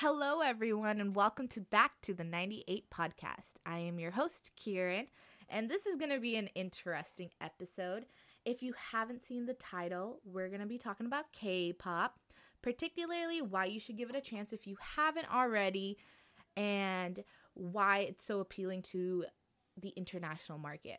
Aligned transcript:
Hello, 0.00 0.42
everyone, 0.42 1.00
and 1.00 1.16
welcome 1.16 1.48
to 1.48 1.62
back 1.62 1.92
to 2.02 2.12
the 2.12 2.22
98 2.22 2.90
podcast. 2.90 3.54
I 3.64 3.78
am 3.78 3.98
your 3.98 4.10
host, 4.10 4.50
Kieran, 4.54 5.06
and 5.48 5.70
this 5.70 5.86
is 5.86 5.96
going 5.96 6.10
to 6.10 6.20
be 6.20 6.36
an 6.36 6.48
interesting 6.48 7.30
episode. 7.40 8.04
If 8.44 8.62
you 8.62 8.74
haven't 8.92 9.24
seen 9.24 9.46
the 9.46 9.54
title, 9.54 10.20
we're 10.22 10.50
going 10.50 10.60
to 10.60 10.66
be 10.66 10.76
talking 10.76 11.06
about 11.06 11.32
K 11.32 11.72
pop, 11.72 12.18
particularly 12.60 13.40
why 13.40 13.64
you 13.64 13.80
should 13.80 13.96
give 13.96 14.10
it 14.10 14.16
a 14.16 14.20
chance 14.20 14.52
if 14.52 14.66
you 14.66 14.76
haven't 14.96 15.34
already, 15.34 15.96
and 16.58 17.24
why 17.54 18.00
it's 18.00 18.26
so 18.26 18.40
appealing 18.40 18.82
to 18.82 19.24
the 19.80 19.94
international 19.96 20.58
market. 20.58 20.98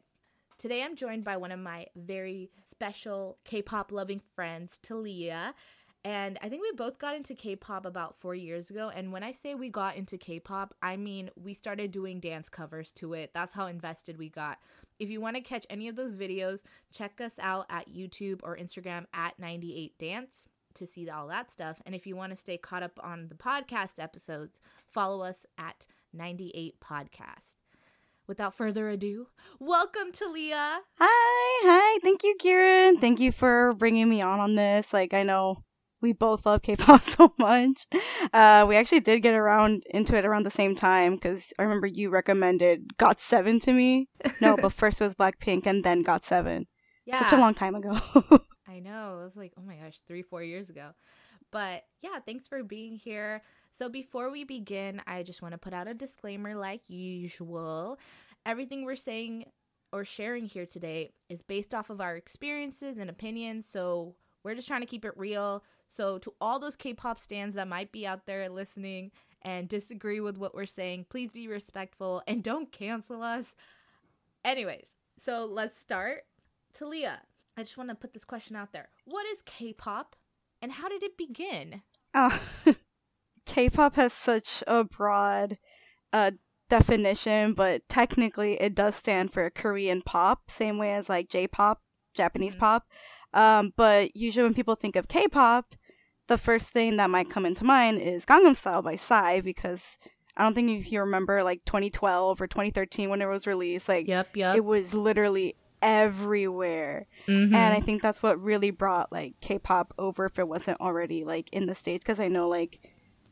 Today, 0.57 0.81
I'm 0.81 0.95
joined 0.95 1.23
by 1.23 1.37
one 1.37 1.51
of 1.51 1.59
my 1.59 1.85
very 1.95 2.49
special 2.67 3.37
K 3.45 3.61
pop 3.61 3.91
loving 3.91 4.21
friends, 4.33 4.79
Talia. 4.81 5.53
And 6.03 6.39
I 6.41 6.47
think 6.49 6.61
we 6.61 6.71
both 6.75 6.99
got 6.99 7.15
into 7.15 7.33
K 7.33 7.55
pop 7.55 7.85
about 7.85 8.15
four 8.15 8.33
years 8.33 8.69
ago. 8.69 8.89
And 8.93 9.11
when 9.11 9.23
I 9.23 9.33
say 9.33 9.55
we 9.55 9.69
got 9.69 9.95
into 9.95 10.17
K 10.17 10.39
pop, 10.39 10.73
I 10.81 10.95
mean 10.95 11.29
we 11.35 11.53
started 11.53 11.91
doing 11.91 12.19
dance 12.19 12.47
covers 12.47 12.91
to 12.93 13.13
it. 13.13 13.31
That's 13.33 13.53
how 13.53 13.67
invested 13.67 14.17
we 14.17 14.29
got. 14.29 14.59
If 14.99 15.09
you 15.09 15.19
want 15.19 15.35
to 15.35 15.41
catch 15.41 15.65
any 15.69 15.87
of 15.87 15.95
those 15.95 16.15
videos, 16.15 16.61
check 16.93 17.19
us 17.19 17.33
out 17.39 17.65
at 17.69 17.93
YouTube 17.93 18.39
or 18.43 18.55
Instagram 18.57 19.05
at 19.13 19.39
98dance 19.39 20.47
to 20.75 20.87
see 20.87 21.09
all 21.09 21.27
that 21.27 21.51
stuff. 21.51 21.81
And 21.85 21.93
if 21.93 22.07
you 22.07 22.15
want 22.15 22.31
to 22.31 22.37
stay 22.37 22.57
caught 22.57 22.83
up 22.83 22.99
on 23.03 23.27
the 23.27 23.35
podcast 23.35 23.99
episodes, 23.99 24.59
follow 24.91 25.23
us 25.23 25.45
at 25.57 25.85
98 26.13 26.79
Podcast. 26.79 27.57
Without 28.27 28.53
further 28.53 28.89
ado, 28.89 29.27
welcome 29.59 30.11
Talia. 30.11 30.79
Hi, 30.99 31.61
hi. 31.63 31.99
Thank 32.03 32.23
you, 32.23 32.35
Kieran. 32.37 32.99
Thank 32.99 33.19
you 33.19 33.31
for 33.31 33.73
bringing 33.73 34.09
me 34.09 34.21
on 34.21 34.39
on 34.39 34.55
this. 34.55 34.91
Like, 34.91 35.13
I 35.13 35.23
know 35.23 35.63
we 36.01 36.13
both 36.13 36.45
love 36.45 36.61
K-pop 36.61 37.03
so 37.03 37.33
much. 37.37 37.87
Uh, 38.33 38.65
we 38.67 38.75
actually 38.75 38.99
did 38.99 39.21
get 39.21 39.33
around 39.33 39.83
into 39.89 40.15
it 40.15 40.25
around 40.25 40.43
the 40.43 40.51
same 40.51 40.75
time 40.75 41.15
because 41.15 41.53
I 41.57 41.63
remember 41.63 41.87
you 41.87 42.09
recommended 42.09 42.97
GOT7 42.97 43.61
to 43.63 43.73
me. 43.73 44.09
No, 44.41 44.57
but 44.57 44.73
first 44.73 45.01
it 45.01 45.05
was 45.05 45.15
Blackpink 45.15 45.65
and 45.65 45.83
then 45.83 46.03
GOT7. 46.03 46.65
Yeah, 47.05 47.19
such 47.19 47.33
a 47.33 47.37
long 47.37 47.53
time 47.53 47.75
ago. 47.75 47.97
I 48.67 48.79
know. 48.79 49.19
It 49.21 49.23
was 49.23 49.37
like, 49.37 49.53
oh 49.57 49.61
my 49.61 49.75
gosh, 49.75 49.97
three, 50.07 50.21
four 50.21 50.43
years 50.43 50.69
ago. 50.69 50.91
But 51.51 51.83
yeah, 52.01 52.19
thanks 52.25 52.47
for 52.47 52.63
being 52.63 52.95
here. 52.95 53.41
So 53.71 53.89
before 53.89 54.29
we 54.29 54.43
begin, 54.43 55.01
I 55.07 55.23
just 55.23 55.41
want 55.41 55.53
to 55.53 55.57
put 55.57 55.73
out 55.73 55.87
a 55.87 55.93
disclaimer 55.93 56.55
like 56.55 56.81
usual. 56.87 57.97
Everything 58.45 58.83
we're 58.83 58.95
saying 58.95 59.45
or 59.93 60.03
sharing 60.03 60.45
here 60.45 60.65
today 60.65 61.13
is 61.29 61.41
based 61.41 61.73
off 61.73 61.89
of 61.89 62.01
our 62.01 62.17
experiences 62.17 62.97
and 62.97 63.09
opinions. 63.09 63.65
So 63.69 64.15
we're 64.43 64.55
just 64.55 64.67
trying 64.67 64.81
to 64.81 64.87
keep 64.87 65.05
it 65.05 65.17
real. 65.17 65.63
So, 65.89 66.17
to 66.19 66.33
all 66.41 66.59
those 66.59 66.75
K 66.75 66.93
pop 66.93 67.19
stands 67.19 67.55
that 67.55 67.67
might 67.67 67.91
be 67.91 68.05
out 68.05 68.25
there 68.25 68.49
listening 68.49 69.11
and 69.41 69.69
disagree 69.69 70.19
with 70.19 70.37
what 70.37 70.55
we're 70.55 70.65
saying, 70.65 71.05
please 71.09 71.31
be 71.31 71.47
respectful 71.47 72.21
and 72.27 72.43
don't 72.43 72.71
cancel 72.71 73.21
us. 73.21 73.55
Anyways, 74.43 74.93
so 75.17 75.45
let's 75.45 75.79
start. 75.79 76.23
Talia, 76.73 77.21
I 77.57 77.63
just 77.63 77.77
want 77.77 77.89
to 77.89 77.95
put 77.95 78.13
this 78.13 78.25
question 78.25 78.55
out 78.55 78.73
there. 78.73 78.89
What 79.05 79.25
is 79.27 79.41
K 79.45 79.73
pop 79.73 80.15
and 80.61 80.71
how 80.71 80.89
did 80.89 81.03
it 81.03 81.17
begin? 81.17 81.81
Oh, 82.13 82.39
K 83.45 83.69
pop 83.69 83.95
has 83.95 84.13
such 84.13 84.63
a 84.67 84.83
broad 84.83 85.57
uh, 86.13 86.31
definition, 86.69 87.53
but 87.53 87.87
technically 87.89 88.61
it 88.61 88.75
does 88.75 88.95
stand 88.95 89.31
for 89.31 89.49
Korean 89.49 90.01
pop, 90.01 90.49
same 90.49 90.77
way 90.77 90.93
as 90.93 91.09
like 91.09 91.29
J 91.29 91.47
pop, 91.47 91.81
Japanese 92.13 92.53
mm-hmm. 92.53 92.61
pop. 92.61 92.87
Um, 93.33 93.73
but 93.75 94.15
usually 94.15 94.43
when 94.43 94.53
people 94.53 94.75
think 94.75 94.95
of 94.95 95.07
K-pop, 95.07 95.75
the 96.27 96.37
first 96.37 96.69
thing 96.69 96.97
that 96.97 97.09
might 97.09 97.29
come 97.29 97.45
into 97.45 97.63
mind 97.63 97.99
is 98.01 98.25
Gangnam 98.25 98.55
Style 98.55 98.81
by 98.81 98.95
Psy 98.95 99.41
because 99.41 99.97
I 100.35 100.43
don't 100.43 100.53
think 100.53 100.69
if 100.69 100.91
you 100.91 100.99
remember 100.99 101.43
like 101.43 101.65
2012 101.65 102.41
or 102.41 102.47
2013 102.47 103.09
when 103.09 103.21
it 103.21 103.25
was 103.25 103.47
released. 103.47 103.89
Like, 103.89 104.07
yep, 104.07 104.35
yep. 104.35 104.55
it 104.55 104.63
was 104.63 104.93
literally 104.93 105.55
everywhere, 105.81 107.07
mm-hmm. 107.27 107.53
and 107.53 107.73
I 107.73 107.81
think 107.81 108.01
that's 108.01 108.21
what 108.21 108.41
really 108.41 108.71
brought 108.71 109.11
like 109.11 109.33
K-pop 109.41 109.93
over 109.97 110.25
if 110.25 110.37
it 110.37 110.47
wasn't 110.47 110.79
already 110.79 111.23
like 111.23 111.51
in 111.51 111.65
the 111.65 111.75
states. 111.75 112.03
Because 112.03 112.19
I 112.19 112.27
know 112.27 112.47
like 112.47 112.79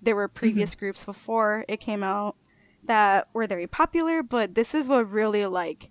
there 0.01 0.15
were 0.15 0.27
previous 0.27 0.71
mm-hmm. 0.71 0.79
groups 0.79 1.03
before 1.03 1.65
it 1.67 1.79
came 1.79 2.03
out 2.03 2.37
that 2.85 3.27
were 3.33 3.47
very 3.47 3.67
popular, 3.67 4.23
but 4.23 4.55
this 4.55 4.73
is 4.73 4.87
what 4.87 5.09
really 5.11 5.45
like 5.45 5.89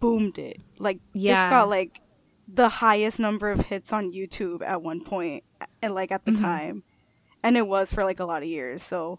boomed 0.00 0.38
it. 0.38 0.60
Like, 0.78 1.00
yeah. 1.12 1.44
this 1.44 1.50
got 1.50 1.68
like 1.68 2.00
the 2.48 2.68
highest 2.68 3.18
number 3.18 3.50
of 3.50 3.66
hits 3.66 3.92
on 3.92 4.12
YouTube 4.12 4.62
at 4.62 4.82
one 4.82 5.02
point, 5.02 5.44
and 5.82 5.94
like 5.94 6.12
at 6.12 6.24
the 6.24 6.32
mm-hmm. 6.32 6.44
time, 6.44 6.82
and 7.42 7.56
it 7.56 7.66
was 7.66 7.92
for 7.92 8.04
like 8.04 8.20
a 8.20 8.24
lot 8.24 8.42
of 8.42 8.48
years. 8.48 8.82
So, 8.82 9.18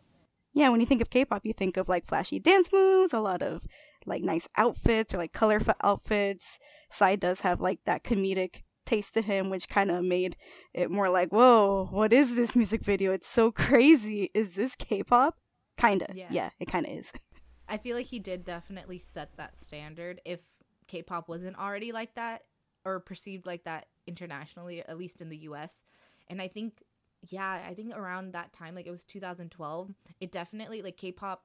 yeah, 0.54 0.70
when 0.70 0.80
you 0.80 0.86
think 0.86 1.02
of 1.02 1.10
K-pop, 1.10 1.46
you 1.46 1.54
think 1.54 1.78
of 1.78 1.90
like 1.90 2.08
flashy 2.08 2.40
dance 2.40 2.70
moves, 2.72 3.14
a 3.14 3.20
lot 3.20 3.42
of 3.42 3.66
like 4.06 4.24
nice 4.24 4.48
outfits 4.56 5.14
or 5.14 5.18
like 5.18 5.34
colorful 5.34 5.74
outfits. 5.82 6.60
Psy 6.90 7.16
does 7.16 7.42
have 7.42 7.60
like 7.60 7.80
that 7.86 8.04
comedic 8.04 8.64
taste 8.86 9.14
to 9.14 9.22
him, 9.22 9.50
which 9.50 9.70
kind 9.70 9.92
of 9.92 10.04
made 10.04 10.38
it 10.74 10.90
more 10.90 11.10
like, 11.10 11.30
whoa, 11.30 11.88
what 11.92 12.14
is 12.14 12.36
this 12.36 12.56
music 12.56 12.82
video? 12.82 13.12
It's 13.12 13.28
so 13.28 13.52
crazy. 13.52 14.32
Is 14.34 14.56
this 14.56 14.76
K-pop? 14.76 15.38
Kinda. 15.78 16.08
Yeah, 16.16 16.28
yeah 16.32 16.50
it 16.60 16.66
kind 16.66 16.88
of 16.88 16.94
is. 16.94 17.12
I 17.70 17.78
feel 17.78 17.98
like 17.98 18.06
he 18.06 18.20
did 18.20 18.46
definitely 18.46 18.98
set 18.98 19.36
that 19.36 19.60
standard. 19.60 20.22
If 20.26 20.40
K-pop 20.88 21.28
wasn't 21.28 21.60
already 21.60 21.92
like 21.92 22.16
that, 22.16 22.44
or 22.88 23.02
perceived 23.02 23.46
like 23.46 23.66
that 23.66 23.88
internationally, 24.08 24.80
at 24.80 24.98
least 24.98 25.20
in 25.22 25.28
the 25.28 25.38
US. 25.40 25.84
And 26.30 26.42
I 26.42 26.48
think, 26.48 26.84
yeah, 27.28 27.62
I 27.68 27.74
think 27.74 27.94
around 27.94 28.32
that 28.32 28.54
time, 28.54 28.76
like 28.76 28.88
it 28.88 28.92
was 28.92 29.04
2012, 29.04 29.94
it 30.22 30.32
definitely, 30.32 30.82
like 30.82 30.96
K 30.96 31.12
pop 31.12 31.44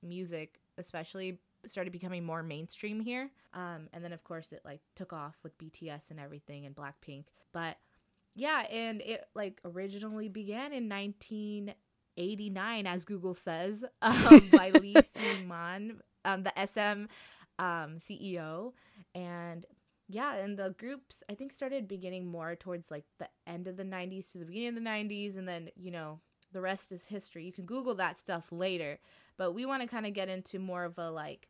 music, 0.00 0.60
especially, 0.78 1.40
started 1.66 1.92
becoming 1.92 2.24
more 2.24 2.44
mainstream 2.44 3.00
here. 3.00 3.30
Um, 3.52 3.88
and 3.92 4.04
then, 4.04 4.12
of 4.12 4.22
course, 4.22 4.52
it 4.52 4.60
like 4.64 4.80
took 4.94 5.12
off 5.12 5.34
with 5.42 5.58
BTS 5.58 6.10
and 6.10 6.20
everything 6.20 6.66
and 6.66 6.76
Blackpink. 6.76 7.24
But 7.52 7.78
yeah, 8.36 8.60
and 8.70 9.00
it 9.00 9.26
like 9.34 9.60
originally 9.64 10.28
began 10.28 10.72
in 10.72 10.88
1989, 10.88 12.86
as 12.86 13.04
Google 13.04 13.34
says, 13.34 13.84
um, 14.02 14.50
by 14.52 14.70
Lee 14.70 14.94
Soo-man, 15.16 16.00
um, 16.24 16.44
the 16.44 16.52
SM 16.54 17.06
um, 17.58 17.98
CEO. 17.98 18.72
And 19.16 19.66
yeah, 20.08 20.36
and 20.36 20.56
the 20.56 20.74
groups 20.78 21.22
I 21.28 21.34
think 21.34 21.52
started 21.52 21.88
beginning 21.88 22.26
more 22.26 22.54
towards 22.54 22.90
like 22.90 23.04
the 23.18 23.28
end 23.46 23.66
of 23.66 23.76
the 23.76 23.84
90s 23.84 24.30
to 24.32 24.38
the 24.38 24.44
beginning 24.44 24.68
of 24.68 24.74
the 24.76 24.80
90s 24.80 25.36
and 25.36 25.48
then, 25.48 25.68
you 25.76 25.90
know, 25.90 26.20
the 26.52 26.60
rest 26.60 26.92
is 26.92 27.06
history. 27.06 27.44
You 27.44 27.52
can 27.52 27.66
google 27.66 27.94
that 27.96 28.18
stuff 28.18 28.46
later, 28.52 28.98
but 29.36 29.52
we 29.52 29.66
want 29.66 29.82
to 29.82 29.88
kind 29.88 30.06
of 30.06 30.14
get 30.14 30.28
into 30.28 30.58
more 30.58 30.84
of 30.84 30.98
a 30.98 31.10
like 31.10 31.48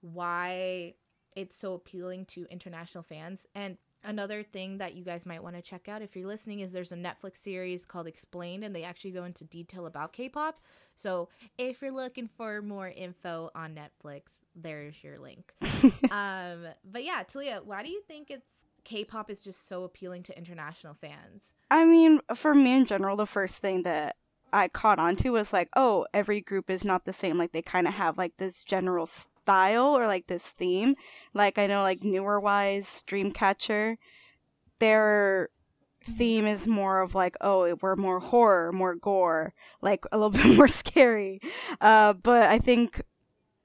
why 0.00 0.94
it's 1.36 1.56
so 1.56 1.74
appealing 1.74 2.26
to 2.26 2.46
international 2.50 3.04
fans. 3.04 3.46
And 3.54 3.78
another 4.02 4.42
thing 4.42 4.78
that 4.78 4.94
you 4.94 5.04
guys 5.04 5.24
might 5.24 5.42
want 5.42 5.54
to 5.54 5.62
check 5.62 5.88
out 5.88 6.02
if 6.02 6.16
you're 6.16 6.26
listening 6.26 6.60
is 6.60 6.72
there's 6.72 6.92
a 6.92 6.96
Netflix 6.96 7.36
series 7.36 7.86
called 7.86 8.08
Explained 8.08 8.64
and 8.64 8.74
they 8.74 8.82
actually 8.82 9.12
go 9.12 9.24
into 9.24 9.44
detail 9.44 9.86
about 9.86 10.12
K-pop. 10.12 10.60
So, 10.96 11.28
if 11.56 11.80
you're 11.80 11.92
looking 11.92 12.28
for 12.36 12.60
more 12.62 12.88
info 12.88 13.50
on 13.54 13.76
Netflix, 13.76 14.41
there's 14.54 14.94
your 15.02 15.18
link. 15.18 15.52
um, 16.10 16.66
but 16.84 17.04
yeah, 17.04 17.22
Talia, 17.26 17.60
why 17.64 17.82
do 17.82 17.90
you 17.90 18.02
think 18.06 18.30
it's 18.30 18.52
K-pop 18.84 19.30
is 19.30 19.44
just 19.44 19.68
so 19.68 19.84
appealing 19.84 20.22
to 20.24 20.36
international 20.36 20.94
fans? 20.94 21.52
I 21.70 21.84
mean, 21.84 22.20
for 22.34 22.54
me 22.54 22.72
in 22.72 22.86
general, 22.86 23.16
the 23.16 23.26
first 23.26 23.58
thing 23.58 23.82
that 23.82 24.16
I 24.52 24.68
caught 24.68 24.98
on 24.98 25.16
to 25.16 25.30
was 25.30 25.52
like, 25.52 25.68
oh, 25.76 26.06
every 26.12 26.40
group 26.40 26.68
is 26.68 26.84
not 26.84 27.04
the 27.04 27.12
same. 27.12 27.38
Like 27.38 27.52
they 27.52 27.62
kind 27.62 27.88
of 27.88 27.94
have 27.94 28.18
like 28.18 28.36
this 28.36 28.62
general 28.62 29.06
style 29.06 29.96
or 29.96 30.06
like 30.06 30.26
this 30.26 30.50
theme. 30.50 30.94
Like 31.32 31.58
I 31.58 31.66
know 31.66 31.82
like 31.82 32.04
newer 32.04 32.38
wise, 32.38 33.02
Dreamcatcher, 33.06 33.96
their 34.78 35.48
theme 36.04 36.46
is 36.46 36.66
more 36.66 37.00
of 37.00 37.14
like, 37.14 37.36
oh, 37.40 37.76
we're 37.80 37.96
more 37.96 38.20
horror, 38.20 38.72
more 38.72 38.94
gore, 38.94 39.54
like 39.80 40.04
a 40.12 40.18
little 40.18 40.30
bit 40.42 40.56
more 40.56 40.68
scary. 40.68 41.40
Uh, 41.80 42.12
but 42.12 42.44
I 42.44 42.58
think 42.58 43.02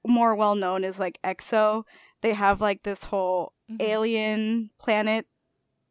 more 0.08 0.34
well 0.34 0.54
known 0.54 0.84
is 0.84 0.98
like 0.98 1.18
EXO. 1.22 1.84
They 2.22 2.32
have 2.32 2.60
like 2.60 2.82
this 2.82 3.04
whole 3.04 3.52
mm-hmm. 3.70 3.80
alien 3.80 4.70
planet 4.78 5.26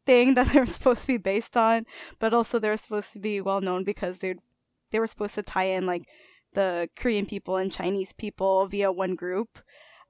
thing 0.04 0.34
that 0.34 0.52
they're 0.52 0.66
supposed 0.66 1.02
to 1.02 1.06
be 1.06 1.16
based 1.16 1.56
on, 1.56 1.86
but 2.18 2.34
also 2.34 2.58
they're 2.58 2.76
supposed 2.76 3.12
to 3.14 3.18
be 3.18 3.40
well 3.40 3.60
known 3.60 3.84
because 3.84 4.18
they 4.18 4.34
they 4.90 4.98
were 4.98 5.06
supposed 5.06 5.34
to 5.34 5.42
tie 5.42 5.64
in 5.64 5.86
like 5.86 6.04
the 6.54 6.88
Korean 6.96 7.26
people 7.26 7.56
and 7.56 7.72
Chinese 7.72 8.12
people 8.12 8.66
via 8.66 8.90
one 8.90 9.14
group. 9.14 9.58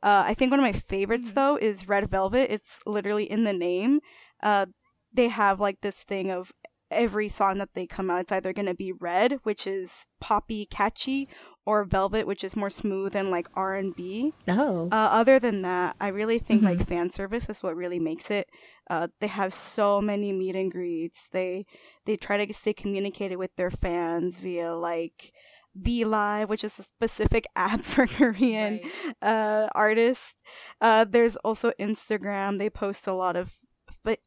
Uh, 0.00 0.22
I 0.26 0.34
think 0.34 0.52
one 0.52 0.60
of 0.60 0.64
my 0.64 0.72
favorites 0.72 1.28
mm-hmm. 1.28 1.34
though 1.34 1.56
is 1.56 1.88
Red 1.88 2.08
Velvet. 2.10 2.52
It's 2.52 2.81
literally 2.87 3.31
in 3.31 3.44
the 3.44 3.52
name. 3.52 4.00
Uh, 4.43 4.66
they 5.12 5.28
have 5.28 5.58
like 5.58 5.81
this 5.81 6.05
thing 6.05 6.31
of 6.31 6.52
every 6.90 7.28
song 7.28 7.58
that 7.58 7.75
they 7.75 7.87
come 7.87 8.10
out, 8.10 8.22
it's 8.22 8.32
either 8.32 8.52
going 8.52 8.66
to 8.66 8.75
be 8.75 8.93
red, 8.93 9.38
which 9.43 9.66
is 9.66 10.06
poppy, 10.20 10.66
catchy, 10.66 11.28
or 11.69 11.85
Velvet, 11.85 12.26
which 12.26 12.43
is 12.43 12.56
more 12.56 12.70
smooth 12.70 13.15
and 13.15 13.31
like 13.31 13.47
R 13.53 13.75
and 13.75 13.94
B. 13.94 14.32
Oh. 14.49 14.88
Uh, 14.91 14.94
other 15.20 15.38
than 15.38 15.61
that, 15.61 15.97
I 16.00 16.09
really 16.09 16.38
think 16.38 16.62
mm-hmm. 16.62 16.79
like 16.79 16.88
fan 16.88 17.11
service 17.11 17.50
is 17.50 17.62
what 17.62 17.76
really 17.76 17.99
makes 17.99 18.31
it. 18.31 18.49
Uh, 18.88 19.09
they 19.20 19.26
have 19.26 19.53
so 19.53 20.00
many 20.00 20.32
meet 20.32 20.56
and 20.56 20.73
greets. 20.73 21.29
They 21.31 21.67
they 22.06 22.17
try 22.17 22.43
to 22.43 22.55
stay 22.55 22.73
communicated 22.73 23.37
with 23.37 23.55
their 23.56 23.70
fans 23.70 24.38
via 24.38 24.75
like 24.75 25.31
V 25.75 26.06
Live, 26.06 26.49
which 26.49 26.65
is 26.65 26.79
a 26.79 26.82
specific 26.82 27.44
app 27.55 27.85
for 27.85 28.06
Korean 28.06 28.81
Right. 29.05 29.15
uh, 29.20 29.69
artists. 29.75 30.37
Uh, 30.81 31.05
there's 31.05 31.37
also 31.37 31.73
Instagram. 31.79 32.59
They 32.59 32.70
post 32.70 33.06
a 33.06 33.12
lot 33.12 33.37
of 33.37 33.53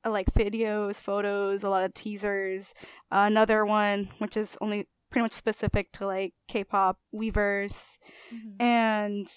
like 0.05 0.31
videos, 0.35 1.01
photos, 1.01 1.63
a 1.63 1.69
lot 1.69 1.83
of 1.83 1.95
teasers. 1.95 2.75
Uh, 3.11 3.25
another 3.25 3.65
one, 3.65 4.09
which 4.19 4.37
is 4.37 4.59
only 4.61 4.87
pretty 5.11 5.23
much 5.23 5.33
specific 5.33 5.91
to 5.93 6.05
like 6.07 6.33
K-pop, 6.47 6.97
Weverse, 7.13 7.97
Mhm. 8.33 8.55
and 8.61 9.27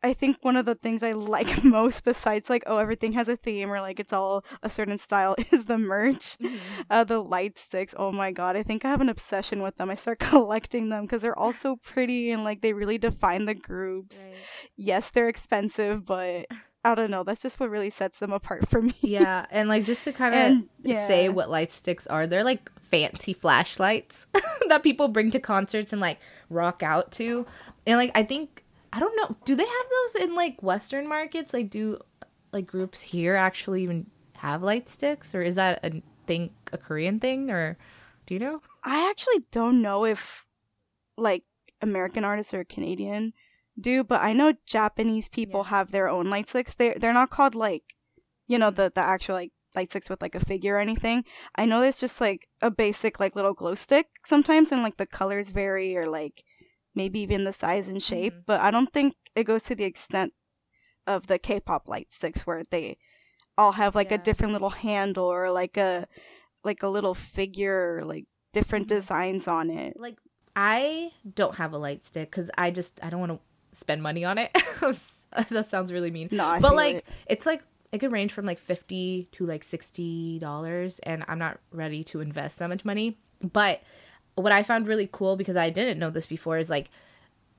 I 0.00 0.12
think 0.14 0.36
one 0.42 0.56
of 0.56 0.64
the 0.64 0.76
things 0.76 1.02
I 1.02 1.10
like 1.40 1.64
most, 1.64 2.04
besides 2.04 2.48
like 2.48 2.62
oh 2.68 2.78
everything 2.78 3.14
has 3.14 3.28
a 3.28 3.36
theme 3.36 3.72
or 3.72 3.80
like 3.80 3.98
it's 3.98 4.12
all 4.12 4.44
a 4.62 4.70
certain 4.70 4.96
style, 4.98 5.34
is 5.50 5.64
the 5.64 5.76
merch. 5.78 6.36
Mhm. 6.38 6.58
Uh, 6.88 7.02
the 7.04 7.18
light 7.20 7.58
sticks. 7.58 7.94
Oh 7.98 8.12
my 8.12 8.30
god, 8.30 8.54
I 8.56 8.62
think 8.62 8.84
I 8.84 8.90
have 8.90 9.00
an 9.00 9.08
obsession 9.08 9.60
with 9.60 9.76
them. 9.76 9.90
I 9.90 9.96
start 9.96 10.20
collecting 10.30 10.88
them 10.90 11.02
because 11.06 11.20
they're 11.22 11.38
all 11.38 11.52
so 11.52 11.74
pretty 11.76 12.30
and 12.30 12.44
like 12.44 12.60
they 12.60 12.72
really 12.72 12.98
define 12.98 13.46
the 13.46 13.54
groups. 13.54 14.16
Right. 14.16 14.34
Yes, 14.76 15.10
they're 15.10 15.28
expensive, 15.28 16.04
but 16.06 16.46
I 16.88 16.94
don't 16.94 17.10
know. 17.10 17.22
That's 17.22 17.42
just 17.42 17.60
what 17.60 17.68
really 17.68 17.90
sets 17.90 18.18
them 18.18 18.32
apart 18.32 18.66
for 18.68 18.80
me. 18.80 18.94
Yeah, 19.02 19.44
and 19.50 19.68
like 19.68 19.84
just 19.84 20.04
to 20.04 20.12
kind 20.12 20.34
of 20.34 20.68
yeah. 20.82 21.06
say 21.06 21.28
what 21.28 21.50
light 21.50 21.70
sticks 21.70 22.06
are, 22.06 22.26
they're 22.26 22.44
like 22.44 22.70
fancy 22.80 23.34
flashlights 23.34 24.26
that 24.68 24.82
people 24.82 25.08
bring 25.08 25.30
to 25.32 25.38
concerts 25.38 25.92
and 25.92 26.00
like 26.00 26.18
rock 26.48 26.82
out 26.82 27.12
to. 27.12 27.46
And 27.86 27.98
like 27.98 28.10
I 28.14 28.22
think 28.22 28.64
I 28.90 29.00
don't 29.00 29.14
know, 29.16 29.36
do 29.44 29.54
they 29.54 29.66
have 29.66 29.86
those 29.90 30.22
in 30.22 30.34
like 30.34 30.62
western 30.62 31.06
markets? 31.06 31.52
Like 31.52 31.68
do 31.68 32.00
like 32.52 32.66
groups 32.66 33.02
here 33.02 33.36
actually 33.36 33.82
even 33.82 34.06
have 34.32 34.62
light 34.62 34.88
sticks 34.88 35.34
or 35.34 35.42
is 35.42 35.56
that 35.56 35.80
a 35.84 36.02
thing 36.26 36.50
a 36.72 36.78
Korean 36.78 37.20
thing 37.20 37.50
or 37.50 37.76
do 38.26 38.32
you 38.32 38.40
know? 38.40 38.62
I 38.82 39.10
actually 39.10 39.44
don't 39.50 39.82
know 39.82 40.06
if 40.06 40.46
like 41.18 41.44
American 41.82 42.24
artists 42.24 42.54
or 42.54 42.64
Canadian 42.64 43.34
do, 43.80 44.04
but 44.04 44.20
I 44.22 44.32
know 44.32 44.54
Japanese 44.66 45.28
people 45.28 45.62
Yeah. 45.64 45.70
have 45.70 45.90
their 45.90 46.08
own 46.08 46.28
light 46.30 46.48
sticks. 46.48 46.74
They 46.74 46.94
they're 46.94 47.12
not 47.12 47.30
called 47.30 47.54
like 47.54 47.84
you 48.46 48.58
know 48.58 48.70
the 48.70 48.90
the 48.94 49.00
actual 49.00 49.34
like 49.36 49.52
light 49.74 49.90
sticks 49.90 50.08
with 50.10 50.22
like 50.22 50.34
a 50.34 50.44
figure 50.44 50.76
or 50.76 50.78
anything. 50.80 51.24
I 51.54 51.64
know 51.66 51.80
there's 51.80 52.00
just 52.00 52.20
like 52.20 52.48
a 52.60 52.70
basic 52.70 53.20
like 53.20 53.36
little 53.36 53.52
glow 53.54 53.74
stick 53.74 54.06
sometimes 54.26 54.72
and 54.72 54.82
like 54.82 54.96
the 54.96 55.06
colors 55.06 55.50
vary 55.50 55.96
or 55.96 56.06
like 56.06 56.42
maybe 56.94 57.20
even 57.20 57.44
the 57.44 57.52
size 57.52 57.88
and 57.88 58.02
shape, 58.02 58.32
Mhm. 58.34 58.42
but 58.46 58.60
I 58.60 58.70
don't 58.70 58.92
think 58.92 59.14
it 59.36 59.44
goes 59.44 59.62
to 59.64 59.74
the 59.74 59.84
extent 59.84 60.32
of 61.06 61.26
the 61.26 61.38
K-pop 61.38 61.88
light 61.88 62.12
sticks 62.12 62.46
where 62.46 62.62
they 62.70 62.96
all 63.56 63.72
have 63.72 63.94
like 63.94 64.10
a 64.10 64.18
different 64.18 64.52
little 64.52 64.70
handle 64.70 65.26
or 65.26 65.50
like 65.50 65.76
a 65.76 66.06
like 66.64 66.82
a 66.82 66.88
little 66.88 67.14
figure 67.14 67.98
or 67.98 68.04
like 68.04 68.24
different 68.52 68.86
Mhm. 68.86 68.88
designs 68.96 69.46
on 69.46 69.70
it. 69.70 69.94
Like 69.96 70.18
I 70.56 71.12
don't 71.34 71.54
have 71.56 71.72
a 71.72 71.78
light 71.78 72.04
stick 72.04 72.30
cuz 72.32 72.50
I 72.58 72.70
just 72.70 72.98
I 73.04 73.10
don't 73.10 73.20
want 73.20 73.32
to 73.32 73.40
spend 73.72 74.02
money 74.02 74.24
on 74.24 74.38
it. 74.38 74.50
that 75.50 75.70
sounds 75.70 75.92
really 75.92 76.10
mean. 76.10 76.28
No, 76.32 76.44
I 76.44 76.60
but 76.60 76.74
like 76.74 76.96
it. 76.96 77.04
it's 77.26 77.46
like 77.46 77.62
it 77.92 77.98
could 77.98 78.12
range 78.12 78.32
from 78.32 78.44
like 78.44 78.58
50 78.58 79.28
to 79.32 79.46
like 79.46 79.62
60 79.64 80.38
dollars 80.40 80.98
and 81.04 81.24
i'm 81.26 81.38
not 81.38 81.58
ready 81.72 82.04
to 82.04 82.20
invest 82.20 82.58
that 82.58 82.68
much 82.68 82.84
money 82.84 83.16
but 83.40 83.80
what 84.34 84.52
i 84.52 84.62
found 84.62 84.86
really 84.86 85.08
cool 85.10 85.36
because 85.36 85.56
i 85.56 85.70
didn't 85.70 85.98
know 85.98 86.10
this 86.10 86.26
before 86.26 86.58
is 86.58 86.68
like 86.68 86.90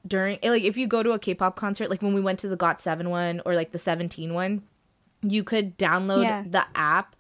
during 0.08 0.38
eh, 0.44 0.52
like 0.52 0.62
if 0.62 0.78
you 0.78 0.86
go 0.86 1.02
to 1.02 1.14
a 1.14 1.20
k-pop 1.20 1.56
concert 1.56 1.90
like 1.90 2.04
when 2.04 2.14
we 2.14 2.22
went 2.22 2.38
to 2.40 2.48
the 2.48 2.56
GOT7 2.58 3.08
one 3.10 3.42
or 3.44 3.56
like 3.56 3.72
the 3.72 3.80
17 3.80 4.34
one 4.36 4.62
you 5.24 5.44
could 5.44 5.76
download 5.80 6.24
Yeah. 6.24 6.44
the 6.48 6.66
app 6.76 7.16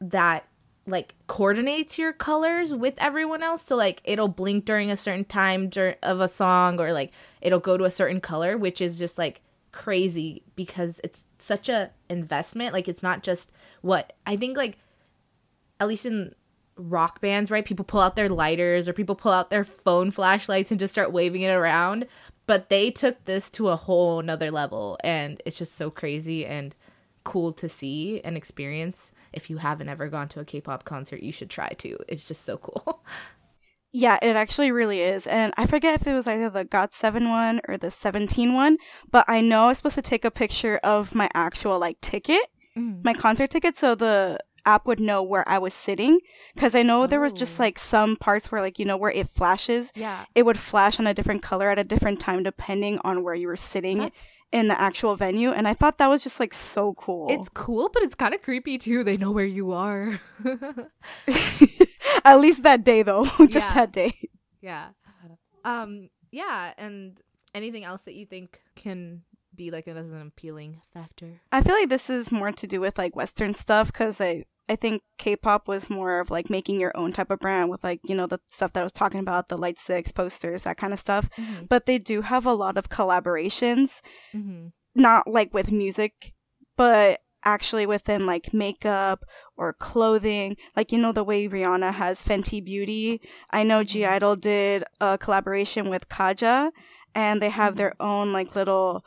that 0.00 0.44
like 0.86 1.14
coordinates 1.28 1.98
your 1.98 2.12
colors 2.12 2.74
with 2.74 2.94
everyone 2.98 3.42
else. 3.42 3.64
So 3.64 3.76
like 3.76 4.00
it'll 4.04 4.28
blink 4.28 4.64
during 4.64 4.90
a 4.90 4.96
certain 4.96 5.24
time 5.24 5.68
dur- 5.68 5.96
of 6.02 6.20
a 6.20 6.28
song 6.28 6.80
or 6.80 6.92
like 6.92 7.12
it'll 7.40 7.60
go 7.60 7.76
to 7.76 7.84
a 7.84 7.90
certain 7.90 8.20
color 8.20 8.58
which 8.58 8.80
is 8.80 8.98
just 8.98 9.16
like 9.16 9.42
crazy 9.70 10.42
because 10.56 11.00
it's 11.04 11.24
such 11.38 11.68
a 11.68 11.90
investment. 12.08 12.72
Like 12.72 12.88
it's 12.88 13.02
not 13.02 13.22
just 13.22 13.52
what 13.82 14.12
i 14.26 14.36
think 14.36 14.56
like 14.56 14.78
at 15.80 15.88
least 15.88 16.06
in 16.06 16.32
rock 16.76 17.20
bands 17.20 17.50
right 17.50 17.64
people 17.64 17.84
pull 17.84 18.00
out 18.00 18.16
their 18.16 18.28
lighters 18.28 18.88
or 18.88 18.92
people 18.92 19.14
pull 19.14 19.32
out 19.32 19.50
their 19.50 19.64
phone 19.64 20.10
flashlights 20.10 20.70
and 20.70 20.80
just 20.80 20.92
start 20.92 21.12
waving 21.12 21.42
it 21.42 21.50
around. 21.50 22.06
But 22.46 22.70
they 22.70 22.90
took 22.90 23.24
this 23.24 23.50
to 23.50 23.68
a 23.68 23.76
whole 23.76 24.20
nother 24.20 24.50
level 24.50 24.98
and 25.04 25.40
it's 25.46 25.58
just 25.58 25.76
so 25.76 25.90
crazy 25.90 26.44
and 26.44 26.74
cool 27.24 27.52
to 27.52 27.68
see 27.68 28.20
and 28.24 28.36
experience 28.36 29.12
if 29.32 29.50
you 29.50 29.58
haven't 29.58 29.88
ever 29.88 30.08
gone 30.08 30.28
to 30.28 30.40
a 30.40 30.44
k-pop 30.44 30.84
concert 30.84 31.22
you 31.22 31.32
should 31.32 31.50
try 31.50 31.68
to 31.70 31.96
it's 32.08 32.28
just 32.28 32.44
so 32.44 32.56
cool. 32.56 33.02
Yeah, 33.94 34.18
it 34.22 34.36
actually 34.36 34.72
really 34.72 35.02
is. 35.02 35.26
And 35.26 35.52
I 35.58 35.66
forget 35.66 36.00
if 36.00 36.06
it 36.06 36.14
was 36.14 36.26
either 36.26 36.48
the 36.48 36.64
GOT7 36.64 37.28
one 37.28 37.60
or 37.68 37.76
the 37.76 37.90
17 37.90 38.54
one, 38.54 38.78
but 39.10 39.26
I 39.28 39.42
know 39.42 39.64
I 39.64 39.68
was 39.68 39.76
supposed 39.76 39.96
to 39.96 40.02
take 40.02 40.24
a 40.24 40.30
picture 40.30 40.78
of 40.78 41.14
my 41.14 41.28
actual 41.34 41.78
like 41.78 42.00
ticket, 42.00 42.40
mm. 42.76 43.04
my 43.04 43.12
concert 43.12 43.50
ticket, 43.50 43.76
so 43.76 43.94
the 43.94 44.38
app 44.64 44.86
would 44.86 45.00
know 45.00 45.22
where 45.22 45.48
I 45.48 45.58
was 45.58 45.74
sitting. 45.74 46.20
Because 46.54 46.74
I 46.74 46.82
know 46.82 47.06
there 47.06 47.20
was 47.20 47.32
just 47.32 47.58
Oh. 47.60 47.62
like 47.64 47.78
some 47.78 48.16
parts 48.16 48.50
where 48.52 48.60
like, 48.60 48.78
you 48.78 48.84
know, 48.84 48.96
where 48.96 49.10
it 49.10 49.28
flashes, 49.28 49.92
yeah 49.94 50.24
it 50.34 50.44
would 50.44 50.58
flash 50.58 50.98
on 51.00 51.06
a 51.06 51.14
different 51.14 51.42
color 51.42 51.70
at 51.70 51.78
a 51.78 51.84
different 51.84 52.20
time 52.20 52.42
depending 52.42 52.98
on 53.04 53.22
where 53.22 53.34
you 53.34 53.46
were 53.46 53.56
sitting 53.56 53.98
that's 53.98 54.28
in 54.52 54.68
the 54.68 54.78
actual 54.80 55.16
venue. 55.16 55.50
And 55.50 55.66
I 55.66 55.74
thought 55.74 55.98
that 55.98 56.08
was 56.10 56.22
just 56.22 56.38
like 56.40 56.52
so 56.54 56.94
cool. 56.94 57.26
it's 57.30 57.48
cool 57.48 57.88
but 57.92 58.02
it's 58.02 58.14
kind 58.14 58.34
of 58.34 58.42
creepy 58.42 58.76
too 58.78 59.02
they 59.04 59.16
know 59.16 59.30
where 59.30 59.44
you 59.46 59.72
are 59.72 60.20
At 62.24 62.40
least 62.40 62.62
that 62.62 62.84
day 62.84 63.02
though, 63.02 63.24
just 63.48 63.66
Yeah. 63.66 63.74
that 63.74 63.92
day. 63.92 64.28
Yeah. 64.60 64.88
Um 65.64 66.08
yeah, 66.30 66.72
and 66.78 67.18
anything 67.54 67.84
else 67.84 68.02
that 68.02 68.14
you 68.14 68.26
think 68.26 68.60
can 68.76 69.22
be 69.54 69.70
like 69.70 69.86
an, 69.86 69.96
an 69.96 70.26
appealing 70.26 70.80
factor? 70.92 71.40
I 71.50 71.62
feel 71.62 71.74
like 71.74 71.88
this 71.88 72.08
is 72.10 72.32
more 72.32 72.52
to 72.52 72.66
do 72.66 72.80
with 72.80 72.96
like 72.98 73.14
Western 73.16 73.54
stuff 73.54 73.88
because 73.92 74.20
I 74.20 74.44
I 74.68 74.76
think 74.76 75.02
K-pop 75.18 75.66
was 75.68 75.90
more 75.90 76.20
of 76.20 76.30
like 76.30 76.48
making 76.48 76.78
your 76.80 76.96
own 76.96 77.12
type 77.12 77.30
of 77.30 77.40
brand 77.40 77.68
with 77.70 77.82
like 77.82 78.00
you 78.04 78.14
know 78.14 78.26
the 78.26 78.40
stuff 78.48 78.72
that 78.72 78.80
I 78.80 78.84
was 78.84 78.92
talking 78.92 79.20
about, 79.20 79.48
the 79.48 79.58
light 79.58 79.78
sticks, 79.78 80.12
posters, 80.12 80.62
that 80.62 80.76
kind 80.76 80.92
of 80.92 80.98
stuff. 80.98 81.28
Mm-hmm. 81.36 81.64
But 81.68 81.86
they 81.86 81.98
do 81.98 82.22
have 82.22 82.46
a 82.46 82.54
lot 82.54 82.76
of 82.78 82.88
collaborations, 82.88 84.00
Mm-hmm. 84.34 84.68
not 84.94 85.26
like 85.28 85.52
with 85.52 85.70
music, 85.72 86.32
but 86.76 87.20
actually 87.44 87.86
within 87.86 88.24
like 88.24 88.54
makeup 88.54 89.24
or 89.56 89.72
clothing. 89.72 90.56
Like 90.76 90.92
you 90.92 90.98
know 90.98 91.12
the 91.12 91.24
way 91.24 91.48
Rihanna 91.48 91.94
has 91.94 92.24
Fenty 92.24 92.64
Beauty. 92.64 93.20
I 93.50 93.64
know 93.64 93.82
G 93.82 94.00
Mhm. 94.02 94.08
Idol 94.10 94.36
did 94.36 94.84
a 95.00 95.18
collaboration 95.18 95.90
with 95.90 96.08
Kaja, 96.08 96.70
and 97.14 97.42
they 97.42 97.50
have 97.50 97.74
their 97.76 97.94
own 98.00 98.32
like 98.32 98.54
little 98.54 99.04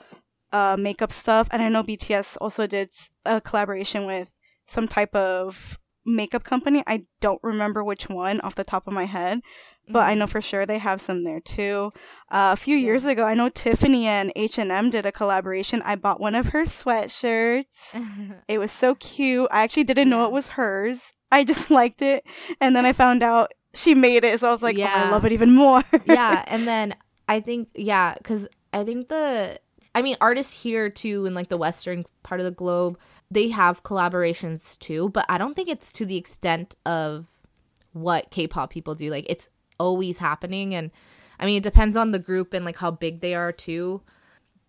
uh, 0.52 0.76
makeup 0.78 1.12
stuff. 1.14 1.48
And 1.52 1.62
I 1.62 1.70
know 1.70 1.82
BTS 1.84 2.38
also 2.42 2.68
did 2.68 2.90
a 3.26 3.40
collaboration 3.42 4.06
with 4.06 4.28
some 4.66 4.88
type 4.88 5.14
of 5.16 5.78
makeup 6.06 6.44
company. 6.44 6.84
I 6.86 7.04
don't 7.22 7.40
remember 7.44 7.84
which 7.84 8.10
one 8.10 8.40
off 8.42 8.56
the 8.56 8.64
top 8.64 8.88
of 8.88 8.94
my 8.94 9.06
head, 9.06 9.42
but 9.90 10.00
I 10.02 10.14
know 10.14 10.28
for 10.28 10.42
sure 10.42 10.66
they 10.66 10.78
have 10.78 11.02
some 11.02 11.24
there 11.24 11.40
too. 11.40 11.92
Uh, 12.32 12.52
a 12.54 12.56
few 12.56 12.76
Mm-hmm. 12.76 12.82
Yeah. 12.82 12.86
years 12.86 13.06
ago, 13.06 13.24
I 13.24 13.34
know 13.34 13.50
Tiffany 13.50 14.06
and 14.08 14.32
H 14.36 14.58
and 14.58 14.72
M 14.72 14.90
did 14.90 15.06
a 15.06 15.12
collaboration. 15.12 15.82
I 15.84 15.96
bought 15.96 16.20
one 16.20 16.36
of 16.36 16.48
her 16.48 16.64
sweatshirts. 16.64 17.94
Mm-hmm. 17.94 18.32
It 18.48 18.58
was 18.60 18.72
so 18.72 18.96
cute. 18.96 19.48
I 19.52 19.64
actually 19.64 19.84
didn't 19.86 20.10
know 20.10 20.26
it 20.26 20.32
was 20.32 20.50
hers. 20.50 21.14
I 21.32 21.44
just 21.44 21.70
liked 21.80 22.02
it, 22.02 22.24
and 22.62 22.76
then 22.76 22.86
I 22.86 22.94
found 22.94 23.24
out 23.24 23.52
she 23.74 23.94
made 23.96 24.24
it, 24.24 24.40
so 24.40 24.48
I 24.48 24.52
was 24.52 24.62
like, 24.62 24.78
oh, 24.80 24.84
I 24.84 25.10
love 25.10 25.26
it 25.26 25.32
even 25.34 25.54
more. 25.54 25.84
yeah, 26.06 26.44
and 26.48 26.68
then 26.68 26.96
I 27.28 27.40
think 27.42 27.70
yeah, 27.76 28.16
cuz 28.24 28.48
I 28.74 28.84
think 28.84 29.10
the 29.10 29.60
I 29.94 30.02
mean 30.02 30.18
artists 30.22 30.54
here 30.62 30.90
too 30.90 31.26
in 31.26 31.34
like 31.34 31.50
the 31.50 31.58
western 31.58 32.06
part 32.24 32.40
of 32.40 32.46
the 32.46 32.52
globe, 32.52 32.98
they 33.32 33.50
have 33.50 33.84
collaborations 33.84 34.78
too, 34.80 35.10
but 35.10 35.26
I 35.30 35.38
don't 35.38 35.56
think 35.56 35.70
it's 35.70 35.92
to 35.94 36.06
the 36.06 36.18
extent 36.18 36.76
of 36.86 37.28
what 37.94 38.30
K-pop 38.30 38.70
people 38.70 38.96
do. 38.96 39.10
Like 39.10 39.26
it's 39.30 39.50
always 39.80 40.18
happening 40.18 40.76
and 40.76 40.92
I 41.40 41.46
mean 41.46 41.58
it 41.58 41.64
depends 41.64 41.98
on 41.98 42.12
the 42.12 42.20
group 42.20 42.54
and 42.54 42.66
like 42.66 42.78
how 42.78 42.92
big 42.92 43.22
they 43.22 43.36
are 43.36 43.52
too. 43.52 44.02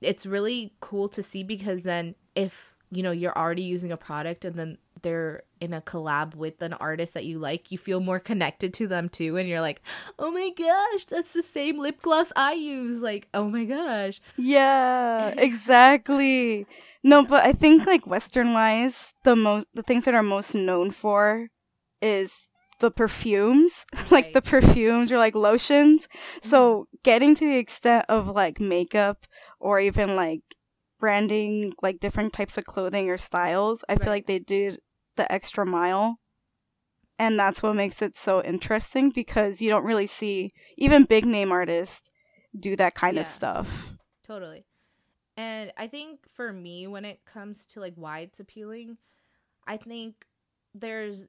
It's 0.00 0.26
really 0.26 0.74
cool 0.80 1.08
to 1.10 1.22
see 1.22 1.42
because 1.42 1.84
then 1.84 2.14
if 2.34 2.72
you 2.90 3.02
know 3.02 3.10
you're 3.10 3.36
already 3.36 3.62
using 3.62 3.92
a 3.92 3.96
product 3.96 4.44
and 4.44 4.56
then 4.56 4.78
they're 5.02 5.42
in 5.60 5.72
a 5.72 5.80
collab 5.80 6.34
with 6.34 6.60
an 6.62 6.72
artist 6.74 7.14
that 7.14 7.24
you 7.24 7.38
like, 7.38 7.70
you 7.70 7.78
feel 7.78 8.00
more 8.00 8.18
connected 8.18 8.72
to 8.74 8.86
them 8.86 9.08
too 9.08 9.36
and 9.36 9.48
you're 9.48 9.60
like, 9.60 9.82
"Oh 10.18 10.30
my 10.30 10.50
gosh, 10.50 11.04
that's 11.04 11.32
the 11.32 11.42
same 11.42 11.78
lip 11.78 12.00
gloss 12.02 12.32
I 12.36 12.54
use." 12.54 13.02
Like, 13.02 13.28
"Oh 13.34 13.48
my 13.48 13.64
gosh." 13.64 14.20
Yeah, 14.36 15.28
exactly. 15.36 16.66
No, 17.06 17.24
but 17.24 17.44
I 17.44 17.52
think 17.52 17.86
like 17.86 18.04
Western 18.04 18.52
wise, 18.52 19.14
the 19.22 19.36
most 19.36 19.68
the 19.72 19.84
things 19.84 20.06
that 20.06 20.14
are 20.14 20.24
most 20.24 20.56
known 20.56 20.90
for 20.90 21.46
is 22.02 22.48
the 22.80 22.90
perfumes, 22.90 23.86
like 24.10 24.32
the 24.32 24.42
perfumes 24.42 25.12
or 25.12 25.16
like 25.16 25.36
lotions. 25.36 26.08
So 26.42 26.58
mm-hmm. 26.58 26.96
getting 27.04 27.36
to 27.36 27.46
the 27.46 27.58
extent 27.58 28.06
of 28.08 28.26
like 28.26 28.60
makeup 28.60 29.24
or 29.60 29.78
even 29.78 30.16
like 30.16 30.40
branding 30.98 31.74
like 31.80 32.00
different 32.00 32.32
types 32.32 32.58
of 32.58 32.64
clothing 32.64 33.08
or 33.08 33.18
styles, 33.18 33.84
I 33.88 33.94
feel 33.94 34.08
like 34.10 34.26
they 34.26 34.40
did 34.40 34.80
the 35.14 35.30
extra 35.30 35.64
mile. 35.64 36.18
And 37.20 37.38
that's 37.38 37.62
what 37.62 37.76
makes 37.76 38.02
it 38.02 38.16
so 38.16 38.42
interesting 38.42 39.10
because 39.10 39.62
you 39.62 39.70
don't 39.70 39.86
really 39.86 40.08
see 40.08 40.52
even 40.76 41.04
big 41.04 41.24
name 41.24 41.52
artists 41.52 42.10
do 42.58 42.74
that 42.74 42.96
kind 42.96 43.14
Yeah. 43.14 43.22
of 43.22 43.28
stuff. 43.28 43.68
Totally. 44.26 44.64
And 45.36 45.72
I 45.76 45.86
think 45.86 46.20
for 46.32 46.52
me, 46.52 46.86
when 46.86 47.04
it 47.04 47.24
comes 47.26 47.66
to 47.66 47.80
like 47.80 47.94
why 47.96 48.20
it's 48.20 48.40
appealing, 48.40 48.96
I 49.66 49.76
think 49.76 50.26
there's 50.74 51.26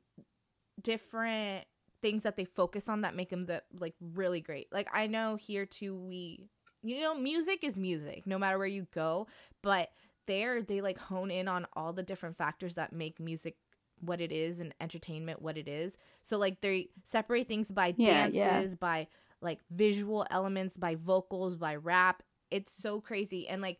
different 0.81 1.65
things 2.01 2.23
that 2.23 2.37
they 2.37 2.45
focus 2.45 2.87
on 2.87 3.01
that 3.01 3.15
make 3.15 3.29
them 3.29 3.45
the, 3.45 3.63
like 3.79 3.95
really 3.99 4.41
great. 4.41 4.67
Like 4.71 4.87
I 4.93 5.07
know 5.07 5.35
here 5.35 5.65
too, 5.65 5.95
we 5.95 6.47
you 6.83 7.01
know 7.01 7.15
music 7.15 7.63
is 7.63 7.77
music 7.77 8.25
no 8.25 8.37
matter 8.37 8.57
where 8.57 8.67
you 8.67 8.87
go, 8.93 9.27
but 9.63 9.89
there 10.27 10.61
they 10.61 10.81
like 10.81 10.97
hone 10.97 11.31
in 11.31 11.47
on 11.47 11.65
all 11.73 11.93
the 11.93 12.03
different 12.03 12.37
factors 12.37 12.75
that 12.75 12.93
make 12.93 13.19
music 13.19 13.55
what 13.99 14.21
it 14.21 14.31
is 14.31 14.59
and 14.59 14.73
entertainment 14.79 15.41
what 15.41 15.57
it 15.57 15.67
is. 15.67 15.97
So 16.23 16.37
like 16.37 16.61
they 16.61 16.89
separate 17.03 17.47
things 17.47 17.71
by 17.71 17.91
Yeah, 17.97 18.27
dances, 18.27 18.71
yeah. 18.71 18.75
by 18.75 19.07
like 19.41 19.59
visual 19.71 20.25
elements, 20.29 20.77
by 20.77 20.95
vocals, 20.95 21.55
by 21.55 21.75
rap. 21.75 22.21
It's 22.51 22.71
so 22.79 23.01
crazy 23.01 23.47
and 23.47 23.61
like 23.61 23.79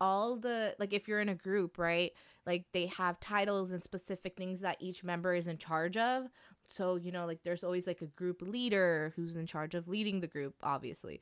all 0.00 0.36
the 0.36 0.74
like 0.78 0.92
if 0.92 1.08
you're 1.08 1.20
in 1.20 1.28
a 1.28 1.34
group, 1.34 1.78
right? 1.78 2.12
Like 2.46 2.66
they 2.72 2.86
have 2.86 3.18
titles 3.20 3.70
and 3.70 3.82
specific 3.82 4.36
things 4.36 4.60
that 4.60 4.76
each 4.80 5.02
member 5.02 5.34
is 5.34 5.48
in 5.48 5.58
charge 5.58 5.96
of. 5.96 6.26
So, 6.66 6.96
you 6.96 7.12
know, 7.12 7.26
like 7.26 7.40
there's 7.44 7.64
always 7.64 7.86
like 7.86 8.02
a 8.02 8.06
group 8.06 8.42
leader 8.42 9.12
who's 9.16 9.36
in 9.36 9.46
charge 9.46 9.74
of 9.74 9.88
leading 9.88 10.20
the 10.20 10.26
group, 10.26 10.54
obviously. 10.62 11.20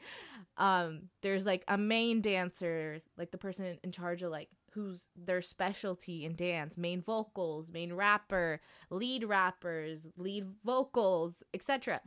Um 0.57 1.09
there's 1.23 1.47
like 1.47 1.65
a 1.69 1.79
main 1.79 2.21
dancer, 2.21 3.01
like 3.17 3.31
the 3.31 3.39
person 3.39 3.79
in 3.83 3.93
charge 3.93 4.23
of 4.23 4.31
like 4.31 4.49
who's 4.73 5.07
their 5.17 5.41
specialty 5.41 6.25
in 6.25 6.35
dance, 6.35 6.77
main 6.77 7.01
vocals, 7.01 7.69
main 7.73 7.93
rapper, 7.93 8.61
lead 8.91 9.25
rappers, 9.25 10.07
lead 10.17 10.47
vocals, 10.65 11.43
etc. 11.55 12.01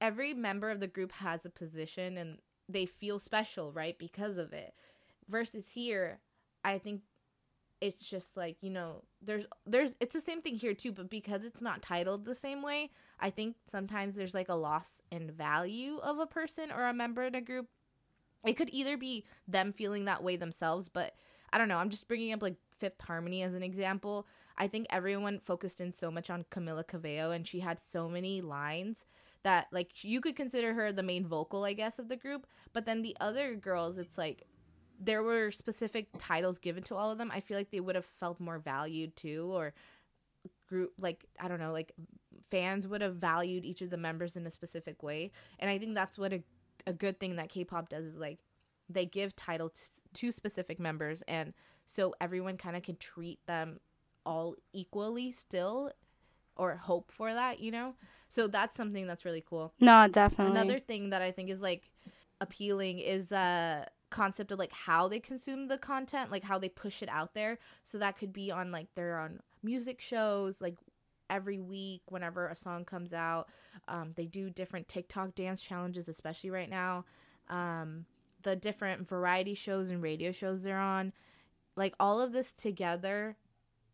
Every 0.00 0.32
member 0.32 0.70
of 0.70 0.80
the 0.80 0.86
group 0.86 1.12
has 1.12 1.44
a 1.44 1.50
position 1.50 2.16
and 2.16 2.38
they 2.68 2.86
feel 2.86 3.18
special, 3.18 3.72
right? 3.72 3.98
Because 3.98 4.38
of 4.38 4.52
it. 4.52 4.74
Versus 5.28 5.68
here, 5.68 6.20
I 6.64 6.78
think 6.78 7.02
it's 7.80 8.08
just 8.08 8.36
like, 8.36 8.56
you 8.62 8.70
know, 8.70 9.02
there's 9.20 9.44
there's 9.66 9.96
it's 10.00 10.14
the 10.14 10.20
same 10.20 10.40
thing 10.40 10.54
here 10.54 10.74
too, 10.74 10.92
but 10.92 11.10
because 11.10 11.44
it's 11.44 11.60
not 11.60 11.82
titled 11.82 12.24
the 12.24 12.34
same 12.34 12.62
way, 12.62 12.90
I 13.20 13.30
think 13.30 13.56
sometimes 13.70 14.14
there's 14.14 14.34
like 14.34 14.48
a 14.48 14.54
loss 14.54 14.88
in 15.10 15.30
value 15.30 15.98
of 15.98 16.18
a 16.18 16.26
person 16.26 16.70
or 16.70 16.86
a 16.86 16.94
member 16.94 17.22
in 17.22 17.34
a 17.34 17.40
group. 17.40 17.68
It 18.44 18.54
could 18.54 18.70
either 18.72 18.96
be 18.96 19.26
them 19.48 19.72
feeling 19.72 20.04
that 20.04 20.22
way 20.22 20.36
themselves, 20.36 20.88
but 20.88 21.14
I 21.52 21.58
don't 21.58 21.68
know. 21.68 21.76
I'm 21.76 21.90
just 21.90 22.08
bringing 22.08 22.32
up 22.32 22.42
like 22.42 22.56
Fifth 22.78 23.00
Harmony 23.00 23.42
as 23.42 23.54
an 23.54 23.62
example. 23.62 24.26
I 24.56 24.68
think 24.68 24.86
everyone 24.88 25.40
focused 25.40 25.80
in 25.80 25.92
so 25.92 26.10
much 26.10 26.30
on 26.30 26.44
Camila 26.50 26.86
Cabello, 26.86 27.30
and 27.30 27.46
she 27.46 27.60
had 27.60 27.78
so 27.80 28.08
many 28.08 28.40
lines 28.40 29.04
that 29.42 29.66
like 29.70 30.04
you 30.04 30.20
could 30.20 30.36
consider 30.36 30.74
her 30.74 30.92
the 30.92 31.02
main 31.02 31.26
vocal, 31.26 31.64
I 31.64 31.72
guess, 31.72 31.98
of 31.98 32.08
the 32.08 32.16
group. 32.16 32.46
But 32.72 32.86
then 32.86 33.02
the 33.02 33.16
other 33.20 33.54
girls, 33.54 33.98
it's 33.98 34.16
like 34.16 34.46
there 34.98 35.22
were 35.22 35.50
specific 35.50 36.08
titles 36.18 36.58
given 36.58 36.82
to 36.84 36.94
all 36.94 37.10
of 37.10 37.18
them. 37.18 37.30
I 37.32 37.40
feel 37.40 37.56
like 37.56 37.70
they 37.70 37.80
would 37.80 37.94
have 37.94 38.04
felt 38.04 38.40
more 38.40 38.58
valued 38.58 39.16
too, 39.16 39.50
or 39.52 39.74
group 40.68 40.92
like 40.98 41.24
I 41.40 41.48
don't 41.48 41.60
know, 41.60 41.72
like 41.72 41.92
fans 42.50 42.86
would 42.88 43.00
have 43.00 43.16
valued 43.16 43.64
each 43.64 43.82
of 43.82 43.90
the 43.90 43.96
members 43.96 44.36
in 44.36 44.46
a 44.46 44.50
specific 44.50 45.02
way. 45.02 45.30
And 45.58 45.70
I 45.70 45.78
think 45.78 45.94
that's 45.94 46.18
what 46.18 46.32
a 46.32 46.42
a 46.86 46.92
good 46.92 47.18
thing 47.18 47.36
that 47.36 47.48
K-pop 47.48 47.88
does 47.88 48.04
is 48.04 48.16
like 48.16 48.38
they 48.88 49.04
give 49.04 49.34
title 49.34 49.70
t- 49.70 49.80
to 50.14 50.30
specific 50.30 50.78
members 50.78 51.22
and 51.26 51.52
so 51.84 52.14
everyone 52.20 52.56
kind 52.56 52.76
of 52.76 52.82
can 52.82 52.96
treat 52.96 53.44
them 53.46 53.80
all 54.24 54.54
equally 54.72 55.32
still 55.32 55.90
or 56.56 56.76
hope 56.76 57.10
for 57.10 57.32
that, 57.32 57.60
you 57.60 57.70
know? 57.70 57.94
So 58.28 58.46
that's 58.48 58.76
something 58.76 59.06
that's 59.06 59.24
really 59.24 59.44
cool. 59.48 59.72
No, 59.80 60.08
definitely. 60.08 60.58
Another 60.58 60.78
thing 60.78 61.10
that 61.10 61.22
I 61.22 61.30
think 61.30 61.50
is 61.50 61.60
like 61.60 61.90
appealing 62.40 62.98
is 62.98 63.32
a 63.32 63.86
concept 64.10 64.52
of 64.52 64.58
like 64.58 64.72
how 64.72 65.08
they 65.08 65.20
consume 65.20 65.68
the 65.68 65.78
content, 65.78 66.30
like 66.30 66.44
how 66.44 66.58
they 66.58 66.68
push 66.68 67.02
it 67.02 67.08
out 67.10 67.34
there. 67.34 67.58
So 67.84 67.98
that 67.98 68.18
could 68.18 68.32
be 68.32 68.50
on 68.50 68.70
like 68.70 68.88
they're 68.94 69.18
on 69.18 69.40
music 69.62 70.00
shows, 70.00 70.60
like 70.60 70.76
every 71.28 71.58
week 71.58 72.02
whenever 72.08 72.48
a 72.48 72.54
song 72.56 72.84
comes 72.84 73.12
out. 73.12 73.48
Um, 73.88 74.12
they 74.16 74.26
do 74.26 74.50
different 74.50 74.88
TikTok 74.88 75.34
dance 75.34 75.60
challenges, 75.60 76.08
especially 76.08 76.50
right 76.50 76.70
now. 76.70 77.04
Um, 77.48 78.06
the 78.42 78.56
different 78.56 79.08
variety 79.08 79.54
shows 79.54 79.90
and 79.90 80.02
radio 80.02 80.30
shows 80.32 80.62
they're 80.62 80.78
on, 80.78 81.12
like 81.76 81.94
all 81.98 82.20
of 82.20 82.32
this 82.32 82.52
together 82.52 83.36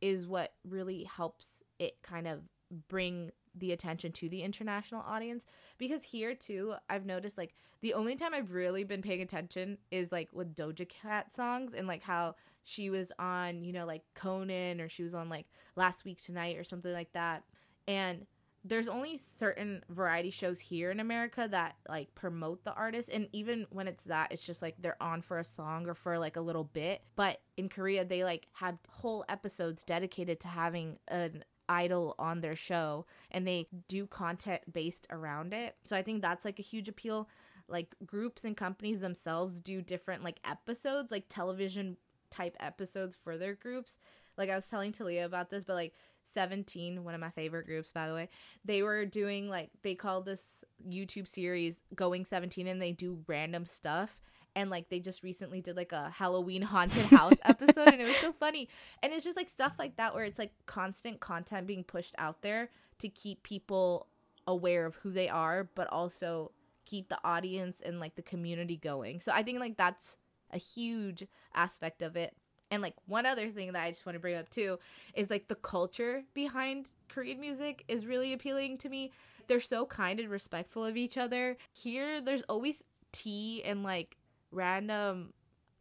is 0.00 0.26
what 0.26 0.52
really 0.68 1.04
helps 1.04 1.62
it 1.78 1.96
kind 2.02 2.26
of 2.26 2.40
bring 2.88 3.30
the 3.54 3.72
attention 3.72 4.12
to 4.12 4.28
the 4.28 4.42
international 4.42 5.02
audience 5.06 5.44
because 5.78 6.02
here 6.02 6.34
too 6.34 6.74
i've 6.88 7.04
noticed 7.04 7.36
like 7.36 7.54
the 7.80 7.94
only 7.94 8.16
time 8.16 8.32
i've 8.32 8.52
really 8.52 8.84
been 8.84 9.02
paying 9.02 9.20
attention 9.20 9.76
is 9.90 10.10
like 10.10 10.28
with 10.32 10.54
doja 10.54 10.88
cat 10.88 11.30
songs 11.34 11.72
and 11.76 11.86
like 11.86 12.02
how 12.02 12.34
she 12.64 12.90
was 12.90 13.12
on 13.18 13.62
you 13.64 13.72
know 13.72 13.86
like 13.86 14.02
conan 14.14 14.80
or 14.80 14.88
she 14.88 15.02
was 15.02 15.14
on 15.14 15.28
like 15.28 15.46
last 15.76 16.04
week 16.04 16.20
tonight 16.20 16.56
or 16.56 16.64
something 16.64 16.92
like 16.92 17.12
that. 17.12 17.44
And 17.88 18.26
there's 18.64 18.86
only 18.86 19.18
certain 19.18 19.82
variety 19.88 20.30
shows 20.30 20.60
here 20.60 20.92
in 20.92 21.00
america 21.00 21.48
that 21.50 21.74
like 21.88 22.14
promote 22.14 22.64
the 22.64 22.72
artist. 22.72 23.08
And 23.12 23.28
even 23.32 23.66
when 23.70 23.88
it's 23.88 24.04
that 24.04 24.30
it's 24.30 24.46
just 24.46 24.62
like 24.62 24.76
they're 24.78 25.02
on 25.02 25.20
for 25.22 25.38
a 25.38 25.44
song 25.44 25.88
or 25.88 25.94
for 25.94 26.18
like 26.18 26.36
a 26.36 26.40
little 26.40 26.64
bit. 26.64 27.02
But 27.16 27.40
in 27.56 27.68
korea 27.68 28.04
they 28.04 28.22
like 28.22 28.46
had 28.52 28.78
whole 28.88 29.24
episodes 29.28 29.82
dedicated 29.84 30.38
to 30.40 30.48
having 30.48 30.98
an 31.08 31.44
idol 31.72 32.14
on 32.18 32.40
their 32.40 32.54
show 32.54 33.06
and 33.30 33.48
they 33.48 33.66
do 33.88 34.06
content 34.06 34.60
based 34.70 35.06
around 35.10 35.54
it. 35.54 35.74
So 35.84 35.96
I 35.96 36.02
think 36.02 36.20
that's 36.20 36.44
like 36.44 36.58
a 36.58 36.62
huge 36.62 36.88
appeal. 36.88 37.28
Like 37.66 37.94
groups 38.04 38.44
and 38.44 38.54
companies 38.56 39.00
themselves 39.00 39.58
do 39.58 39.80
different 39.80 40.22
like 40.22 40.38
episodes, 40.44 41.10
like 41.10 41.24
television 41.30 41.96
type 42.30 42.56
episodes 42.60 43.16
for 43.24 43.38
their 43.38 43.54
groups. 43.54 43.96
Like 44.36 44.50
I 44.50 44.56
was 44.56 44.66
telling 44.66 44.92
Talia 44.92 45.24
about 45.24 45.48
this, 45.48 45.64
but 45.64 45.74
like 45.74 45.94
17, 46.26 47.02
one 47.04 47.14
of 47.14 47.20
my 47.20 47.30
favorite 47.30 47.66
groups 47.66 47.90
by 47.90 48.06
the 48.06 48.14
way, 48.14 48.28
they 48.64 48.82
were 48.82 49.06
doing 49.06 49.48
like 49.48 49.70
they 49.82 49.94
called 49.94 50.26
this 50.26 50.42
YouTube 50.86 51.26
series 51.26 51.80
Going 51.94 52.26
17 52.26 52.66
and 52.66 52.82
they 52.82 52.92
do 52.92 53.24
random 53.26 53.64
stuff 53.64 54.18
and 54.54 54.70
like 54.70 54.88
they 54.88 55.00
just 55.00 55.22
recently 55.22 55.60
did 55.60 55.76
like 55.76 55.92
a 55.92 56.10
Halloween 56.10 56.62
haunted 56.62 57.06
house 57.06 57.36
episode 57.44 57.88
and 57.88 58.00
it 58.00 58.06
was 58.06 58.16
so 58.16 58.32
funny. 58.32 58.68
And 59.02 59.12
it's 59.12 59.24
just 59.24 59.36
like 59.36 59.48
stuff 59.48 59.74
like 59.78 59.96
that 59.96 60.14
where 60.14 60.24
it's 60.24 60.38
like 60.38 60.52
constant 60.66 61.20
content 61.20 61.66
being 61.66 61.84
pushed 61.84 62.14
out 62.18 62.42
there 62.42 62.70
to 62.98 63.08
keep 63.08 63.42
people 63.42 64.08
aware 64.46 64.86
of 64.86 64.96
who 64.96 65.10
they 65.10 65.28
are, 65.28 65.68
but 65.74 65.88
also 65.88 66.52
keep 66.84 67.08
the 67.08 67.18
audience 67.24 67.80
and 67.80 68.00
like 68.00 68.14
the 68.16 68.22
community 68.22 68.76
going. 68.76 69.20
So 69.20 69.32
I 69.32 69.42
think 69.42 69.58
like 69.60 69.76
that's 69.76 70.16
a 70.50 70.58
huge 70.58 71.26
aspect 71.54 72.02
of 72.02 72.16
it. 72.16 72.34
And 72.70 72.82
like 72.82 72.94
one 73.06 73.26
other 73.26 73.50
thing 73.50 73.72
that 73.72 73.82
I 73.82 73.90
just 73.90 74.06
want 74.06 74.14
to 74.14 74.20
bring 74.20 74.34
up 74.34 74.48
too 74.48 74.78
is 75.14 75.30
like 75.30 75.48
the 75.48 75.54
culture 75.54 76.24
behind 76.32 76.88
Korean 77.08 77.38
music 77.38 77.84
is 77.86 78.06
really 78.06 78.32
appealing 78.32 78.78
to 78.78 78.88
me. 78.88 79.12
They're 79.46 79.60
so 79.60 79.84
kind 79.84 80.20
and 80.20 80.30
respectful 80.30 80.84
of 80.84 80.96
each 80.96 81.18
other. 81.18 81.56
Here 81.72 82.20
there's 82.20 82.42
always 82.48 82.82
tea 83.12 83.62
and 83.64 83.82
like 83.82 84.16
random 84.52 85.32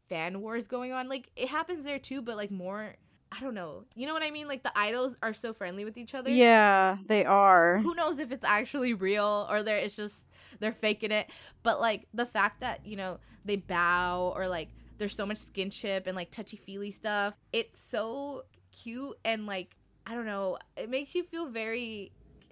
fan 0.10 0.42
wars 0.42 0.68
going 0.68 0.92
on. 0.92 1.08
Like 1.08 1.30
it 1.36 1.48
happens 1.48 1.86
there 1.86 2.00
too, 2.00 2.22
but 2.22 2.36
like 2.36 2.52
more 2.52 2.96
I 3.32 3.40
don't 3.40 3.54
know. 3.54 3.86
You 3.96 4.08
know 4.08 4.14
what 4.14 4.24
I 4.24 4.32
mean? 4.32 4.48
Like 4.48 4.62
the 4.62 4.78
idols 4.78 5.16
are 5.24 5.34
so 5.34 5.54
friendly 5.54 5.86
with 5.86 5.98
each 5.98 6.14
other. 6.14 6.30
Yeah, 6.30 6.98
they 7.06 7.24
are. 7.24 7.78
Who 7.80 7.96
knows 7.96 8.20
if 8.20 8.32
it's 8.32 8.44
actually 8.44 8.94
real 8.94 9.48
or 9.50 9.64
there 9.64 9.78
it's 9.78 9.96
just 9.96 10.26
they're 10.60 10.74
faking 10.74 11.12
it. 11.12 11.30
But 11.64 11.80
like 11.80 12.08
the 12.14 12.26
fact 12.26 12.60
that, 12.60 12.86
you 12.86 12.98
know, 12.98 13.20
they 13.46 13.56
bow 13.56 14.34
or 14.36 14.48
like 14.48 14.68
there's 14.98 15.16
so 15.16 15.26
much 15.26 15.38
skinship 15.38 16.08
and 16.08 16.16
like 16.16 16.30
touchy 16.30 16.58
feely 16.58 16.92
stuff. 16.92 17.36
It's 17.54 17.80
so 17.80 18.44
cute 18.72 19.18
and 19.24 19.46
like 19.46 19.76
I 20.06 20.16
don't 20.16 20.26
know, 20.26 20.58
it 20.76 20.90
makes 20.90 21.16
you 21.16 21.24
feel 21.24 21.48
very 21.48 22.12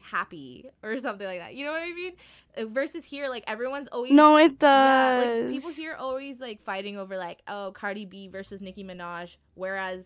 happy 0.09 0.69
or 0.83 0.97
something 0.97 1.25
like 1.27 1.39
that. 1.39 1.55
You 1.55 1.65
know 1.65 1.71
what 1.71 1.81
I 1.81 1.93
mean? 1.93 2.13
Uh, 2.57 2.65
Versus 2.65 3.03
here, 3.03 3.29
like 3.29 3.43
everyone's 3.47 3.87
always 3.91 4.11
No, 4.11 4.37
it 4.37 4.53
yeah, 4.61 5.23
does. 5.23 5.43
like 5.43 5.53
people 5.53 5.69
here 5.71 5.95
always 5.95 6.39
like 6.39 6.61
fighting 6.63 6.97
over 6.97 7.17
like 7.17 7.41
oh 7.47 7.71
Cardi 7.73 8.05
B 8.05 8.27
versus 8.27 8.61
Nicki 8.61 8.83
Minaj, 8.83 9.37
whereas 9.55 10.05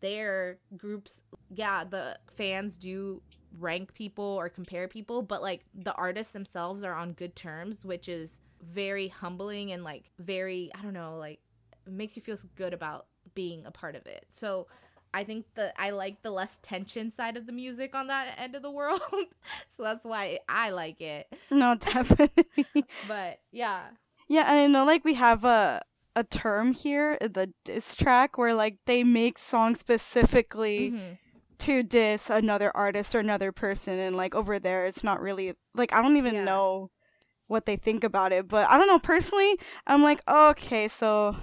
their 0.00 0.58
groups, 0.76 1.22
yeah, 1.54 1.84
the 1.84 2.18
fans 2.36 2.76
do 2.76 3.22
rank 3.58 3.94
people 3.94 4.24
or 4.24 4.48
compare 4.48 4.88
people, 4.88 5.22
but 5.22 5.40
like 5.42 5.64
the 5.74 5.94
artists 5.94 6.32
themselves 6.32 6.84
are 6.84 6.94
on 6.94 7.12
good 7.12 7.34
terms, 7.36 7.84
which 7.84 8.08
is 8.08 8.38
very 8.62 9.08
humbling 9.08 9.72
and 9.72 9.84
like 9.84 10.10
very 10.18 10.70
I 10.78 10.82
don't 10.82 10.94
know, 10.94 11.16
like 11.18 11.40
makes 11.86 12.16
you 12.16 12.22
feel 12.22 12.38
good 12.56 12.72
about 12.74 13.06
being 13.34 13.64
a 13.66 13.70
part 13.70 13.94
of 13.96 14.06
it. 14.06 14.26
So 14.28 14.66
I 15.14 15.24
think 15.24 15.46
the 15.54 15.72
I 15.80 15.90
like 15.90 16.22
the 16.22 16.30
less 16.30 16.58
tension 16.62 17.10
side 17.10 17.36
of 17.36 17.46
the 17.46 17.52
music 17.52 17.94
on 17.94 18.08
that 18.08 18.34
end 18.38 18.54
of 18.54 18.62
the 18.62 18.70
world. 18.70 19.00
so 19.76 19.82
that's 19.82 20.04
why 20.04 20.40
I 20.48 20.70
like 20.70 21.00
it. 21.00 21.32
No, 21.50 21.74
definitely. 21.80 22.84
But 23.08 23.38
yeah. 23.52 23.84
Yeah, 24.28 24.42
and 24.50 24.58
I 24.58 24.66
know 24.66 24.84
like 24.84 25.04
we 25.04 25.14
have 25.14 25.44
a 25.44 25.82
a 26.16 26.24
term 26.24 26.72
here, 26.72 27.18
the 27.20 27.52
diss 27.64 27.94
track, 27.94 28.38
where 28.38 28.54
like 28.54 28.76
they 28.86 29.04
make 29.04 29.38
songs 29.38 29.80
specifically 29.80 30.90
Mhm. 30.92 31.18
to 31.58 31.82
diss 31.82 32.30
another 32.30 32.70
artist 32.76 33.14
or 33.14 33.20
another 33.20 33.52
person, 33.52 33.98
and 33.98 34.16
like 34.16 34.34
over 34.34 34.58
there, 34.58 34.86
it's 34.86 35.04
not 35.04 35.20
really 35.20 35.54
like 35.74 35.92
I 35.92 36.02
don't 36.02 36.16
even 36.16 36.34
Yeah. 36.34 36.44
know 36.44 36.90
what 37.46 37.66
they 37.66 37.76
think 37.76 38.04
about 38.04 38.32
it. 38.32 38.48
But 38.48 38.68
I 38.70 38.78
don't 38.78 38.86
know. 38.86 38.98
Personally, 38.98 39.58
I'm 39.86 40.02
like, 40.02 40.22
okay, 40.28 40.88
so 40.88 41.36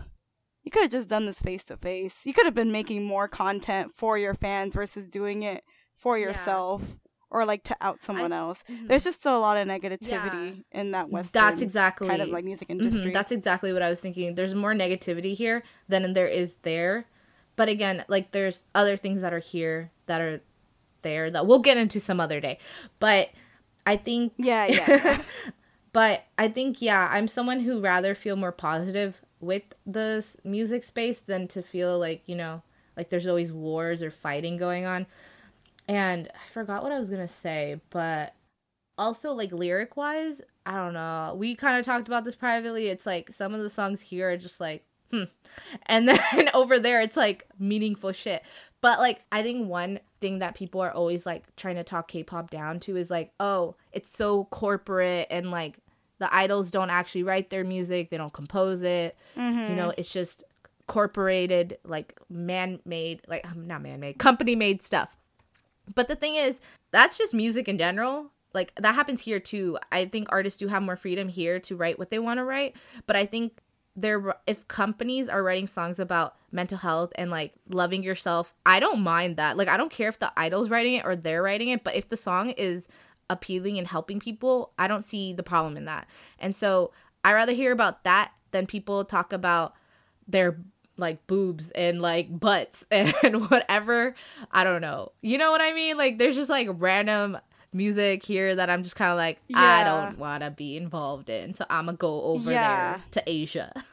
you 0.64 0.72
could 0.72 0.84
have 0.84 0.92
just 0.92 1.08
done 1.08 1.26
this 1.26 1.40
face 1.40 1.64
to 1.66 1.78
face. 1.78 2.22
You 2.26 2.34
could 2.34 2.46
have 2.46 2.54
been 2.54 2.72
making 2.72 3.04
more 3.04 3.28
content 3.28 3.94
for 3.96 4.18
your 4.18 4.34
fans 4.34 4.76
versus 4.76 5.08
doing 5.08 5.44
it 5.44 5.64
for 5.96 6.18
yourself. 6.18 6.82
Yeah. 6.82 6.96
Or 7.34 7.46
like 7.46 7.64
to 7.64 7.78
out 7.80 8.04
someone 8.04 8.34
I, 8.34 8.40
else. 8.40 8.62
Mm-hmm. 8.70 8.88
There's 8.88 9.06
just 9.06 9.26
a 9.26 9.38
lot 9.38 9.56
of 9.56 9.66
negativity 9.66 10.64
yeah. 10.74 10.80
in 10.82 10.92
that 10.92 11.10
Western 11.10 11.42
That's 11.42 11.62
exactly 11.62 12.10
kind 12.10 12.22
of 12.22 12.28
like 12.28 12.44
music 12.44 12.68
mm-hmm. 12.68 12.80
industry. 12.82 13.06
Mm-hmm. 13.06 13.14
That's 13.14 13.32
exactly 13.32 13.72
what 13.72 13.82
I 13.82 13.90
was 13.90 14.02
thinking. 14.02 14.36
There's 14.36 14.54
more 14.54 14.74
negativity 14.74 15.34
here 15.34 15.64
than 15.88 16.12
there 16.14 16.28
is 16.28 16.56
there. 16.64 17.06
But 17.56 17.70
again, 17.70 18.04
like 18.10 18.34
there's 18.34 18.64
other 18.76 18.98
things 18.98 19.22
that 19.22 19.32
are 19.32 19.40
here 19.40 19.92
that 20.08 20.20
are 20.20 20.42
there 21.04 21.32
that 21.32 21.48
we'll 21.48 21.60
get 21.60 21.78
into 21.78 22.02
some 22.02 22.20
other 22.20 22.42
day. 22.42 22.60
But 23.00 23.30
I 23.86 23.96
think 23.96 24.34
Yeah, 24.36 24.66
yeah. 24.66 25.22
but 25.94 26.26
I 26.38 26.50
think 26.50 26.82
yeah, 26.82 27.08
I'm 27.10 27.30
someone 27.30 27.62
who 27.62 27.80
rather 27.80 28.14
feel 28.14 28.36
more 28.36 28.52
positive 28.52 29.22
with 29.42 29.64
the 29.86 30.26
music 30.44 30.84
space 30.84 31.20
than 31.20 31.48
to 31.48 31.62
feel 31.62 31.98
like 32.00 32.22
you 32.26 32.36
know 32.36 32.62
like 32.98 33.10
there's 33.10 33.28
always 33.28 33.52
wars 33.52 34.04
or 34.04 34.12
fighting 34.12 34.58
going 34.58 34.86
on. 34.86 35.06
And 35.88 36.30
i 36.34 36.52
forgot 36.54 36.84
what 36.84 36.92
i 36.92 37.00
was 37.00 37.10
gonna 37.10 37.28
say 37.28 37.82
but 37.90 38.34
also 38.98 39.34
like 39.34 39.52
lyric 39.52 39.98
wise 39.98 40.42
i 40.66 40.76
don't 40.76 40.94
know. 40.94 41.36
We 41.38 41.56
kind 41.56 41.78
of 41.80 41.86
talked 41.86 42.08
about 42.08 42.24
this 42.24 42.36
privately. 42.36 42.88
It's 42.88 43.06
like 43.06 43.34
some 43.34 43.54
of 43.54 43.62
the 43.62 43.70
songs 43.70 44.00
here 44.00 44.32
are 44.32 44.38
just 44.38 44.60
like 44.60 44.86
hmm. 45.10 45.24
And 45.88 46.08
then 46.10 46.50
over 46.54 46.80
there 46.80 47.02
it's 47.02 47.18
like 47.18 47.48
meaningful 47.60 48.12
shit. 48.12 48.44
But 48.82 49.00
like 49.00 49.22
i 49.32 49.44
think 49.44 49.68
one 49.68 50.00
thing 50.22 50.40
that 50.40 50.56
people 50.56 50.82
are 50.82 50.92
always 50.92 51.26
like 51.26 51.44
trying 51.56 51.76
to 51.76 51.84
talk 51.84 52.08
k-pop 52.08 52.52
down 52.52 52.80
to 52.80 52.96
is 52.96 53.10
like 53.10 53.34
oh 53.40 53.76
it's 53.92 54.10
so 54.10 54.46
corporate 54.46 55.28
and 55.32 55.50
like 55.50 55.80
the 56.22 56.34
idols 56.34 56.70
don't 56.70 56.92
actually 56.92 57.24
write 57.24 57.50
their 57.50 57.64
music 57.64 58.12
they 58.12 58.18
don't 58.18 58.32
compose 58.32 58.82
it. 58.84 59.18
Mm-hmm. 59.36 59.72
you 59.72 59.76
know 59.76 59.92
it's 59.98 60.08
just 60.10 60.44
corporated 60.88 61.78
like 61.84 62.18
man-made 62.30 63.22
like 63.28 63.46
um, 63.50 63.66
not 63.68 63.82
man-made 63.82 64.18
company-made 64.18 64.82
stuff. 64.82 65.18
But 65.96 66.08
the 66.08 66.16
thing 66.16 66.36
is 66.36 66.62
that's 66.92 67.18
just 67.18 67.34
music 67.34 67.68
in 67.68 67.78
general. 67.78 68.32
Like 68.54 68.74
that 68.76 68.94
happens 68.96 69.22
here 69.22 69.40
too. 69.40 69.78
I 69.92 70.06
think 70.06 70.28
artists 70.30 70.60
do 70.60 70.68
have 70.68 70.84
more 70.84 70.96
freedom 70.96 71.28
here 71.28 71.60
to 71.62 71.76
write 71.76 71.98
what 71.98 72.12
they 72.12 72.20
want 72.20 72.38
to 72.38 72.44
write 72.44 72.76
but 73.08 73.16
i 73.16 73.26
think 73.26 73.60
there 73.96 74.36
if 74.48 74.66
companies 74.70 75.28
are 75.28 75.44
writing 75.44 75.68
songs 75.68 76.00
about 76.00 76.36
mental 76.52 76.78
health 76.78 77.12
and 77.16 77.30
like 77.32 77.54
loving 77.70 78.04
yourself 78.04 78.54
i 78.66 78.80
don't 78.80 79.02
mind 79.02 79.36
that. 79.38 79.58
Like 79.58 79.68
i 79.68 79.76
don't 79.78 79.92
care 79.92 80.10
if 80.10 80.20
the 80.20 80.32
idol's 80.38 80.70
writing 80.70 80.94
it 80.96 81.06
or 81.06 81.16
they're 81.16 81.44
writing 81.44 81.70
it 81.70 81.84
but 81.84 81.96
if 81.96 82.08
the 82.10 82.18
song 82.18 82.52
is 82.52 82.88
appealing 83.32 83.78
and 83.78 83.88
helping 83.88 84.20
people, 84.20 84.72
I 84.78 84.88
don't 84.88 85.06
see 85.06 85.34
the 85.34 85.44
problem 85.44 85.78
in 85.78 85.86
that. 85.86 86.08
And 86.38 86.56
so 86.56 86.92
I 87.24 87.34
rather 87.34 87.54
hear 87.54 87.72
about 87.72 88.04
that 88.04 88.32
than 88.52 88.68
people 88.68 89.06
talk 89.06 89.34
about 89.34 89.74
their 90.28 90.60
like 90.98 91.26
boobs 91.26 91.72
and 91.72 92.02
like 92.02 92.40
butts 92.40 92.86
and 92.92 93.50
whatever. 93.50 94.14
I 94.52 94.64
don't 94.64 94.82
know. 94.82 95.14
You 95.22 95.38
know 95.38 95.52
what 95.52 95.62
I 95.62 95.74
mean? 95.74 95.98
Like 95.98 96.18
there's 96.18 96.36
just 96.36 96.50
like 96.50 96.68
random 96.72 97.38
music 97.74 98.24
here 98.24 98.54
that 98.56 98.70
I'm 98.70 98.84
just 98.84 98.98
kind 98.98 99.12
of 99.12 99.18
like 99.18 99.40
yeah. 99.48 99.60
I 99.60 99.84
don't 99.84 100.18
want 100.18 100.44
to 100.44 100.52
be 100.52 100.76
involved 100.76 101.30
in. 101.30 101.54
So 101.54 101.66
I'm 101.70 101.86
going 101.86 101.96
to 101.96 102.00
go 102.00 102.22
over 102.24 102.52
yeah. 102.52 102.98
there 102.98 103.04
to 103.12 103.24
Asia. 103.26 103.74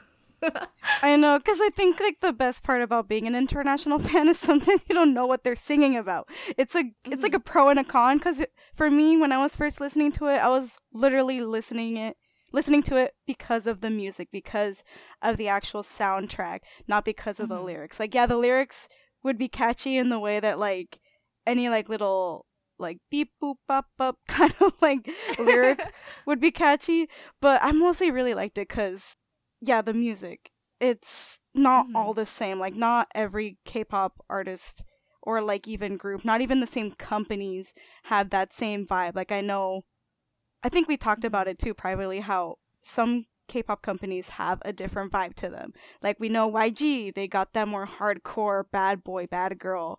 I 1.02 1.16
know, 1.16 1.38
because 1.38 1.58
I 1.60 1.70
think 1.70 2.00
like 2.00 2.20
the 2.20 2.32
best 2.32 2.62
part 2.62 2.82
about 2.82 3.08
being 3.08 3.26
an 3.26 3.34
international 3.34 3.98
fan 4.08 4.28
is 4.28 4.38
sometimes 4.38 4.82
you 4.88 4.94
don't 4.94 5.14
know 5.14 5.26
what 5.26 5.44
they're 5.44 5.54
singing 5.54 5.96
about. 5.96 6.28
It's 6.56 6.74
a 6.74 6.84
mm-hmm. 6.84 7.12
it's 7.12 7.22
like 7.22 7.34
a 7.34 7.38
mm-hmm. 7.38 7.50
pro 7.50 7.68
and 7.68 7.78
a 7.78 7.84
con. 7.84 8.18
Because 8.18 8.42
for 8.74 8.90
me, 8.90 9.16
when 9.16 9.32
I 9.32 9.38
was 9.38 9.54
first 9.54 9.80
listening 9.80 10.12
to 10.12 10.26
it, 10.26 10.38
I 10.38 10.48
was 10.48 10.78
literally 10.92 11.40
listening 11.40 11.96
it 11.96 12.16
listening 12.52 12.82
to 12.82 12.96
it 12.96 13.14
because 13.26 13.66
of 13.66 13.80
the 13.80 13.90
music, 13.90 14.28
because 14.32 14.82
of 15.20 15.36
the 15.36 15.48
actual 15.48 15.82
soundtrack, 15.82 16.60
not 16.86 17.04
because 17.04 17.38
of 17.38 17.48
mm-hmm. 17.48 17.58
the 17.58 17.62
lyrics. 17.62 18.00
Like 18.00 18.14
yeah, 18.14 18.26
the 18.26 18.36
lyrics 18.36 18.88
would 19.22 19.38
be 19.38 19.48
catchy 19.48 19.96
in 19.96 20.08
the 20.08 20.18
way 20.18 20.40
that 20.40 20.58
like 20.58 20.98
any 21.46 21.68
like 21.68 21.88
little 21.88 22.46
like 22.78 22.98
beep 23.10 23.32
boop 23.42 23.56
bop 23.66 23.86
bop 23.96 24.16
kind 24.28 24.54
of 24.60 24.72
like 24.80 25.10
lyric 25.38 25.92
would 26.26 26.40
be 26.40 26.50
catchy, 26.50 27.08
but 27.40 27.60
I 27.62 27.72
mostly 27.72 28.10
really 28.10 28.34
liked 28.34 28.58
it 28.58 28.68
because 28.68 29.16
yeah, 29.60 29.82
the 29.82 29.94
music. 29.94 30.50
It's 30.80 31.40
not 31.54 31.86
mm-hmm. 31.86 31.96
all 31.96 32.14
the 32.14 32.26
same. 32.26 32.58
Like 32.58 32.74
not 32.74 33.08
every 33.14 33.58
K-pop 33.64 34.24
artist 34.30 34.84
or 35.22 35.40
like 35.42 35.66
even 35.66 35.96
group, 35.96 36.24
not 36.24 36.40
even 36.40 36.60
the 36.60 36.66
same 36.66 36.92
companies 36.92 37.74
have 38.04 38.30
that 38.30 38.52
same 38.52 38.86
vibe. 38.86 39.16
Like 39.16 39.32
I 39.32 39.40
know 39.40 39.84
I 40.62 40.68
think 40.68 40.88
we 40.88 40.96
talked 40.96 41.24
about 41.24 41.42
mm-hmm. 41.42 41.50
it 41.50 41.58
too 41.58 41.74
privately 41.74 42.20
how 42.20 42.56
some 42.82 43.26
K-pop 43.48 43.82
companies 43.82 44.28
have 44.30 44.60
a 44.62 44.72
different 44.72 45.12
vibe 45.12 45.34
to 45.36 45.48
them. 45.48 45.72
Like 46.02 46.20
we 46.20 46.28
know 46.28 46.50
YG, 46.50 47.14
they 47.14 47.26
got 47.26 47.54
that 47.54 47.68
more 47.68 47.86
hardcore 47.86 48.64
bad 48.70 49.02
boy, 49.02 49.26
bad 49.26 49.58
girl 49.58 49.98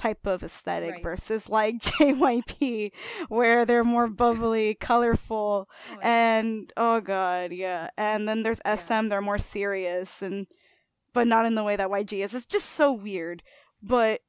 type 0.00 0.26
of 0.26 0.42
aesthetic 0.42 0.92
right. 0.92 1.02
versus 1.02 1.50
like 1.50 1.78
JYP 1.82 2.90
where 3.28 3.66
they're 3.66 3.84
more 3.84 4.08
bubbly, 4.08 4.74
colorful 4.74 5.68
oh, 5.68 5.98
yeah. 6.00 6.38
and 6.38 6.72
oh 6.76 7.00
god, 7.00 7.52
yeah. 7.52 7.90
And 7.98 8.26
then 8.26 8.42
there's 8.42 8.62
SM, 8.64 8.92
yeah. 8.92 9.02
they're 9.08 9.20
more 9.20 9.38
serious 9.38 10.22
and 10.22 10.46
but 11.12 11.26
not 11.26 11.44
in 11.44 11.54
the 11.54 11.64
way 11.64 11.76
that 11.76 11.88
YG 11.88 12.24
is. 12.24 12.34
It's 12.34 12.46
just 12.46 12.70
so 12.70 12.92
weird, 12.92 13.42
but 13.82 14.22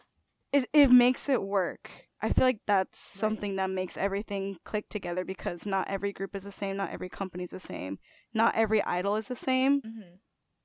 it 0.52 0.68
it 0.74 0.92
makes 0.92 1.30
it 1.30 1.42
work. 1.42 1.90
I 2.22 2.34
feel 2.34 2.46
like 2.46 2.60
that's 2.68 3.00
something 3.00 3.56
that 3.56 3.70
makes 3.70 3.98
everything 3.98 4.58
click 4.64 4.90
together 4.90 5.26
because 5.26 5.66
not 5.66 5.88
every 5.88 6.12
group 6.12 6.36
is 6.36 6.44
the 6.44 6.52
same, 6.52 6.78
not 6.78 6.92
every 6.92 7.10
company 7.10 7.46
is 7.46 7.50
the 7.50 7.60
same, 7.60 7.98
not 8.34 8.56
every 8.56 8.84
idol 8.84 9.16
is 9.16 9.28
the 9.28 9.36
same. 9.36 9.82
Mm-hmm 9.82 10.16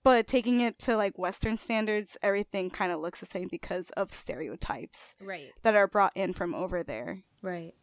but 0.07 0.29
taking 0.29 0.61
it 0.61 0.79
to 0.79 0.97
like 0.97 1.19
western 1.19 1.57
standards 1.57 2.17
everything 2.23 2.71
kind 2.71 2.93
of 2.93 3.01
looks 3.01 3.19
the 3.19 3.27
same 3.27 3.49
because 3.49 3.91
of 3.97 4.13
stereotypes 4.13 5.17
right. 5.21 5.53
that 5.65 5.75
are 5.75 5.89
brought 5.89 6.17
in 6.17 6.33
from 6.33 6.55
over 6.55 6.85
there. 6.85 7.25
Right. 7.43 7.75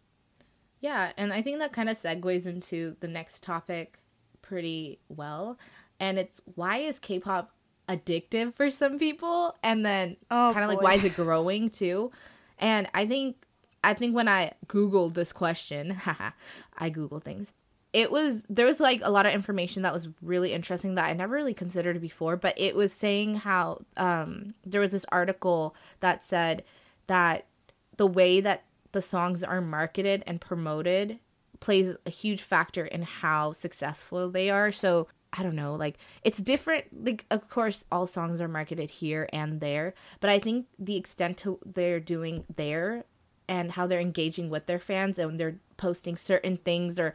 Yeah 0.80 1.12
and 1.18 1.34
i 1.34 1.42
think 1.42 1.60
that 1.60 1.74
kind 1.74 1.90
of 1.90 2.02
segues 2.02 2.46
into 2.46 2.96
the 3.02 3.10
next 3.10 3.44
topic 3.44 4.00
pretty 4.42 5.00
well 5.10 5.60
and 6.00 6.18
it's 6.18 6.42
why 6.56 6.78
is 6.78 6.98
k-pop 6.98 7.52
addictive 7.90 8.54
for 8.54 8.72
some 8.72 8.98
people? 8.98 9.54
And 9.62 9.86
then 9.86 10.16
oh, 10.32 10.52
kind 10.54 10.64
of 10.64 10.70
like 10.70 10.82
why 10.82 10.94
is 10.94 11.04
it 11.04 11.18
growing 11.18 11.70
too? 11.70 12.12
And 12.58 12.88
i 12.94 13.06
think 13.06 13.36
i 13.84 13.94
think 13.94 14.16
when 14.16 14.30
i 14.30 14.54
googled 14.68 15.14
this 15.14 15.34
question 15.34 16.00
i 16.78 16.90
google 16.90 17.20
things 17.20 17.52
it 17.94 18.12
was 18.12 18.46
there 18.50 18.66
was 18.66 18.80
like 18.80 19.02
a 19.04 19.12
lot 19.12 19.28
of 19.28 19.34
information 19.34 19.84
that 19.84 19.94
was 19.94 20.10
really 20.22 20.52
interesting 20.52 20.96
that 20.96 21.06
I 21.06 21.14
never 21.14 21.36
really 21.36 21.54
considered 21.54 22.02
before, 22.02 22.36
but 22.36 22.60
it 22.60 22.76
was 22.76 22.92
saying 22.92 23.36
how 23.36 23.82
um, 23.98 24.56
there 24.66 24.82
was 24.82 24.92
this 24.92 25.06
article 25.12 25.76
that 26.00 26.24
said 26.24 26.64
that 27.06 27.46
the 27.98 28.08
way 28.08 28.42
that 28.42 28.64
the 28.92 29.02
songs 29.02 29.44
are 29.44 29.62
marketed 29.62 30.24
and 30.26 30.42
promoted 30.42 31.20
plays 31.60 31.96
a 32.06 32.10
huge 32.10 32.42
factor 32.42 32.86
in 32.86 33.04
how 33.04 33.54
successful 33.54 34.30
they 34.30 34.50
are. 34.50 34.72
So 34.72 35.08
I 35.32 35.44
don't 35.44 35.56
know, 35.56 35.76
like 35.76 35.98
it's 36.24 36.38
different. 36.38 36.86
Like 37.06 37.26
of 37.30 37.48
course, 37.48 37.86
all 37.92 38.08
songs 38.08 38.42
are 38.42 38.48
marketed 38.48 38.90
here 38.90 39.30
and 39.32 39.62
there, 39.62 39.94
but 40.20 40.32
I 40.32 40.40
think 40.40 40.66
the 40.80 40.96
extent 40.96 41.38
to 41.40 41.60
they're 41.64 42.00
doing 42.00 42.44
there 42.56 43.06
and 43.48 43.72
how 43.72 43.86
they're 43.86 44.00
engaging 44.00 44.50
with 44.50 44.66
their 44.66 44.80
fans 44.80 45.20
and 45.20 45.40
they're 45.40 45.58
posting 45.78 46.16
certain 46.16 46.58
things 46.58 46.98
or 46.98 47.14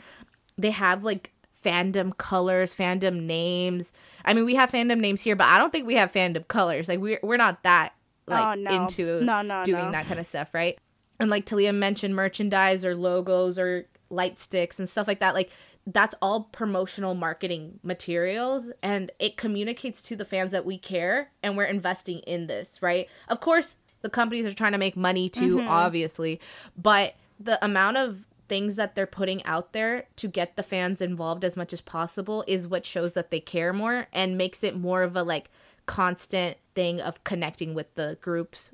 they 0.59 0.71
have 0.71 1.05
like 1.05 1.33
fandom 1.65 2.17
colors, 2.17 2.75
fandom 2.75 3.23
names. 3.23 3.93
I 4.25 4.35
mean, 4.35 4.45
we 4.45 4.55
have 4.57 4.71
fandom 4.71 5.01
names 5.01 5.21
here, 5.21 5.37
but 5.37 5.49
I 5.49 5.59
don't 5.59 5.71
think 5.71 5.87
we 5.87 5.95
have 5.95 6.13
fandom 6.13 6.47
colors. 6.49 6.89
Like 6.89 7.01
we're 7.01 7.21
we're 7.23 7.37
not 7.37 7.63
that 7.63 7.95
like 8.27 8.59
oh, 8.59 8.61
no. 8.61 8.83
into 8.83 9.21
no, 9.23 9.43
no, 9.43 9.65
doing 9.65 9.93
that 9.93 10.07
kind 10.07 10.21
of 10.21 10.27
stuff, 10.27 10.53
right? 10.53 10.79
And 11.21 11.31
like 11.31 11.47
Talia 11.47 11.73
mentioned, 11.73 12.15
merchandise 12.15 12.85
or 12.85 12.95
logos 12.95 13.59
or 13.59 13.87
light 14.11 14.39
sticks 14.39 14.79
and 14.79 14.89
stuff 14.89 15.09
like 15.09 15.21
that. 15.21 15.35
Like 15.35 15.51
that's 15.87 16.15
all 16.21 16.45
promotional 16.45 17.15
marketing 17.15 17.81
materials 17.83 18.71
and 18.83 19.11
it 19.19 19.37
communicates 19.37 20.03
to 20.03 20.17
the 20.17 20.25
fans 20.25 20.53
that 20.53 20.67
we 20.67 20.79
care 20.79 21.31
and 21.43 21.57
we're 21.57 21.65
investing 21.65 22.19
in 22.21 22.47
this, 22.47 22.81
right? 22.83 23.09
Of 23.29 23.41
course, 23.41 23.77
the 24.03 24.11
companies 24.11 24.47
are 24.47 24.55
trying 24.55 24.73
to 24.73 24.79
make 24.79 24.97
money 24.97 25.29
too, 25.29 25.57
mm-hmm. 25.57 25.69
obviously, 25.69 26.41
but 26.77 27.15
the 27.41 27.63
amount 27.65 27.97
of 27.97 28.27
things 28.49 28.77
that 28.77 28.95
they're 28.95 29.07
putting 29.07 29.45
out 29.45 29.73
there 29.73 30.07
to 30.17 30.29
get 30.29 30.57
the 30.57 30.63
fans 30.63 31.01
involved 31.01 31.45
as 31.45 31.57
much 31.57 31.73
as 31.73 31.81
possible 31.81 32.45
is 32.47 32.67
what 32.67 32.87
shows 32.87 33.13
that 33.13 33.31
they 33.31 33.41
care 33.41 33.73
more 33.73 34.07
and 34.13 34.39
makes 34.39 34.65
it 34.65 34.77
more 34.77 35.03
of 35.03 35.17
a 35.17 35.23
like 35.23 35.51
constant 35.87 36.57
thing 36.75 37.01
of 37.01 37.23
connecting 37.25 37.75
with 37.75 37.95
the 37.95 38.19
groups 38.21 38.71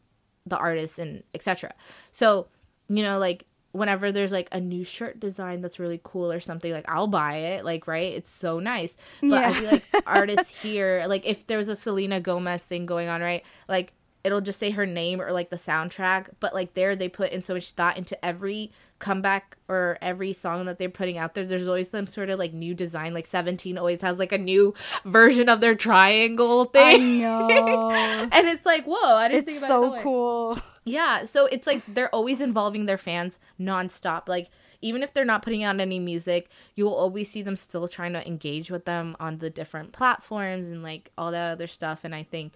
the 0.46 0.56
artists 0.56 0.98
and 0.98 1.22
etc 1.32 1.72
so 2.12 2.48
you 2.88 3.02
know 3.02 3.18
like 3.18 3.46
whenever 3.74 4.12
there's 4.12 4.30
like 4.30 4.48
a 4.52 4.60
new 4.60 4.84
shirt 4.84 5.18
design 5.18 5.60
that's 5.60 5.80
really 5.80 6.00
cool 6.04 6.30
or 6.30 6.38
something 6.38 6.72
like 6.72 6.84
i'll 6.88 7.08
buy 7.08 7.34
it 7.34 7.64
like 7.64 7.88
right? 7.88 8.12
It's 8.14 8.30
so 8.30 8.60
nice. 8.60 8.96
But 9.20 9.30
yeah. 9.30 9.48
i 9.48 9.52
feel 9.52 9.70
like 9.70 9.84
artists 10.06 10.62
here 10.62 11.04
like 11.08 11.26
if 11.26 11.46
there 11.48 11.58
was 11.58 11.68
a 11.68 11.74
selena 11.74 12.20
gomez 12.20 12.62
thing 12.62 12.86
going 12.86 13.08
on 13.08 13.20
right? 13.20 13.42
Like 13.68 13.92
it'll 14.24 14.40
just 14.40 14.58
say 14.58 14.70
her 14.70 14.86
name 14.86 15.20
or 15.20 15.30
like 15.32 15.50
the 15.50 15.56
soundtrack, 15.56 16.30
but 16.40 16.54
like 16.54 16.74
there 16.74 16.96
they 16.96 17.08
put 17.08 17.30
in 17.30 17.42
so 17.42 17.54
much 17.54 17.70
thought 17.72 17.98
into 17.98 18.22
every 18.24 18.72
comeback 18.98 19.58
or 19.68 19.98
every 20.00 20.32
song 20.32 20.64
that 20.64 20.78
they're 20.78 20.88
putting 20.88 21.18
out 21.18 21.34
there. 21.34 21.44
There's 21.44 21.66
always 21.66 21.90
some 21.90 22.06
sort 22.06 22.30
of 22.30 22.38
like 22.38 22.54
new 22.54 22.74
design. 22.74 23.12
Like 23.12 23.26
17 23.26 23.76
always 23.76 24.00
has 24.00 24.18
like 24.18 24.32
a 24.32 24.38
new 24.38 24.74
version 25.04 25.50
of 25.50 25.60
their 25.60 25.74
triangle 25.74 26.64
thing. 26.64 27.02
I 27.24 27.48
know. 27.48 28.28
and 28.32 28.48
it's 28.48 28.64
like, 28.64 28.84
whoa, 28.86 28.96
I 29.16 29.28
didn't 29.28 29.48
it's 29.48 29.60
think 29.60 29.64
about 29.64 29.84
it. 29.84 29.86
so 29.86 29.92
that 29.92 30.02
cool. 30.02 30.58
Yeah, 30.86 31.24
so 31.24 31.46
it's 31.46 31.66
like 31.66 31.82
they're 31.86 32.14
always 32.14 32.40
involving 32.40 32.86
their 32.86 32.98
fans 32.98 33.38
nonstop. 33.60 34.28
Like 34.28 34.50
even 34.80 35.02
if 35.02 35.12
they're 35.12 35.24
not 35.24 35.42
putting 35.42 35.64
out 35.64 35.80
any 35.80 35.98
music, 35.98 36.50
you'll 36.76 36.92
always 36.94 37.30
see 37.30 37.42
them 37.42 37.56
still 37.56 37.88
trying 37.88 38.12
to 38.14 38.26
engage 38.26 38.70
with 38.70 38.84
them 38.84 39.16
on 39.20 39.38
the 39.38 39.50
different 39.50 39.92
platforms 39.92 40.68
and 40.68 40.82
like 40.82 41.10
all 41.16 41.30
that 41.30 41.52
other 41.52 41.66
stuff. 41.66 42.00
And 42.04 42.14
I 42.14 42.22
think 42.22 42.54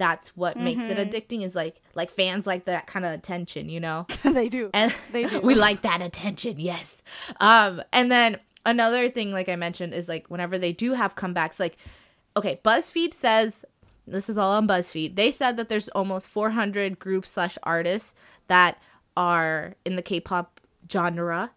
that's 0.00 0.28
what 0.34 0.56
makes 0.56 0.82
it 0.84 0.96
Mhm. 0.96 1.10
addicting 1.10 1.44
is 1.44 1.54
like 1.54 1.82
like 1.94 2.10
fans 2.10 2.46
like 2.46 2.64
that 2.64 2.86
kind 2.86 3.04
of 3.04 3.12
attention, 3.12 3.68
you 3.68 3.80
know. 3.80 4.06
they 4.24 4.48
do. 4.48 4.70
And 4.72 4.94
They 5.12 5.24
do. 5.24 5.40
we 5.44 5.54
like 5.54 5.82
that 5.82 6.00
attention, 6.00 6.58
yes. 6.58 7.02
Um, 7.38 7.82
and 7.92 8.10
then 8.10 8.38
another 8.64 9.10
thing, 9.10 9.30
like 9.30 9.50
I 9.50 9.56
mentioned, 9.56 9.92
is 9.92 10.08
like 10.08 10.26
whenever 10.28 10.56
they 10.58 10.72
do 10.72 10.94
have 10.94 11.14
comebacks, 11.16 11.60
like 11.60 11.76
okay, 12.34 12.58
BuzzFeed 12.64 13.12
says 13.12 13.64
this 14.06 14.30
is 14.30 14.38
all 14.38 14.52
on 14.52 14.66
BuzzFeed. 14.66 15.16
They 15.16 15.30
said 15.30 15.58
that 15.58 15.68
there's 15.68 15.88
almost 15.90 16.28
400 16.28 16.98
groups 16.98 17.30
slash 17.30 17.58
artists 17.62 18.14
that 18.48 18.80
are 19.18 19.74
in 19.84 19.96
the 19.96 20.02
K-pop 20.02 20.60
genre, 20.90 21.50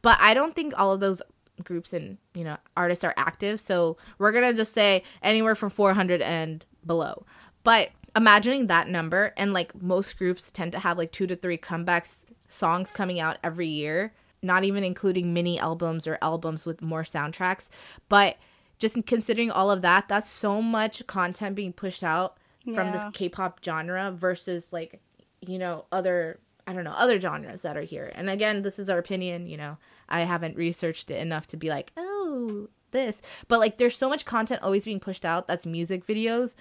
but 0.00 0.16
I 0.20 0.32
don't 0.32 0.54
think 0.56 0.72
all 0.78 0.92
of 0.94 1.00
those 1.00 1.20
groups 1.64 1.92
and 1.92 2.16
you 2.32 2.44
know 2.44 2.56
artists 2.78 3.04
are 3.04 3.12
active. 3.18 3.60
So 3.60 3.98
we're 4.18 4.32
gonna 4.32 4.54
just 4.54 4.72
say 4.72 5.02
anywhere 5.22 5.54
from 5.54 5.68
400 5.68 6.22
and 6.22 6.64
below. 6.86 7.26
But 7.62 7.90
imagining 8.16 8.66
that 8.66 8.88
number 8.88 9.32
and 9.36 9.52
like 9.52 9.80
most 9.80 10.18
groups 10.18 10.50
tend 10.50 10.72
to 10.72 10.78
have 10.78 10.98
like 10.98 11.12
two 11.12 11.26
to 11.26 11.36
three 11.36 11.58
comebacks 11.58 12.14
songs 12.48 12.90
coming 12.90 13.20
out 13.20 13.38
every 13.44 13.68
year, 13.68 14.12
not 14.42 14.64
even 14.64 14.82
including 14.82 15.32
mini 15.32 15.58
albums 15.58 16.06
or 16.06 16.18
albums 16.22 16.66
with 16.66 16.82
more 16.82 17.02
soundtracks. 17.02 17.68
But 18.08 18.36
just 18.78 18.96
considering 19.06 19.50
all 19.50 19.70
of 19.70 19.82
that, 19.82 20.08
that's 20.08 20.28
so 20.28 20.62
much 20.62 21.06
content 21.06 21.54
being 21.54 21.72
pushed 21.72 22.02
out 22.02 22.38
from 22.74 22.92
this 22.92 23.04
K-pop 23.14 23.64
genre 23.64 24.12
versus 24.12 24.66
like 24.70 25.00
you 25.40 25.58
know 25.58 25.86
other 25.90 26.38
I 26.66 26.72
don't 26.72 26.84
know 26.84 26.92
other 26.92 27.20
genres 27.20 27.62
that 27.62 27.76
are 27.76 27.82
here. 27.82 28.12
And 28.14 28.30
again, 28.30 28.62
this 28.62 28.78
is 28.78 28.88
our 28.88 28.98
opinion. 28.98 29.46
You 29.46 29.56
know, 29.56 29.78
I 30.08 30.20
haven't 30.20 30.56
researched 30.56 31.10
it 31.10 31.20
enough 31.20 31.46
to 31.48 31.56
be 31.56 31.68
like, 31.68 31.92
oh, 31.96 32.68
this. 32.90 33.20
But 33.48 33.60
like, 33.60 33.78
there's 33.78 33.96
so 33.96 34.08
much 34.08 34.24
content 34.24 34.62
always 34.62 34.84
being 34.84 35.00
pushed 35.00 35.24
out. 35.24 35.48
That's 35.48 35.66
music 35.66 36.06
videos, 36.06 36.54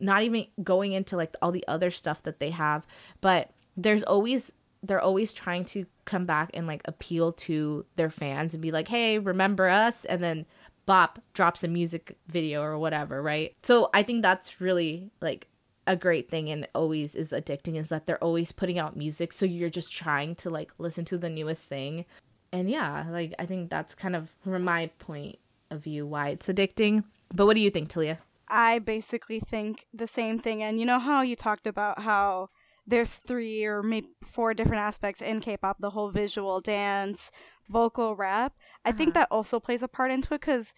not 0.00 0.22
even 0.22 0.46
going 0.62 0.92
into 0.92 1.16
like 1.16 1.36
all 1.40 1.52
the 1.52 1.66
other 1.68 1.90
stuff 1.90 2.22
that 2.22 2.40
they 2.40 2.50
have. 2.50 2.86
But 3.20 3.50
there's 3.76 4.02
always 4.02 4.52
they're 4.82 5.00
always 5.00 5.32
trying 5.32 5.64
to 5.64 5.86
come 6.04 6.26
back 6.26 6.50
and 6.54 6.66
like 6.66 6.82
appeal 6.84 7.32
to 7.32 7.84
their 7.96 8.10
fans 8.10 8.54
and 8.54 8.62
be 8.62 8.70
like, 8.70 8.88
hey, 8.88 9.18
remember 9.18 9.68
us? 9.68 10.04
And 10.04 10.22
then 10.22 10.46
Bop 10.84 11.18
drops 11.34 11.64
a 11.64 11.68
music 11.68 12.16
video 12.28 12.62
or 12.62 12.78
whatever, 12.78 13.20
right? 13.22 13.54
So 13.62 13.90
I 13.92 14.02
think 14.02 14.22
that's 14.22 14.60
really 14.60 15.10
like 15.20 15.48
a 15.86 15.96
great 15.96 16.28
thing 16.28 16.50
and 16.50 16.68
always 16.74 17.14
is 17.14 17.30
addicting 17.30 17.76
is 17.76 17.88
that 17.88 18.06
they're 18.06 18.22
always 18.22 18.52
putting 18.52 18.78
out 18.78 18.96
music 18.96 19.32
so 19.32 19.46
you're 19.46 19.70
just 19.70 19.94
trying 19.94 20.34
to 20.34 20.50
like 20.50 20.70
listen 20.78 21.04
to 21.04 21.16
the 21.16 21.30
newest 21.30 21.62
thing 21.62 22.04
and 22.52 22.68
yeah 22.68 23.04
like 23.10 23.34
i 23.38 23.46
think 23.46 23.70
that's 23.70 23.94
kind 23.94 24.16
of 24.16 24.30
from 24.42 24.64
my 24.64 24.90
point 24.98 25.38
of 25.70 25.82
view 25.82 26.04
why 26.06 26.30
it's 26.30 26.48
addicting 26.48 27.04
but 27.32 27.46
what 27.46 27.54
do 27.54 27.60
you 27.60 27.70
think 27.70 27.88
talia 27.88 28.18
I 28.48 28.78
basically 28.78 29.40
think 29.40 29.86
the 29.92 30.06
same 30.06 30.38
thing. 30.38 30.62
And 30.62 30.78
you 30.80 30.86
know 30.86 30.98
how 30.98 31.22
you 31.22 31.36
talked 31.36 31.66
about 31.66 32.00
how 32.02 32.48
there's 32.86 33.14
three 33.26 33.64
or 33.64 33.82
maybe 33.82 34.08
four 34.24 34.54
different 34.54 34.82
aspects 34.82 35.20
in 35.22 35.40
K-pop: 35.40 35.78
the 35.80 35.90
whole 35.90 36.10
visual, 36.10 36.60
dance, 36.60 37.30
vocal, 37.68 38.14
rap. 38.14 38.52
I 38.84 38.92
think 38.92 39.10
Uh-huh. 39.10 39.20
that 39.22 39.28
also 39.32 39.58
plays 39.60 39.82
a 39.82 39.88
part 39.88 40.10
into 40.12 40.34
it 40.34 40.40
because 40.40 40.72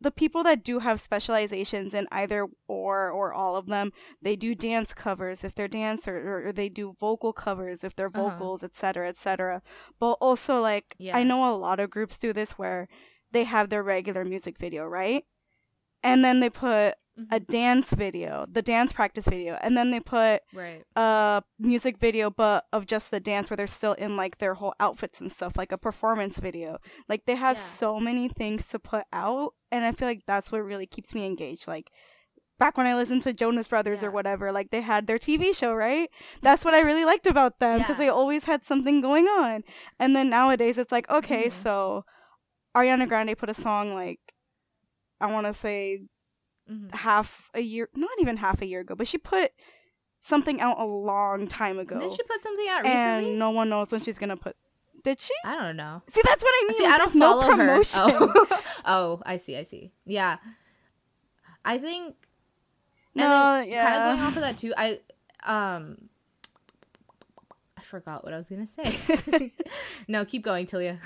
the 0.00 0.10
people 0.10 0.42
that 0.42 0.62
do 0.64 0.80
have 0.80 1.00
specializations 1.00 1.94
in 1.94 2.06
either 2.12 2.46
or 2.68 3.10
or 3.10 3.32
all 3.32 3.56
of 3.56 3.66
them, 3.66 3.92
they 4.20 4.36
do 4.36 4.54
dance 4.54 4.92
covers 4.92 5.42
if 5.44 5.54
they're 5.54 5.68
dancer, 5.68 6.48
or, 6.48 6.52
they 6.52 6.68
do 6.68 6.94
vocal 7.00 7.32
covers 7.32 7.82
if 7.84 7.94
they're 7.96 8.10
Uh-huh. 8.12 8.30
vocals, 8.30 8.62
etc., 8.64 9.08
etc. 9.08 9.62
But 10.00 10.12
also, 10.20 10.60
like 10.60 10.96
Yeah. 10.98 11.16
I 11.16 11.22
know 11.22 11.48
a 11.48 11.56
lot 11.56 11.80
of 11.80 11.88
groups 11.90 12.18
do 12.18 12.32
this 12.32 12.52
where 12.58 12.88
they 13.32 13.44
have 13.44 13.68
their 13.70 13.82
regular 13.82 14.24
music 14.24 14.58
video, 14.58 14.84
right? 14.84 15.24
And 16.02 16.24
then 16.24 16.40
they 16.40 16.50
put 16.50 16.94
a 17.30 17.40
dance 17.40 17.92
video, 17.92 18.44
the 18.50 18.60
dance 18.60 18.92
practice 18.92 19.26
video, 19.26 19.58
and 19.62 19.74
then 19.74 19.90
they 19.90 20.00
put 20.00 20.42
right 20.52 20.84
a 20.96 21.42
music 21.58 21.96
video 21.98 22.28
but 22.28 22.66
of 22.74 22.84
just 22.86 23.10
the 23.10 23.20
dance 23.20 23.48
where 23.48 23.56
they're 23.56 23.66
still 23.66 23.94
in 23.94 24.16
like 24.18 24.36
their 24.36 24.52
whole 24.54 24.74
outfits 24.80 25.20
and 25.20 25.32
stuff, 25.32 25.56
like 25.56 25.72
a 25.72 25.78
performance 25.78 26.36
video. 26.36 26.76
Like 27.08 27.24
they 27.24 27.34
have 27.36 27.56
Yeah. 27.56 27.62
so 27.62 27.98
many 27.98 28.28
things 28.28 28.66
to 28.68 28.78
put 28.78 29.04
out 29.14 29.54
and 29.72 29.84
I 29.84 29.92
feel 29.92 30.06
like 30.08 30.24
that's 30.26 30.52
what 30.52 30.58
really 30.62 30.86
keeps 30.86 31.14
me 31.14 31.24
engaged. 31.24 31.66
Like 31.66 31.90
back 32.58 32.76
when 32.76 32.86
I 32.86 32.94
listened 32.94 33.22
to 33.22 33.32
Jonas 33.32 33.68
Brothers 33.68 34.02
Yeah. 34.02 34.08
or 34.08 34.10
whatever, 34.10 34.52
like 34.52 34.70
they 34.70 34.82
had 34.82 35.06
their 35.06 35.18
TV 35.18 35.54
show, 35.56 35.72
right? 35.74 36.10
That's 36.42 36.66
what 36.66 36.74
I 36.74 36.80
really 36.80 37.06
liked 37.06 37.26
about 37.26 37.60
them 37.60 37.78
because 37.78 37.94
Yeah. 37.96 38.04
they 38.04 38.08
always 38.10 38.44
had 38.44 38.62
something 38.62 39.00
going 39.00 39.26
on. 39.26 39.62
And 39.98 40.14
then 40.14 40.28
nowadays 40.28 40.76
it's 40.76 40.92
like, 40.92 41.08
okay, 41.08 41.46
Mhm. 41.46 41.52
so 41.52 42.04
Ariana 42.76 43.08
Grande 43.08 43.38
put 43.38 43.48
a 43.48 43.54
song 43.54 43.94
like 43.94 44.20
I 45.20 45.30
want 45.32 45.46
to 45.46 45.54
say 45.54 46.02
Mhm. 46.70 46.92
half 46.94 47.50
a 47.54 47.60
year, 47.60 47.88
not 47.94 48.10
even 48.20 48.36
half 48.38 48.60
a 48.60 48.66
year 48.66 48.80
ago, 48.80 48.94
but 48.96 49.06
she 49.06 49.18
put 49.18 49.52
something 50.20 50.60
out 50.60 50.78
a 50.80 50.84
long 50.84 51.46
time 51.46 51.78
ago. 51.78 51.98
didn't 52.00 52.14
she 52.16 52.22
put 52.24 52.42
something 52.42 52.68
out 52.68 52.82
recently 52.82 53.30
and 53.30 53.38
no 53.38 53.50
one 53.50 53.68
knows 53.68 53.92
when 53.92 54.00
she's 54.00 54.18
gonna 54.18 54.36
put. 54.36 54.56
Did 55.04 55.20
she? 55.20 55.32
i 55.44 55.54
don't 55.54 55.76
know 55.76 56.02
See, 56.10 56.20
that's 56.24 56.42
what 56.42 56.50
I 56.52 56.66
mean. 56.68 56.78
see 56.80 56.84
i 56.86 56.98
don't 56.98 57.06
there's 57.12 57.14
no 57.14 57.30
follow 57.40 57.42
her 57.42 57.56
promotion. 57.56 58.00
oh. 58.02 58.60
oh 58.84 59.22
i 59.24 59.36
see 59.36 59.56
i 59.56 59.62
see 59.62 59.92
yeah 60.04 60.38
i 61.64 61.78
think 61.78 62.16
no, 63.14 63.24
and 63.60 63.70
yeah. 63.70 63.84
kind 63.88 64.02
of 64.02 64.16
going 64.16 64.20
off 64.26 64.36
of 64.36 64.42
that 64.42 64.58
too 64.58 64.74
i 64.76 64.98
um 65.44 66.08
i 67.78 67.82
forgot 67.82 68.24
what 68.24 68.34
i 68.34 68.36
was 68.38 68.48
gonna 68.48 68.66
say 68.66 69.52
no 70.08 70.24
keep 70.24 70.42
going 70.42 70.66
talia 70.66 70.98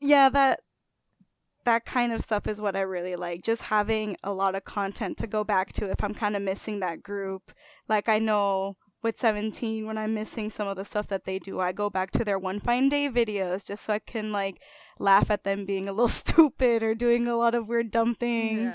yeah, 0.00 0.30
that 0.30 0.60
that 1.64 1.84
kind 1.84 2.12
of 2.12 2.22
stuff 2.22 2.46
is 2.46 2.60
what 2.60 2.76
I 2.76 2.80
really 2.80 3.16
like. 3.16 3.42
Just 3.42 3.62
having 3.62 4.16
a 4.22 4.32
lot 4.32 4.54
of 4.54 4.64
content 4.64 5.16
to 5.18 5.26
go 5.26 5.44
back 5.44 5.72
to 5.74 5.90
if 5.90 6.02
I'm 6.02 6.14
kind 6.14 6.36
of 6.36 6.42
missing 6.42 6.80
that 6.80 7.02
group. 7.02 7.52
Like 7.88 8.08
I 8.08 8.18
know 8.18 8.76
with 9.02 9.18
17 9.18 9.86
when 9.86 9.98
I'm 9.98 10.14
missing 10.14 10.48
some 10.50 10.68
of 10.68 10.76
the 10.76 10.84
stuff 10.84 11.08
that 11.08 11.24
they 11.24 11.38
do, 11.38 11.60
I 11.60 11.72
go 11.72 11.90
back 11.90 12.10
to 12.12 12.24
their 12.24 12.38
one 12.38 12.60
fine 12.60 12.88
day 12.88 13.08
videos 13.08 13.64
just 13.64 13.84
so 13.84 13.94
I 13.94 13.98
can 13.98 14.32
like 14.32 14.60
laugh 14.98 15.30
at 15.30 15.44
them 15.44 15.64
being 15.64 15.88
a 15.88 15.92
little 15.92 16.08
stupid 16.22 16.82
or 16.82 16.94
doing 16.94 17.26
a 17.26 17.36
lot 17.36 17.54
of 17.54 17.68
weird 17.68 17.90
dumb 17.90 18.14
things 18.14 18.74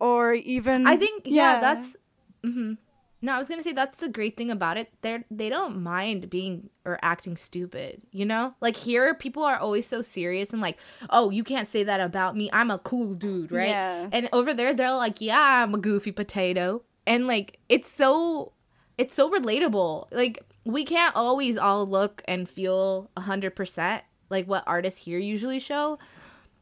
or 0.00 0.32
even 0.34 0.86
i 0.86 0.96
think 0.96 1.22
yeah, 1.24 1.54
yeah. 1.54 1.60
that's 1.60 1.96
hmm 2.44 2.74
no 3.20 3.32
i 3.32 3.38
was 3.38 3.48
gonna 3.48 3.62
say 3.62 3.72
that's 3.72 3.96
the 3.98 4.08
great 4.08 4.36
thing 4.36 4.50
about 4.50 4.76
it. 4.76 4.88
They're 5.02 5.24
they 5.30 5.48
don't 5.48 5.82
mind 5.82 6.30
being 6.30 6.70
or 6.84 6.98
acting 7.02 7.36
stupid 7.36 8.02
you 8.12 8.24
know? 8.24 8.54
Like 8.60 8.76
here 8.76 9.14
people 9.14 9.42
are 9.42 9.56
always 9.58 9.86
so 9.86 10.02
serious 10.02 10.52
and 10.52 10.62
like 10.62 10.78
oh 11.10 11.30
you 11.30 11.44
can't 11.44 11.68
say 11.68 11.84
that 11.84 12.00
about 12.00 12.36
me. 12.36 12.48
I'm 12.52 12.70
a 12.70 12.78
cool 12.78 13.14
dude 13.14 13.50
right? 13.52 13.68
Yeah. 13.68 14.08
and 14.12 14.28
over 14.32 14.54
there 14.54 14.72
they're 14.74 14.92
like 14.92 15.20
yeah 15.20 15.62
i'm 15.64 15.74
a 15.74 15.78
goofy 15.78 16.12
potato. 16.12 16.82
And 17.06 17.26
like 17.26 17.58
it's 17.68 17.88
so 17.90 18.52
it's 18.98 19.14
so 19.14 19.30
relatable. 19.30 20.08
Like 20.12 20.44
we 20.64 20.84
can't 20.84 21.14
always 21.16 21.56
all 21.56 21.88
look 21.88 22.22
and 22.28 22.48
feel 22.48 23.10
100% 23.16 24.02
like 24.30 24.46
what 24.46 24.62
artists 24.66 25.00
here 25.00 25.18
usually 25.18 25.58
show 25.58 25.98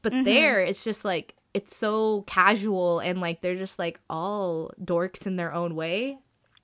but 0.02 0.12
Mhm. 0.12 0.24
there 0.24 0.60
it's 0.60 0.84
just 0.84 1.04
like 1.04 1.34
it's 1.54 1.74
so 1.74 2.22
casual 2.28 3.00
and 3.00 3.20
like 3.20 3.40
they're 3.40 3.56
just 3.56 3.78
like 3.78 3.98
all 4.08 4.70
dorks 4.80 5.26
in 5.26 5.34
their 5.36 5.52
own 5.52 5.74
way 5.74 6.18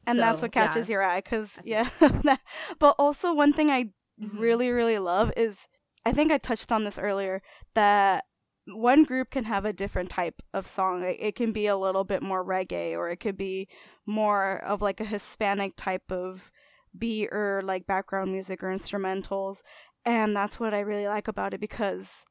and 0.06 0.18
that's 0.18 0.42
what 0.42 0.52
catches 0.52 0.88
yeah. 0.88 0.92
your 0.94 1.02
eye 1.02 1.20
because 1.20 1.50
yeah 1.64 1.88
but 2.78 2.94
also 2.98 3.32
one 3.32 3.52
thing 3.52 3.70
i 3.70 3.86
Mhm. 4.20 4.38
really 4.38 4.70
really 4.70 4.98
love 4.98 5.32
is 5.38 5.66
i 6.04 6.12
think 6.12 6.30
i 6.30 6.36
touched 6.38 6.70
on 6.70 6.84
this 6.84 6.98
earlier 6.98 7.40
that 7.74 8.24
one 8.66 9.04
group 9.04 9.30
can 9.30 9.44
have 9.44 9.64
a 9.64 9.72
different 9.72 10.10
type 10.10 10.42
of 10.52 10.66
song 10.68 11.02
it, 11.02 11.16
it 11.18 11.34
can 11.34 11.50
be 11.50 11.66
a 11.66 11.76
little 11.78 12.04
bit 12.04 12.22
more 12.22 12.44
reggae 12.44 12.92
or 12.94 13.08
it 13.08 13.16
could 13.16 13.36
be 13.38 13.68
more 14.06 14.58
of 14.64 14.82
like 14.82 15.00
a 15.00 15.04
hispanic 15.06 15.72
type 15.76 16.12
of 16.12 16.52
beat 16.96 17.30
or 17.32 17.62
like 17.64 17.86
background 17.86 18.30
music 18.30 18.62
or 18.62 18.68
instrumentals 18.68 19.62
and 20.04 20.36
that's 20.36 20.60
what 20.60 20.74
i 20.74 20.80
really 20.80 21.08
like 21.08 21.26
about 21.26 21.54
it 21.54 21.60
because 21.60 22.24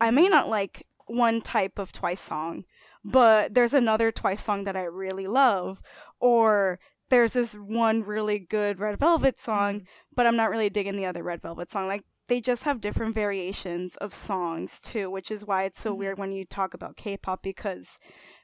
i 0.00 0.10
may 0.12 0.28
not 0.28 0.48
like 0.48 0.86
one 1.06 1.40
type 1.40 1.78
of 1.80 1.90
twice 1.92 2.20
song 2.20 2.64
but 3.04 3.52
there's 3.52 3.74
another 3.74 4.12
twice 4.12 4.42
song 4.44 4.64
that 4.64 4.76
i 4.76 4.84
really 4.84 5.26
love 5.26 5.82
or 6.20 6.78
there's 7.14 7.32
this 7.32 7.54
one 7.54 8.02
really 8.02 8.38
good 8.40 8.80
red 8.80 8.98
velvet 8.98 9.40
song 9.40 9.80
Mhm. 9.80 9.86
but 10.16 10.26
I'm 10.26 10.36
not 10.36 10.50
really 10.50 10.70
digging 10.70 10.96
the 10.96 11.06
other 11.06 11.22
Red 11.22 11.42
Velvet 11.42 11.70
song. 11.70 11.86
Like 11.86 12.04
they 12.28 12.40
just 12.40 12.62
have 12.62 12.80
different 12.80 13.14
variations 13.14 13.96
of 13.96 14.14
songs 14.14 14.80
too, 14.80 15.10
which 15.10 15.30
is 15.30 15.44
why 15.44 15.64
it's 15.64 15.80
so 15.80 15.92
Mhm. 15.92 15.98
weird 15.98 16.18
when 16.18 16.32
you 16.32 16.44
talk 16.44 16.72
about 16.74 16.96
K-pop 16.96 17.42
because 17.42 17.98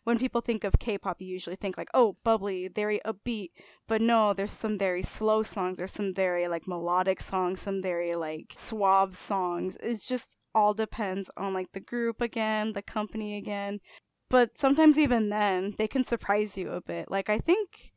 when 0.05 0.19
people 0.19 0.41
think 0.41 0.65
of 0.65 0.79
K-pop, 0.79 1.21
you 1.21 1.29
usually 1.29 1.57
think 1.57 1.79
like, 1.79 1.89
oh, 1.95 2.17
bubbly, 2.25 2.69
very 2.69 3.01
upbeat. 3.05 3.51
But 3.87 4.01
no, 4.03 4.33
there's 4.35 4.53
some 4.53 4.77
very 4.79 5.03
slow 5.03 5.43
songs. 5.43 5.79
There's 5.79 5.93
some 5.93 6.13
very 6.15 6.47
like 6.49 6.67
melodic 6.69 7.21
songs, 7.21 7.61
some 7.61 7.81
very 7.83 8.15
like 8.15 8.53
suave 8.57 9.17
songs. 9.17 9.77
It's 9.81 10.07
just 10.07 10.39
all 10.55 10.75
depends 10.75 11.31
on 11.37 11.55
like 11.55 11.73
the 11.73 11.81
group 11.93 12.21
again, 12.21 12.73
the 12.73 12.83
company 12.83 13.37
again. 13.37 13.81
But 14.29 14.59
sometimes 14.59 14.99
even 14.99 15.29
then, 15.29 15.75
they 15.79 15.89
can 15.89 16.05
surprise 16.05 16.59
you 16.59 16.71
a 16.73 16.81
bit. 16.83 17.11
Like 17.11 17.29
I 17.31 17.39
think 17.39 17.93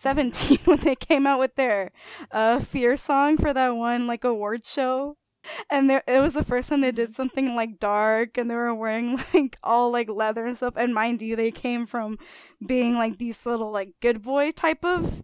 17 0.00 0.58
when 0.64 0.78
they 0.80 0.94
came 0.96 1.26
out 1.26 1.38
with 1.38 1.54
their 1.56 1.92
uh 2.30 2.60
fear 2.60 2.96
song 2.96 3.36
for 3.36 3.52
that 3.52 3.70
one 3.76 4.06
like 4.06 4.24
award 4.24 4.64
show 4.64 5.16
and 5.70 5.88
there 5.88 6.02
it 6.06 6.20
was 6.20 6.34
the 6.34 6.44
first 6.44 6.68
time 6.68 6.80
they 6.82 6.92
did 6.92 7.14
something 7.14 7.54
like 7.54 7.78
dark 7.78 8.36
and 8.36 8.50
they 8.50 8.54
were 8.54 8.74
wearing 8.74 9.16
like 9.34 9.58
all 9.62 9.90
like 9.90 10.08
leather 10.08 10.44
and 10.46 10.56
stuff 10.56 10.74
and 10.76 10.92
mind 10.94 11.22
you 11.22 11.34
they 11.36 11.50
came 11.50 11.86
from 11.86 12.18
being 12.66 12.94
like 12.94 13.18
these 13.18 13.44
little 13.46 13.70
like 13.70 13.90
good 14.00 14.22
boy 14.22 14.50
type 14.50 14.84
of 14.84 15.22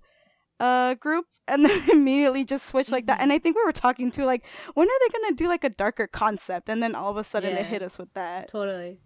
uh 0.61 0.95
group 0.95 1.27
and 1.49 1.65
then 1.65 1.91
immediately 1.91 2.45
just 2.45 2.67
switched 2.67 2.91
like 2.91 3.07
that 3.07 3.15
Mm-hmm. 3.19 3.23
and 3.25 3.33
i 3.33 3.39
think 3.39 3.57
we 3.57 3.65
were 3.65 3.73
talking 3.73 4.11
to 4.13 4.25
like 4.25 4.45
when 4.75 4.89
are 4.89 4.99
they 5.01 5.13
gonna 5.19 5.35
do 5.37 5.49
like 5.49 5.65
a 5.65 5.69
darker 5.69 6.07
concept 6.07 6.69
and 6.69 6.83
then 6.83 6.95
all 6.95 7.11
of 7.11 7.17
a 7.19 7.25
sudden 7.25 7.51
Yeah. 7.55 7.61
it 7.61 7.67
hit 7.67 7.83
us 7.83 7.99
with 7.99 8.13
that 8.15 8.49
Totally. 8.49 8.99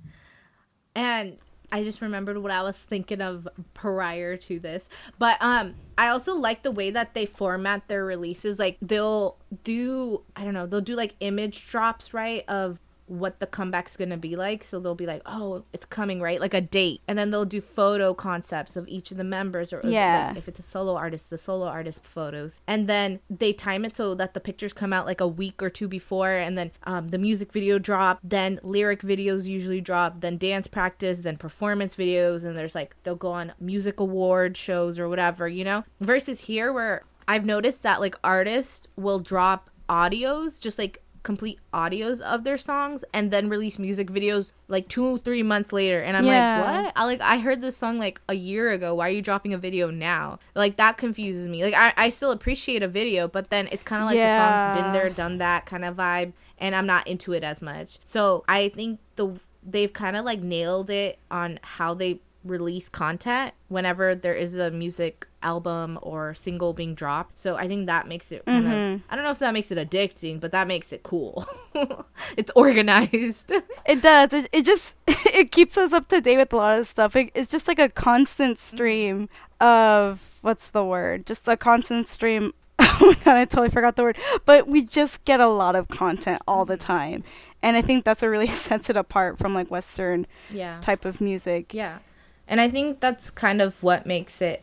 And 0.94 1.38
I 1.72 1.84
just 1.84 2.00
remembered 2.00 2.38
what 2.38 2.50
I 2.50 2.62
was 2.62 2.76
thinking 2.76 3.20
of 3.20 3.48
prior 3.74 4.36
to 4.36 4.58
this. 4.58 4.88
But 5.18 5.36
um 5.40 5.74
I 5.96 6.08
also 6.08 6.34
like 6.34 6.62
the 6.62 6.70
way 6.70 6.90
that 6.90 7.14
they 7.14 7.26
format 7.26 7.88
their 7.88 8.04
releases. 8.04 8.58
Like 8.58 8.76
they'll 8.82 9.36
do 9.64 10.22
I 10.36 10.44
don't 10.44 10.54
know, 10.54 10.66
they'll 10.66 10.80
do 10.80 10.96
like 10.96 11.14
image 11.20 11.68
drops, 11.70 12.12
right, 12.14 12.44
of 12.48 12.78
what 13.10 13.40
the 13.40 13.46
comeback's 13.46 13.96
gonna 13.96 14.16
be 14.16 14.36
like. 14.36 14.62
So 14.62 14.78
they'll 14.78 14.94
be 14.94 15.06
like, 15.06 15.22
Oh, 15.26 15.64
it's 15.72 15.84
coming, 15.84 16.20
right? 16.20 16.40
Like 16.40 16.54
a 16.54 16.60
date. 16.60 17.00
And 17.08 17.18
then 17.18 17.30
they'll 17.30 17.44
do 17.44 17.60
photo 17.60 18.14
concepts 18.14 18.76
of 18.76 18.86
each 18.86 19.10
of 19.10 19.16
the 19.16 19.24
members 19.24 19.72
or 19.72 19.80
or, 19.80 19.82
like, 19.84 19.92
Yeah. 19.92 20.34
if 20.36 20.46
it's 20.46 20.58
a 20.58 20.62
solo 20.62 20.94
artist, 20.94 21.30
the 21.30 21.38
solo 21.38 21.66
artist 21.66 22.04
photos. 22.04 22.60
And 22.66 22.86
then 22.86 23.18
they 23.30 23.52
time 23.52 23.84
it 23.84 23.94
so 23.94 24.14
that 24.14 24.34
the 24.34 24.40
pictures 24.40 24.72
come 24.72 24.92
out 24.92 25.06
like 25.06 25.20
a 25.20 25.26
week 25.28 25.62
or 25.62 25.70
two 25.70 25.88
before 25.88 26.32
and 26.32 26.56
then 26.58 26.70
um, 26.84 27.08
the 27.08 27.18
music 27.18 27.50
video 27.52 27.78
drop, 27.78 28.20
then 28.22 28.60
lyric 28.62 29.00
videos 29.02 29.46
usually 29.46 29.80
drop, 29.80 30.20
then 30.20 30.36
dance 30.38 30.66
practice, 30.66 31.20
then 31.20 31.36
performance 31.36 31.96
videos, 31.96 32.44
and 32.44 32.56
there's 32.56 32.74
like 32.74 32.94
they'll 33.02 33.16
go 33.16 33.32
on 33.32 33.52
music 33.58 34.00
award 34.00 34.56
shows 34.56 34.98
or 34.98 35.08
whatever, 35.08 35.48
you 35.48 35.64
know? 35.64 35.82
Versus 36.00 36.40
here 36.40 36.72
where 36.72 37.02
I've 37.26 37.46
noticed 37.46 37.82
that 37.82 38.00
like 38.00 38.16
artists 38.22 38.86
will 38.96 39.18
drop 39.20 39.70
audios, 39.88 40.58
just 40.60 40.78
like 40.78 41.02
complete 41.22 41.58
audios 41.74 42.20
of 42.20 42.44
their 42.44 42.56
songs 42.56 43.04
and 43.12 43.30
then 43.30 43.48
release 43.48 43.78
music 43.78 44.08
videos 44.10 44.52
like 44.68 44.88
two 44.88 45.18
three 45.18 45.42
months 45.42 45.72
later 45.72 46.00
and 46.00 46.16
i'm 46.16 46.24
Yeah. 46.24 46.60
like 46.60 46.84
what 46.84 46.92
I 46.96 47.04
like 47.04 47.20
I 47.20 47.38
heard 47.38 47.60
this 47.60 47.76
song 47.76 47.98
like 47.98 48.20
a 48.28 48.34
year 48.34 48.70
ago. 48.72 48.94
Why 48.94 49.08
are 49.08 49.12
you 49.12 49.22
dropping 49.22 49.52
a 49.54 49.58
video 49.58 49.90
now? 49.90 50.38
Like 50.54 50.76
that 50.76 50.96
confuses 50.98 51.48
me. 51.48 51.62
Like 51.64 51.74
I, 51.74 51.92
I 51.96 52.10
still 52.10 52.30
appreciate 52.30 52.82
a 52.82 52.88
video, 52.88 53.28
but 53.28 53.50
then 53.50 53.68
it's 53.72 53.84
kind 53.84 54.02
of 54.02 54.06
like 54.06 54.16
the 54.16 54.36
song's 54.36 54.80
been 54.82 54.92
there, 54.92 55.10
done 55.10 55.38
that 55.38 55.66
kind 55.66 55.84
of 55.84 55.96
vibe, 55.96 56.32
and 56.58 56.74
I'm 56.74 56.86
not 56.86 57.06
into 57.06 57.32
it 57.32 57.42
as 57.44 57.60
much. 57.62 57.98
So 58.04 58.44
I 58.48 58.68
think 58.70 58.98
the 59.16 59.38
they've 59.62 59.92
kind 59.92 60.16
of 60.16 60.24
like 60.24 60.40
nailed 60.40 60.90
it 60.90 61.18
on 61.30 61.58
how 61.62 61.94
they 61.94 62.20
release 62.44 62.88
content 62.88 63.52
whenever 63.68 64.14
there 64.14 64.34
is 64.34 64.56
a 64.56 64.70
music 64.70 65.26
album 65.42 65.98
or 66.02 66.34
single 66.34 66.72
being 66.72 66.94
dropped. 66.94 67.38
So 67.38 67.56
I 67.56 67.66
think 67.68 67.86
that 67.86 68.06
makes 68.06 68.32
it 68.32 68.44
kind 68.46 68.66
of 68.66 68.72
mm-hmm. 68.72 69.02
I 69.08 69.16
don't 69.16 69.24
know 69.24 69.30
if 69.30 69.38
that 69.38 69.54
makes 69.54 69.70
it 69.70 69.78
addicting, 69.78 70.40
but 70.40 70.52
that 70.52 70.66
makes 70.66 70.92
it 70.92 71.02
cool. 71.02 71.46
it's 72.36 72.50
organized. 72.54 73.52
It 73.86 74.02
does. 74.02 74.32
It, 74.32 74.48
it 74.52 74.64
just 74.64 74.94
it 75.08 75.50
keeps 75.50 75.76
us 75.76 75.92
up 75.92 76.06
to 76.08 76.20
date 76.20 76.36
with 76.36 76.52
a 76.52 76.56
lot 76.56 76.78
of 76.78 76.86
stuff. 76.86 77.16
It, 77.16 77.30
it's 77.34 77.48
just 77.48 77.66
like 77.66 77.78
a 77.78 77.88
constant 77.88 78.58
mm-hmm. 78.58 78.76
stream 78.76 79.28
of 79.60 80.20
what's 80.42 80.68
the 80.68 80.84
word? 80.84 81.26
Just 81.26 81.48
a 81.48 81.56
constant 81.56 82.06
stream. 82.06 82.54
Oh 82.78 82.98
my 83.00 83.24
god, 83.24 83.36
I 83.36 83.44
totally 83.46 83.70
forgot 83.70 83.96
the 83.96 84.02
word. 84.02 84.18
But 84.44 84.68
we 84.68 84.82
just 84.82 85.24
get 85.24 85.40
a 85.40 85.48
lot 85.48 85.74
of 85.74 85.88
content 85.88 86.40
all 86.46 86.64
the 86.64 86.74
mm-hmm. 86.74 86.86
time, 86.86 87.24
and 87.62 87.76
I 87.76 87.82
think 87.82 88.04
that's 88.04 88.22
what 88.22 88.28
really 88.28 88.46
sets 88.48 88.90
it 88.90 88.96
apart 88.96 89.38
from 89.38 89.54
like 89.54 89.70
Western 89.70 90.26
yeah. 90.50 90.78
type 90.80 91.04
of 91.04 91.20
music. 91.20 91.74
Yeah. 91.74 91.98
And 92.46 92.60
I 92.60 92.68
think 92.68 93.00
that's 93.00 93.30
kind 93.30 93.62
of 93.62 93.80
what 93.82 94.06
makes 94.06 94.42
it 94.42 94.62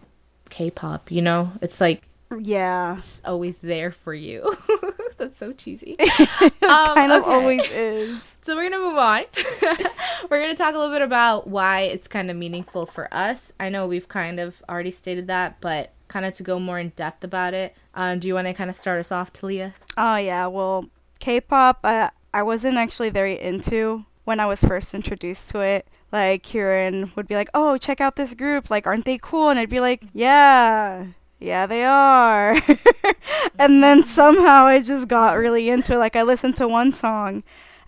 K-pop, 0.49 1.11
you 1.11 1.21
know? 1.21 1.51
It's 1.61 1.79
like 1.81 2.07
Yeah, 2.39 2.97
it's 2.97 3.21
always 3.25 3.59
there 3.59 3.91
for 3.91 4.13
you. 4.13 4.55
that's 5.17 5.37
so 5.37 5.53
cheesy. 5.53 5.97
Um, 6.67 6.95
kind 6.95 7.11
of 7.13 7.23
okay. 7.23 7.31
always 7.31 7.61
is. 7.71 8.17
So 8.41 8.55
we're 8.55 8.69
gonna 8.69 8.83
move 8.83 8.97
on. 8.97 9.23
we're 10.29 10.41
gonna 10.41 10.55
talk 10.55 10.75
a 10.75 10.77
little 10.77 10.93
bit 10.93 11.01
about 11.01 11.47
why 11.47 11.81
it's 11.83 12.09
kind 12.09 12.29
of 12.29 12.35
meaningful 12.35 12.85
for 12.85 13.07
us. 13.13 13.53
I 13.57 13.69
know 13.69 13.87
we've 13.87 14.09
kind 14.09 14.37
of 14.39 14.61
already 14.67 14.91
stated 14.91 15.27
that, 15.27 15.61
but 15.61 15.93
kind 16.09 16.25
of 16.25 16.33
to 16.35 16.43
go 16.43 16.59
more 16.59 16.77
in 16.77 16.89
depth 16.97 17.23
about 17.23 17.53
it. 17.53 17.73
Um, 17.93 18.19
do 18.19 18.27
you 18.27 18.33
want 18.33 18.47
to 18.47 18.53
kind 18.53 18.69
of 18.69 18.75
start 18.75 18.99
us 18.99 19.11
off, 19.13 19.31
Talia? 19.31 19.75
Oh 19.97 20.17
yeah, 20.17 20.47
well, 20.47 20.89
K-pop 21.19 21.79
I 21.85 22.09
I 22.33 22.43
wasn't 22.43 22.75
actually 22.75 23.11
very 23.11 23.39
into 23.39 24.03
when 24.25 24.41
I 24.41 24.45
was 24.45 24.61
first 24.61 24.93
introduced 24.93 25.49
to 25.51 25.61
it. 25.61 25.87
Like 26.11 26.43
Kieran 26.43 27.11
would 27.15 27.27
be 27.27 27.35
like, 27.35 27.49
"Oh, 27.53 27.77
check 27.77 27.99
out 28.01 28.15
this 28.15 28.33
group. 28.33 28.69
Like, 28.69 28.87
aren't 28.87 29.05
they 29.05 29.17
cool?" 29.17 29.49
And 29.49 29.59
I'd 29.59 29.69
be 29.69 29.79
like, 29.81 30.03
"Yeah, 30.13 31.07
yeah, 31.39 31.65
they 31.65 31.83
are." 31.83 32.57
and 33.59 33.83
then 33.83 34.05
somehow 34.05 34.65
I 34.65 34.79
just 34.81 35.07
got 35.07 35.37
really 35.37 35.69
into 35.69 35.93
it. 35.93 35.97
Like, 35.97 36.15
I 36.15 36.23
listened 36.23 36.55
to 36.57 36.67
one 36.67 36.91
song, 36.93 37.43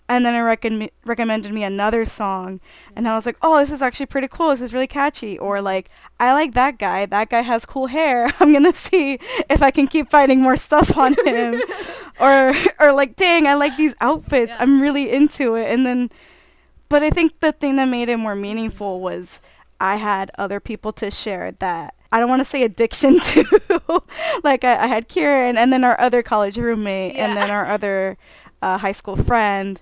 and 0.08 0.26
then 0.26 0.34
it 0.34 0.38
recom- 0.40 0.90
recommended 1.06 1.52
me 1.52 1.64
another 1.64 2.04
song, 2.04 2.60
and 2.94 3.08
I 3.08 3.14
was 3.14 3.24
like, 3.24 3.38
"Oh, 3.42 3.58
this 3.58 3.70
is 3.70 3.80
actually 3.80 4.06
pretty 4.06 4.28
cool. 4.28 4.50
This 4.50 4.60
is 4.60 4.74
really 4.74 4.86
catchy." 4.86 5.38
Or 5.38 5.62
like, 5.62 5.88
"I 6.18 6.34
like 6.34 6.52
that 6.54 6.78
guy. 6.78 7.06
That 7.06 7.30
guy 7.30 7.40
has 7.40 7.64
cool 7.64 7.86
hair. 7.86 8.30
I'm 8.40 8.52
gonna 8.52 8.74
see 8.74 9.18
if 9.48 9.62
I 9.62 9.70
can 9.70 9.86
keep 9.86 10.10
finding 10.10 10.42
more 10.42 10.56
stuff 10.56 10.96
on 10.96 11.14
him." 11.24 11.62
or 12.20 12.52
or 12.78 12.92
like, 12.92 13.16
"Dang, 13.16 13.46
I 13.46 13.54
like 13.54 13.76
these 13.78 13.94
outfits. 14.02 14.50
Yeah. 14.50 14.56
I'm 14.60 14.82
really 14.82 15.10
into 15.10 15.54
it." 15.54 15.72
And 15.72 15.86
then, 15.86 16.10
but 16.90 17.02
I 17.02 17.08
think 17.08 17.40
the 17.40 17.52
thing 17.52 17.76
that 17.76 17.86
made 17.86 18.10
it 18.10 18.18
more 18.18 18.34
meaningful 18.36 19.00
was 19.00 19.40
I 19.80 19.96
had 19.96 20.30
other 20.36 20.60
people 20.60 20.92
to 20.94 21.10
share 21.10 21.52
that. 21.52 21.94
I 22.12 22.18
don't 22.20 22.28
want 22.28 22.40
to 22.40 22.44
say 22.48 22.62
addiction 22.64 23.18
to. 23.30 24.02
like 24.44 24.62
I, 24.64 24.84
I 24.84 24.86
had 24.88 25.08
Kieran 25.08 25.56
and 25.56 25.72
then 25.72 25.84
our 25.84 25.98
other 25.98 26.22
college 26.22 26.58
roommate 26.58 27.16
and 27.16 27.36
then 27.36 27.50
our 27.50 27.64
other 27.66 28.18
uh, 28.60 28.76
high 28.78 28.92
school 28.92 29.16
friend. 29.16 29.80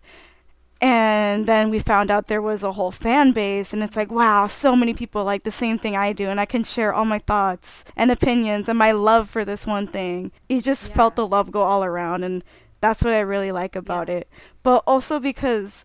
And 0.80 1.46
then 1.46 1.70
we 1.70 1.80
found 1.80 2.08
out 2.10 2.28
there 2.28 2.40
was 2.40 2.62
a 2.62 2.70
whole 2.70 2.92
fan 2.92 3.32
base, 3.32 3.72
and 3.72 3.82
it's 3.82 3.96
like, 3.96 4.12
wow, 4.12 4.46
so 4.46 4.76
many 4.76 4.94
people 4.94 5.24
like 5.24 5.42
the 5.42 5.50
same 5.50 5.76
thing 5.76 5.96
I 5.96 6.12
do, 6.12 6.28
and 6.28 6.38
I 6.38 6.44
can 6.46 6.62
share 6.62 6.94
all 6.94 7.04
my 7.04 7.18
thoughts 7.18 7.82
and 7.96 8.12
opinions 8.12 8.68
and 8.68 8.78
my 8.78 8.92
love 8.92 9.28
for 9.28 9.44
this 9.44 9.66
one 9.66 9.88
thing. 9.88 10.30
You 10.48 10.60
just 10.60 10.86
Yeah. 10.88 10.94
felt 10.94 11.16
the 11.16 11.26
love 11.26 11.50
go 11.50 11.62
all 11.62 11.82
around, 11.82 12.22
and 12.22 12.44
that's 12.80 13.02
what 13.02 13.12
I 13.12 13.18
really 13.20 13.50
like 13.50 13.74
about 13.74 14.08
it. 14.08 14.28
But 14.62 14.84
also 14.86 15.18
because 15.18 15.84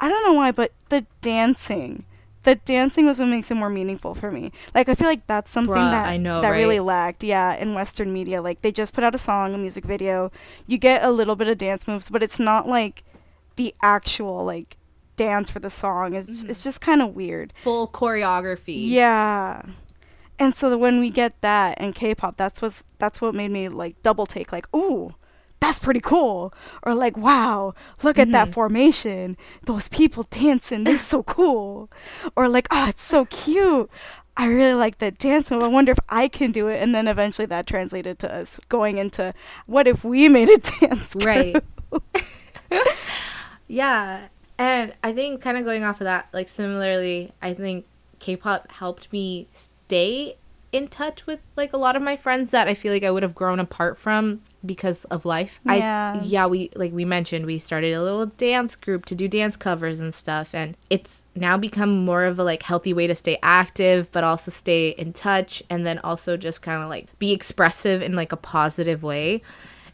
I 0.00 0.08
don't 0.08 0.24
know 0.24 0.32
why, 0.32 0.50
but 0.50 0.72
the 0.88 1.06
dancing. 1.20 2.04
The 2.42 2.54
dancing 2.54 3.04
was 3.04 3.18
what 3.18 3.26
makes 3.28 3.50
it 3.50 3.54
more 3.56 3.68
meaningful 3.68 4.14
for 4.14 4.30
me. 4.32 4.50
Like 4.74 4.88
I 4.88 4.94
feel 4.94 5.06
like 5.08 5.26
that's 5.26 5.50
something 5.50 5.74
Bruh, 5.74 5.90
that 5.90 6.08
I 6.08 6.16
know, 6.16 6.40
that 6.40 6.48
really 6.48 6.80
lacked, 6.80 7.22
yeah, 7.22 7.54
in 7.54 7.74
Western 7.74 8.12
media. 8.14 8.40
Like 8.40 8.62
they 8.62 8.72
just 8.72 8.94
put 8.94 9.04
out 9.04 9.14
a 9.14 9.18
song, 9.18 9.54
a 9.54 9.58
music 9.58 9.84
video. 9.84 10.32
You 10.66 10.78
get 10.78 11.04
a 11.04 11.10
little 11.10 11.36
bit 11.36 11.48
of 11.48 11.58
dance 11.58 11.86
moves, 11.86 12.08
but 12.08 12.22
it's 12.22 12.38
not 12.38 12.66
like 12.66 13.04
the 13.56 13.74
actual 13.82 14.42
like 14.46 14.78
dance 15.16 15.50
for 15.50 15.58
the 15.58 15.68
song. 15.70 16.14
It's 16.14 16.30
Mhm. 16.30 16.48
it's 16.48 16.64
just 16.64 16.80
kind 16.80 17.02
of 17.02 17.14
weird. 17.14 17.52
Full 17.62 17.86
choreography. 17.88 18.88
Yeah. 18.88 19.60
And 20.38 20.56
so 20.56 20.78
when 20.78 20.98
we 20.98 21.10
get 21.10 21.38
that 21.42 21.78
in 21.78 21.92
K-pop, 21.92 22.38
that's 22.38 22.62
what's 22.62 22.82
that's 22.98 23.20
what 23.20 23.34
made 23.34 23.50
me 23.50 23.68
like 23.68 24.02
double 24.02 24.24
take 24.24 24.50
like, 24.50 24.66
"Ooh, 24.74 25.14
that's 25.60 25.78
pretty 25.78 26.00
cool." 26.00 26.52
Or 26.82 26.94
like, 26.94 27.16
"Wow, 27.16 27.74
look 28.02 28.18
at 28.18 28.30
that 28.32 28.48
Mhm. 28.48 28.52
formation. 28.54 29.36
Those 29.64 29.88
people 29.88 30.26
dancing, 30.30 30.84
they're 30.84 30.98
so 30.98 31.22
cool." 31.22 31.90
Or 32.36 32.48
like, 32.48 32.66
"Oh, 32.70 32.86
it's 32.88 33.02
so 33.04 33.24
cute." 33.26 33.90
I 34.36 34.46
really 34.46 34.74
like 34.74 34.98
that 34.98 35.18
dance 35.18 35.50
move. 35.50 35.62
I 35.62 35.68
wonder 35.68 35.92
if 35.92 35.98
I 36.08 36.28
can 36.28 36.50
do 36.50 36.68
it. 36.68 36.80
And 36.82 36.94
then 36.94 37.06
eventually 37.08 37.44
that 37.46 37.66
translated 37.66 38.18
to 38.20 38.34
us 38.34 38.58
going 38.70 38.96
into 38.96 39.34
what 39.66 39.86
if 39.86 40.02
we 40.02 40.28
made 40.28 40.48
a 40.48 40.56
dance 40.80 41.14
Right. 41.16 41.56
Yeah. 43.68 44.28
And 44.58 44.94
I 45.02 45.12
think 45.12 45.40
kind 45.40 45.56
of 45.56 45.64
going 45.64 45.84
off 45.84 46.00
of 46.00 46.04
that, 46.04 46.28
like 46.32 46.48
similarly, 46.48 47.32
I 47.40 47.54
think 47.54 47.86
K-pop 48.18 48.70
helped 48.72 49.12
me 49.12 49.48
stay 49.50 50.36
in 50.72 50.88
touch 50.88 51.26
with 51.26 51.40
like 51.56 51.72
a 51.72 51.76
lot 51.78 51.96
of 51.96 52.02
my 52.02 52.16
friends 52.16 52.50
that 52.50 52.68
I 52.68 52.74
feel 52.74 52.92
like 52.92 53.02
I 53.04 53.10
would 53.10 53.22
have 53.22 53.34
grown 53.34 53.58
apart 53.58 53.98
from 53.98 54.42
because 54.64 55.04
of 55.06 55.24
life. 55.24 55.60
Yeah. 55.64 56.12
I 56.14 56.20
yeah, 56.20 56.46
we 56.46 56.70
like 56.74 56.92
we 56.92 57.04
mentioned 57.04 57.46
we 57.46 57.58
started 57.58 57.92
a 57.94 58.02
little 58.02 58.26
dance 58.26 58.76
group 58.76 59.04
to 59.06 59.14
do 59.14 59.28
dance 59.28 59.56
covers 59.56 60.00
and 60.00 60.12
stuff 60.14 60.54
and 60.54 60.76
it's 60.90 61.22
now 61.34 61.56
become 61.56 62.04
more 62.04 62.24
of 62.24 62.38
a 62.38 62.44
like 62.44 62.62
healthy 62.62 62.92
way 62.92 63.06
to 63.06 63.14
stay 63.14 63.38
active 63.42 64.10
but 64.12 64.24
also 64.24 64.50
stay 64.50 64.90
in 64.90 65.12
touch 65.12 65.62
and 65.70 65.86
then 65.86 65.98
also 66.00 66.36
just 66.36 66.62
kind 66.62 66.82
of 66.82 66.88
like 66.88 67.06
be 67.18 67.32
expressive 67.32 68.02
in 68.02 68.14
like 68.14 68.32
a 68.32 68.36
positive 68.36 69.02
way. 69.02 69.42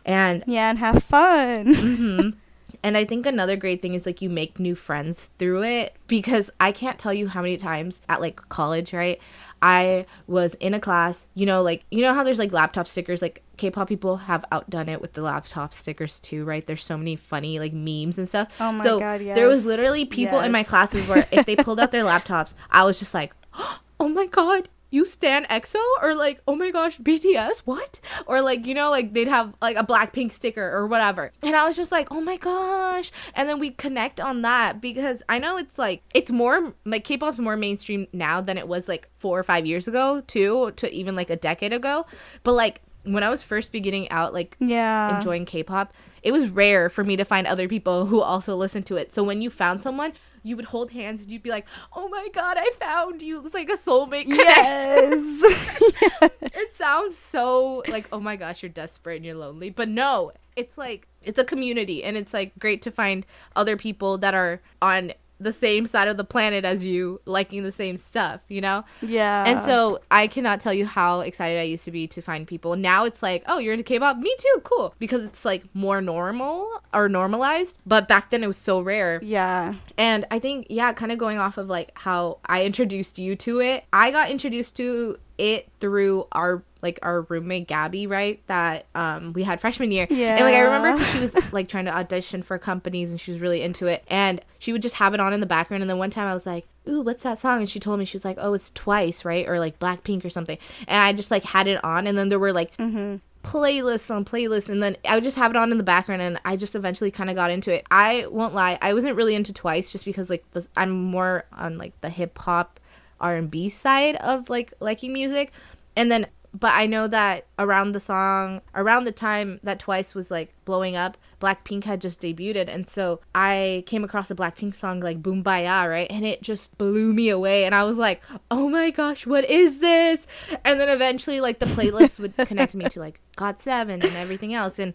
And 0.05 0.43
Yeah, 0.47 0.71
and 0.71 0.79
have 0.79 1.03
fun. 1.05 1.75
hmm 1.75 2.31
And 2.87 2.97
I 2.97 3.05
think 3.05 3.27
another 3.27 3.57
great 3.57 3.83
thing 3.83 3.95
is 3.95 4.07
like 4.07 4.23
you 4.23 4.31
make 4.31 4.61
new 4.61 4.77
friends 4.77 5.33
through 5.41 5.65
it 5.65 5.97
because 6.07 6.53
I 6.61 6.71
can't 6.71 7.01
tell 7.01 7.13
you 7.13 7.27
how 7.27 7.43
many 7.43 7.57
times 7.57 8.01
at 8.09 8.21
like 8.21 8.49
college, 8.49 8.93
right? 8.93 9.21
I 9.61 10.07
was 10.29 10.55
in 10.61 10.73
a 10.73 10.79
class, 10.79 11.27
you 11.35 11.47
know, 11.47 11.63
like 11.63 11.83
you 11.91 12.03
know 12.03 12.15
how 12.15 12.23
there's 12.23 12.39
like 12.39 12.53
laptop 12.53 12.87
stickers 12.87 13.23
like 13.23 13.43
K-pop 13.57 13.89
people 13.89 14.19
have 14.19 14.45
outdone 14.53 14.89
it 14.89 15.01
with 15.01 15.15
the 15.15 15.23
laptop 15.23 15.75
stickers 15.75 16.21
too, 16.21 16.45
right? 16.45 16.65
There's 16.65 16.85
so 16.85 16.97
many 16.97 17.17
funny 17.17 17.59
like 17.59 17.73
memes 17.73 18.19
and 18.19 18.29
stuff. 18.29 18.53
Oh 18.61 18.71
my 18.71 18.85
so 18.85 19.01
God, 19.01 19.21
there 19.21 19.49
was 19.49 19.67
literally 19.67 20.05
people 20.05 20.39
in 20.39 20.53
my 20.53 20.63
classes 20.63 21.09
where 21.09 21.27
if 21.33 21.45
they 21.45 21.57
pulled 21.57 21.81
out 21.81 21.91
their 21.91 22.05
laptops, 22.13 22.55
I 22.71 22.85
was 22.85 23.01
just 23.01 23.15
like, 23.15 23.35
"Oh 23.99 24.09
my 24.09 24.27
god, 24.27 24.69
you 24.91 25.05
stand 25.05 25.47
EXO?" 25.49 25.81
or 26.03 26.15
like, 26.15 26.41
"Oh 26.47 26.55
my 26.57 26.71
gosh, 26.71 26.99
BTS? 26.99 27.59
What?" 27.61 28.01
Or 28.27 28.41
like, 28.41 28.67
you 28.67 28.75
know, 28.75 28.91
like 28.91 29.13
they'd 29.13 29.29
have 29.29 29.55
like 29.61 29.77
a 29.77 29.85
Blackpink 29.85 30.33
sticker 30.33 30.71
or 30.71 30.87
whatever. 30.87 31.33
And 31.43 31.55
I 31.57 31.67
was 31.67 31.77
just 31.77 31.93
like, 31.93 32.09
"Oh 32.11 32.21
my 32.21 32.37
gosh." 32.37 33.11
And 33.35 33.49
then 33.49 33.59
we 33.59 33.71
connect 33.71 34.21
on 34.21 34.43
that 34.43 34.81
because 34.81 35.23
I 35.29 35.39
know 35.39 35.57
it's 35.57 35.79
like 35.79 36.03
it's 36.15 36.31
more 36.31 36.73
like 36.85 37.05
K-pop's 37.05 37.39
more 37.39 37.57
mainstream 37.57 38.07
now 38.13 38.41
than 38.41 38.59
it 38.59 38.69
was 38.69 38.89
like 38.89 39.09
4 39.19 39.39
or 39.39 39.43
5 39.43 39.67
years 39.67 39.89
ago, 39.89 40.23
too, 40.27 40.73
to 40.77 40.93
even 40.93 41.17
like 41.17 41.31
a 41.31 41.37
decade 41.37 41.73
ago. 41.73 42.07
But 42.43 42.53
like 42.53 42.81
when 43.05 43.23
I 43.23 43.29
was 43.31 43.41
first 43.43 43.71
beginning 43.71 44.11
out 44.11 44.35
like 44.35 44.57
Yeah. 44.59 45.17
enjoying 45.17 45.45
K-pop, 45.45 45.93
it 46.27 46.33
was 46.33 46.49
rare 46.49 46.91
for 46.91 47.05
me 47.05 47.17
to 47.17 47.25
find 47.25 47.47
other 47.47 47.69
people 47.69 48.07
who 48.07 48.21
also 48.21 48.57
listened 48.57 48.85
to 48.87 48.97
it. 48.97 49.13
So 49.13 49.23
when 49.23 49.41
you 49.41 49.49
found 49.49 49.81
someone, 49.81 50.13
you 50.43 50.57
would 50.57 50.65
hold 50.65 50.91
hands 50.91 51.23
and 51.23 51.31
you'd 51.31 51.45
be 51.45 51.51
like, 51.51 51.67
"Oh 51.95 52.09
my 52.09 52.27
god, 52.33 52.57
I 52.59 52.69
found 52.81 53.23
you!" 53.23 53.45
It's 53.47 53.55
like 53.55 53.69
a 53.69 53.77
soulmate 53.77 54.27
connection. 54.27 55.41
Yes. 56.03 56.31
It 56.43 56.77
sounds 56.77 57.17
so 57.17 57.85
like, 57.89 58.09
"Oh 58.13 58.19
my 58.19 58.35
gosh, 58.35 58.63
you're 58.63 58.71
desperate 58.71 59.17
and 59.17 59.25
you're 59.25 59.37
lonely," 59.37 59.71
but 59.71 59.89
no, 59.89 60.33
it's 60.57 60.77
like 60.77 61.07
it's 61.23 61.39
a 61.39 61.45
community, 61.45 62.03
and 62.03 62.17
it's 62.17 62.35
like 62.35 62.53
great 62.59 62.83
to 62.83 62.91
find 62.91 63.25
other 63.55 63.77
people 63.77 64.19
that 64.19 64.35
are 64.35 64.61
on 64.83 65.13
the 65.39 65.53
same 65.53 65.87
side 65.87 66.09
of 66.09 66.17
the 66.17 66.25
planet 66.25 66.65
as 66.65 66.85
you, 66.85 67.21
liking 67.25 67.63
the 67.63 67.73
same 67.73 67.97
stuff. 67.97 68.41
You 68.49 68.61
know? 68.61 68.85
yeah. 69.03 69.45
And 69.47 69.61
so 69.61 70.01
I 70.11 70.27
cannot 70.27 70.61
tell 70.61 70.73
you 70.73 70.87
how 70.87 71.21
excited 71.21 71.59
I 71.59 71.65
used 71.65 71.85
to 71.85 71.91
be 71.91 72.07
to 72.09 72.23
find 72.23 72.47
people. 72.47 72.77
Now 72.77 73.05
it's 73.05 73.23
like, 73.23 73.43
oh, 73.47 73.59
you're 73.59 73.73
into 73.73 73.85
K-pop? 73.85 74.19
Me 74.19 74.35
too. 74.39 74.61
Cool. 74.65 74.95
Because 74.99 75.25
it's 75.25 75.45
like 75.45 75.65
more 75.75 76.01
normal 76.01 76.83
or 76.93 77.09
normalized. 77.09 77.79
But 77.87 78.09
back 78.09 78.31
then 78.31 78.43
it 78.43 78.47
was 78.47 78.57
so 78.57 78.81
rare. 78.81 79.21
Yeah. 79.23 79.75
And 79.99 80.27
I 80.31 80.39
think, 80.39 80.67
yeah, 80.71 80.93
kind 80.93 81.13
of 81.13 81.19
going 81.19 81.39
off 81.39 81.59
of 81.59 81.69
like 81.69 81.93
how 81.95 82.39
I 82.47 82.65
introduced 82.65 83.19
you 83.19 83.37
to 83.37 83.61
it, 83.61 83.85
I 83.93 84.11
got 84.11 84.31
introduced 84.31 84.77
to 84.77 85.19
it 85.39 85.69
through 85.81 86.27
our 86.33 86.63
like 86.87 86.99
our 87.03 87.23
roommate 87.23 87.69
Gabby, 87.69 88.07
right? 88.07 88.41
That 88.47 88.87
um 88.95 89.33
we 89.33 89.43
had 89.43 89.61
freshman 89.61 89.91
year. 89.93 90.07
Yeah. 90.09 90.37
And 90.37 90.45
like 90.45 90.55
I 90.55 90.61
remember 90.61 91.05
she 91.05 91.19
was 91.19 91.37
like 91.53 91.69
trying 91.69 91.85
to 91.87 91.95
audition 91.95 92.43
for 92.43 92.59
companies 92.59 93.11
and 93.11 93.21
she 93.21 93.31
was 93.33 93.41
really 93.41 93.61
into 93.63 93.87
it. 93.87 94.05
And 94.09 94.41
she 94.59 94.73
would 94.73 94.83
just 94.83 94.97
have 94.97 95.13
it 95.15 95.21
on 95.21 95.33
in 95.33 95.41
the 95.41 95.47
background. 95.47 95.83
And 95.83 95.91
then 95.91 95.99
one 95.99 96.11
time 96.11 96.29
I 96.29 96.35
was 96.35 96.47
like, 96.47 96.67
Ooh, 96.89 97.03
what's 97.03 97.25
that 97.25 97.39
song? 97.39 97.59
And 97.59 97.69
she 97.69 97.81
told 97.81 97.99
me 97.99 98.05
she 98.05 98.17
was 98.17 98.25
like, 98.25 98.39
Oh, 98.41 98.55
it's 98.55 98.71
twice, 98.71 99.25
right? 99.25 99.47
Or 99.49 99.59
like 99.59 99.79
Blackpink 99.79 100.25
or 100.25 100.31
something. 100.31 100.59
And 100.89 100.99
I 101.03 101.13
just 101.13 101.31
like 101.31 101.45
had 101.45 101.67
it 101.67 101.83
on 101.85 102.07
and 102.07 102.17
then 102.17 102.29
there 102.31 102.39
were 102.39 102.53
like 102.53 102.77
Mm-hmm. 102.77 103.17
playlists 103.43 104.11
on 104.15 104.25
playlists 104.25 104.69
and 104.69 104.83
then 104.83 104.97
I 105.09 105.15
would 105.15 105.25
just 105.25 105.37
have 105.37 105.51
it 105.51 105.57
on 105.57 105.71
in 105.73 105.79
the 105.79 105.85
background 105.85 106.21
and 106.23 106.41
I 106.45 106.57
just 106.57 106.75
eventually 106.75 107.11
kind 107.11 107.31
of 107.31 107.37
got 107.37 107.51
into 107.51 107.73
it. 107.73 107.87
I 107.91 108.27
won't 108.29 108.55
lie, 108.55 108.79
I 108.83 108.93
wasn't 108.95 109.17
really 109.17 109.35
into 109.35 109.53
Twice 109.53 109.93
just 109.93 110.05
because 110.05 110.29
like 110.31 110.45
the, 110.53 110.67
I'm 110.77 110.91
more 110.91 111.45
on 111.53 111.79
like 111.79 112.01
the 112.01 112.09
hip 112.11 112.37
hop 112.39 112.81
R&B 113.21 113.69
side 113.71 114.17
of 114.17 114.51
like 114.51 114.73
liking 114.81 115.13
music. 115.13 115.53
And 115.97 116.11
then 116.11 116.27
but 116.59 116.73
I 116.73 116.87
know 116.87 117.07
that 117.09 117.47
around 117.59 117.93
the 117.93 118.01
song, 118.01 118.63
around 118.75 119.05
the 119.05 119.13
time 119.13 119.61
that 119.63 119.79
Twice 119.79 120.15
was 120.15 120.31
like 120.31 120.55
blowing 120.65 120.97
up, 120.97 121.19
Blackpink 121.41 121.85
had 121.85 122.01
just 122.01 122.23
debuted, 122.23 122.69
and 122.69 122.89
so 122.89 123.21
I 123.35 123.85
came 123.87 124.05
across 124.05 124.31
a 124.31 124.35
Blackpink 124.35 124.75
song 124.75 125.01
like 125.01 125.23
"Boombayah," 125.23 125.89
right, 125.89 126.07
and 126.11 126.25
it 126.25 126.43
just 126.43 126.77
blew 126.79 127.13
me 127.13 127.29
away, 127.29 127.65
and 127.65 127.75
I 127.75 127.85
was 127.85 127.99
like, 127.99 128.23
"Oh 128.51 128.69
my 128.71 128.91
gosh, 128.91 129.27
what 129.27 129.45
is 129.51 129.81
this?" 129.81 130.27
And 130.65 130.81
then 130.81 130.89
eventually, 130.89 131.41
like 131.41 131.59
the 131.59 131.67
playlist 131.67 132.19
would 132.21 132.35
connect 132.37 132.75
me 132.75 132.89
to 132.89 133.01
like 133.01 133.21
GOT7 133.37 133.91
and 133.91 134.17
everything 134.17 134.55
else, 134.55 134.79
and 134.79 134.95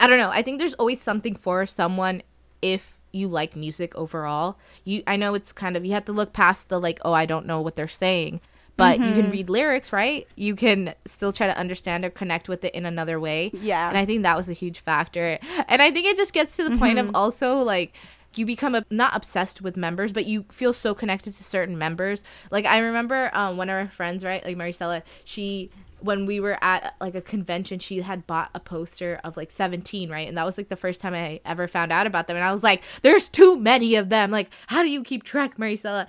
I 0.00 0.08
don't 0.08 0.18
know. 0.18 0.30
I 0.30 0.42
think 0.42 0.58
there's 0.58 0.74
always 0.74 1.00
something 1.00 1.36
for 1.36 1.66
someone 1.66 2.22
if 2.62 2.98
you 3.12 3.28
like 3.28 3.54
music 3.54 3.94
overall. 3.94 4.58
You, 4.84 5.04
I 5.06 5.14
know 5.16 5.34
it's 5.34 5.52
kind 5.52 5.76
of 5.76 5.84
you 5.84 5.92
have 5.92 6.04
to 6.06 6.12
look 6.12 6.32
past 6.32 6.68
the 6.68 6.80
like, 6.80 6.98
oh, 7.04 7.12
I 7.12 7.26
don't 7.26 7.46
know 7.46 7.60
what 7.60 7.76
they're 7.76 7.86
saying 7.86 8.40
but 8.76 8.98
you 8.98 9.12
can 9.12 9.30
read 9.30 9.48
lyrics, 9.48 9.92
right? 9.92 10.26
You 10.36 10.54
can 10.54 10.94
still 11.06 11.32
try 11.32 11.46
to 11.46 11.56
understand 11.56 12.04
or 12.04 12.10
connect 12.10 12.48
with 12.48 12.64
it 12.64 12.74
in 12.74 12.84
another 12.84 13.18
way. 13.18 13.50
Yeah. 13.54 13.88
And 13.88 13.96
I 13.96 14.04
think 14.04 14.22
that 14.22 14.36
was 14.36 14.48
a 14.48 14.52
huge 14.52 14.80
factor. 14.80 15.38
And 15.68 15.80
I 15.80 15.90
think 15.90 16.06
it 16.06 16.16
just 16.16 16.32
gets 16.32 16.56
to 16.56 16.68
the 16.68 16.76
point 16.76 16.98
of 16.98 17.10
also 17.14 17.56
like 17.58 17.94
you 18.34 18.44
become 18.44 18.74
a, 18.74 18.84
not 18.90 19.16
obsessed 19.16 19.62
with 19.62 19.76
members, 19.76 20.12
but 20.12 20.26
you 20.26 20.44
feel 20.50 20.72
so 20.72 20.94
connected 20.94 21.32
to 21.34 21.44
certain 21.44 21.78
members. 21.78 22.22
Like 22.50 22.66
I 22.66 22.78
remember 22.78 23.30
um, 23.32 23.56
one 23.56 23.70
of 23.70 23.74
our 23.74 23.88
friends, 23.88 24.22
right? 24.24 24.44
Like 24.44 24.56
Maricela, 24.56 25.02
she 25.24 25.70
when 26.00 26.26
we 26.26 26.40
were 26.40 26.58
at 26.62 26.94
like 27.00 27.14
a 27.14 27.22
convention, 27.22 27.78
she 27.78 28.00
had 28.00 28.26
bought 28.26 28.50
a 28.54 28.60
poster 28.60 29.18
of 29.24 29.36
like 29.36 29.50
17, 29.50 30.10
right? 30.10 30.28
And 30.28 30.36
that 30.36 30.44
was 30.44 30.58
like 30.58 30.68
the 30.68 30.76
first 30.76 31.00
time 31.00 31.14
I 31.14 31.40
ever 31.44 31.66
found 31.66 31.90
out 31.90 32.06
about 32.06 32.26
them. 32.26 32.36
And 32.36 32.44
I 32.44 32.52
was 32.52 32.62
like, 32.62 32.82
there's 33.02 33.28
too 33.28 33.58
many 33.58 33.94
of 33.94 34.10
them. 34.10 34.30
Like, 34.30 34.50
how 34.66 34.82
do 34.82 34.90
you 34.90 35.02
keep 35.02 35.22
track, 35.22 35.56
Maricela? 35.56 36.08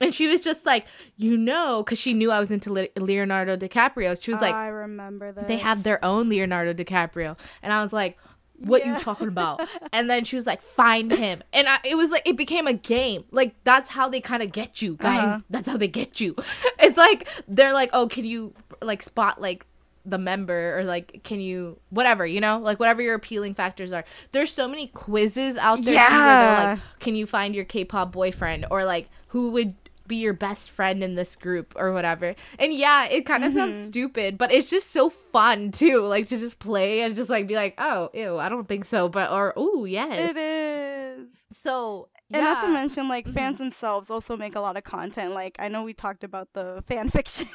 And 0.00 0.14
she 0.14 0.26
was 0.28 0.42
just 0.42 0.66
like, 0.66 0.86
you 1.16 1.36
know, 1.36 1.82
because 1.82 1.98
she 1.98 2.12
knew 2.12 2.30
I 2.30 2.38
was 2.38 2.50
into 2.50 2.72
Le- 2.72 2.88
Leonardo 2.96 3.56
DiCaprio. 3.56 4.20
She 4.20 4.32
was 4.32 4.40
like, 4.42 4.54
I 4.54 4.68
remember 4.68 5.32
this. 5.32 5.44
they 5.46 5.56
have 5.58 5.82
their 5.82 6.04
own 6.04 6.28
Leonardo 6.28 6.74
DiCaprio. 6.74 7.36
And 7.62 7.72
I 7.72 7.82
was 7.82 7.92
like, 7.92 8.18
what 8.58 8.84
Yeah. 8.84 8.96
you 8.98 9.04
talking 9.04 9.28
about? 9.28 9.66
and 9.92 10.08
then 10.08 10.24
she 10.24 10.36
was 10.36 10.46
like, 10.46 10.62
find 10.62 11.10
him. 11.12 11.42
And 11.52 11.68
I, 11.68 11.78
it 11.84 11.94
was 11.96 12.10
like, 12.10 12.26
it 12.28 12.36
became 12.36 12.66
a 12.66 12.72
game. 12.74 13.24
Like, 13.30 13.54
that's 13.64 13.88
how 13.90 14.08
they 14.08 14.20
kind 14.20 14.42
of 14.42 14.52
get 14.52 14.80
you, 14.82 14.96
guys. 14.96 15.28
Uh-huh. 15.28 15.40
That's 15.50 15.68
how 15.68 15.76
they 15.76 15.88
get 15.88 16.20
you. 16.20 16.36
It's 16.78 16.96
like, 16.98 17.28
they're 17.48 17.72
like, 17.72 17.90
oh, 17.92 18.06
can 18.08 18.24
you 18.24 18.54
like 18.82 19.02
spot 19.02 19.40
like 19.40 19.66
the 20.04 20.18
member 20.18 20.78
or 20.78 20.84
like 20.84 21.20
can 21.24 21.40
you 21.40 21.76
whatever 21.90 22.24
you 22.24 22.40
know 22.40 22.58
like 22.60 22.78
whatever 22.78 23.02
your 23.02 23.14
appealing 23.16 23.54
factors 23.54 23.92
are 23.92 24.04
there's 24.30 24.52
so 24.52 24.68
many 24.68 24.86
quizzes 24.86 25.56
out 25.56 25.82
there 25.82 25.94
too 25.94 26.14
where 26.14 26.36
they're 26.36 26.52
Yeah. 26.52 26.70
like 26.74 27.00
can 27.00 27.16
you 27.16 27.26
find 27.26 27.56
your 27.56 27.64
k-pop 27.64 28.12
boyfriend 28.12 28.66
or 28.70 28.84
like 28.84 29.08
who 29.28 29.50
would 29.50 29.74
be 30.08 30.16
your 30.16 30.32
best 30.32 30.70
friend 30.70 31.02
in 31.02 31.14
this 31.14 31.36
group 31.36 31.72
or 31.76 31.92
whatever 31.92 32.34
and 32.58 32.72
yeah 32.72 33.06
it 33.06 33.26
kind 33.26 33.44
of 33.44 33.52
Mm-hmm. 33.52 33.58
sounds 33.72 33.86
stupid 33.86 34.36
but 34.38 34.50
it's 34.52 34.68
just 34.70 34.90
so 34.90 35.08
fun 35.10 35.70
too 35.70 36.00
like 36.02 36.26
to 36.28 36.38
just 36.38 36.58
play 36.58 37.00
and 37.02 37.14
just 37.14 37.30
like 37.30 37.46
be 37.46 37.54
like 37.54 37.74
oh 37.78 38.10
ew 38.14 38.36
i 38.38 38.48
don't 38.48 38.68
think 38.68 38.84
so 38.84 39.08
but 39.08 39.30
or 39.30 39.52
oh 39.56 39.84
yes 39.84 40.32
It 40.32 40.36
is. 40.38 41.28
so 41.52 42.08
And 42.32 42.42
not 42.42 42.60
to 42.64 42.68
mention, 42.72 43.06
like 43.08 43.24
Mhm. 43.26 43.34
fans 43.34 43.58
themselves 43.58 44.10
also 44.10 44.36
make 44.36 44.56
a 44.56 44.60
lot 44.60 44.76
of 44.76 44.82
content. 44.82 45.32
Like 45.32 45.54
I 45.60 45.68
know 45.68 45.84
we 45.84 45.94
talked 45.94 46.24
about 46.24 46.48
the 46.54 46.82
fan 46.88 47.08
fiction. 47.08 47.46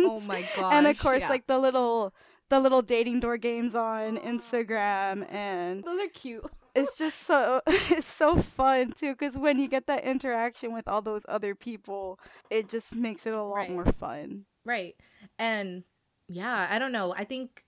oh 0.00 0.20
my 0.20 0.44
god 0.54 0.72
and 0.74 0.86
of 0.86 0.98
course, 0.98 1.22
like 1.28 1.46
the 1.46 1.58
little 1.58 2.12
the 2.50 2.60
little 2.60 2.82
dating 2.82 3.20
door 3.20 3.36
games 3.38 3.74
on 3.74 4.18
Instagram, 4.32 5.24
and 5.32 5.82
those 5.84 5.98
are 6.00 6.08
cute 6.12 6.44
it's 6.78 6.98
just 6.98 7.26
so 7.26 7.60
it's 7.66 8.12
so 8.12 8.36
fun 8.40 8.92
too. 8.92 9.12
Because 9.14 9.36
when 9.36 9.58
you 9.58 9.68
get 9.68 9.86
that 9.86 10.04
interaction 10.04 10.72
with 10.72 10.88
all 10.88 11.02
those 11.02 11.24
other 11.28 11.54
people, 11.54 12.18
it 12.50 12.68
just 12.68 12.94
makes 12.94 13.26
it 13.26 13.34
a 13.34 13.42
lot 13.42 13.56
Right. 13.56 13.70
more 13.70 13.92
fun. 13.92 14.44
Right. 14.64 14.96
And 15.38 15.84
yeah, 16.28 16.66
I 16.70 16.78
don't 16.78 16.92
know. 16.92 17.14
I 17.16 17.24
think 17.24 17.64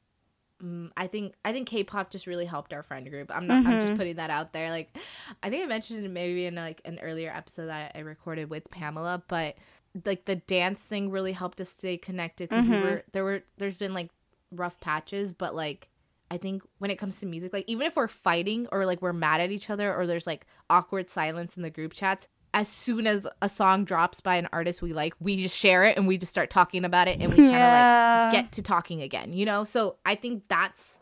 mm, 0.62 0.90
I 0.96 1.06
think 1.06 1.34
I 1.44 1.52
think 1.52 1.68
K-pop 1.68 2.10
just 2.10 2.26
really 2.26 2.46
helped 2.46 2.72
our 2.72 2.82
friend 2.82 3.08
group. 3.10 3.30
I'm 3.34 3.46
not 3.46 3.60
I'm 3.66 3.78
just 3.78 3.94
Mhm. 3.94 3.96
putting 3.96 4.16
that 4.16 4.30
out 4.30 4.52
there. 4.52 4.70
Like 4.70 4.96
I 5.42 5.50
think 5.50 5.64
I 5.64 5.66
mentioned 5.66 6.04
it 6.04 6.10
maybe 6.10 6.46
in 6.46 6.54
like 6.56 6.80
an 6.84 6.98
earlier 7.00 7.32
episode 7.34 7.66
that 7.66 7.92
I 7.94 8.00
recorded 8.00 8.50
with 8.50 8.70
Pamela, 8.70 9.22
but 9.28 9.56
like 10.04 10.24
the 10.24 10.36
dance 10.36 10.80
thing 10.80 11.10
really 11.10 11.32
helped 11.32 11.60
us 11.60 11.70
stay 11.70 11.96
connected 11.96 12.50
cuz 12.50 12.66
we 12.68 12.78
were 12.78 13.02
there 13.12 13.24
were 13.24 13.42
there's 13.58 13.76
been 13.76 13.94
like 13.94 14.10
rough 14.52 14.80
patches, 14.80 15.32
but 15.32 15.54
like 15.54 15.88
I 16.30 16.36
think 16.36 16.62
when 16.78 16.90
it 16.90 16.96
comes 16.96 17.18
to 17.20 17.26
music, 17.26 17.52
like 17.52 17.64
even 17.66 17.86
if 17.86 17.96
we're 17.96 18.08
fighting 18.08 18.68
or 18.70 18.86
like 18.86 19.02
we're 19.02 19.12
mad 19.12 19.40
at 19.40 19.50
each 19.50 19.68
other 19.70 19.94
or 19.94 20.06
there's 20.06 20.26
like 20.26 20.46
awkward 20.68 21.10
silence 21.10 21.56
in 21.56 21.62
the 21.62 21.70
group 21.70 21.92
chats, 21.92 22.28
as 22.54 22.68
soon 22.68 23.06
as 23.06 23.26
a 23.42 23.48
song 23.48 23.84
drops 23.84 24.20
by 24.20 24.36
an 24.36 24.48
artist 24.52 24.80
we 24.82 24.92
like, 24.92 25.14
we 25.20 25.42
just 25.42 25.56
share 25.56 25.84
it 25.84 25.96
and 25.96 26.06
we 26.06 26.18
just 26.18 26.32
start 26.32 26.50
talking 26.50 26.84
about 26.84 27.08
it 27.08 27.20
and 27.20 27.30
we 27.30 27.36
kind 27.36 27.48
of 27.48 27.52
yeah. 27.52 28.22
like 28.24 28.32
get 28.32 28.52
to 28.52 28.62
talking 28.62 29.02
again, 29.02 29.32
you 29.32 29.44
know? 29.44 29.64
So 29.64 29.96
I 30.06 30.14
think 30.14 30.44
that's 30.48 30.98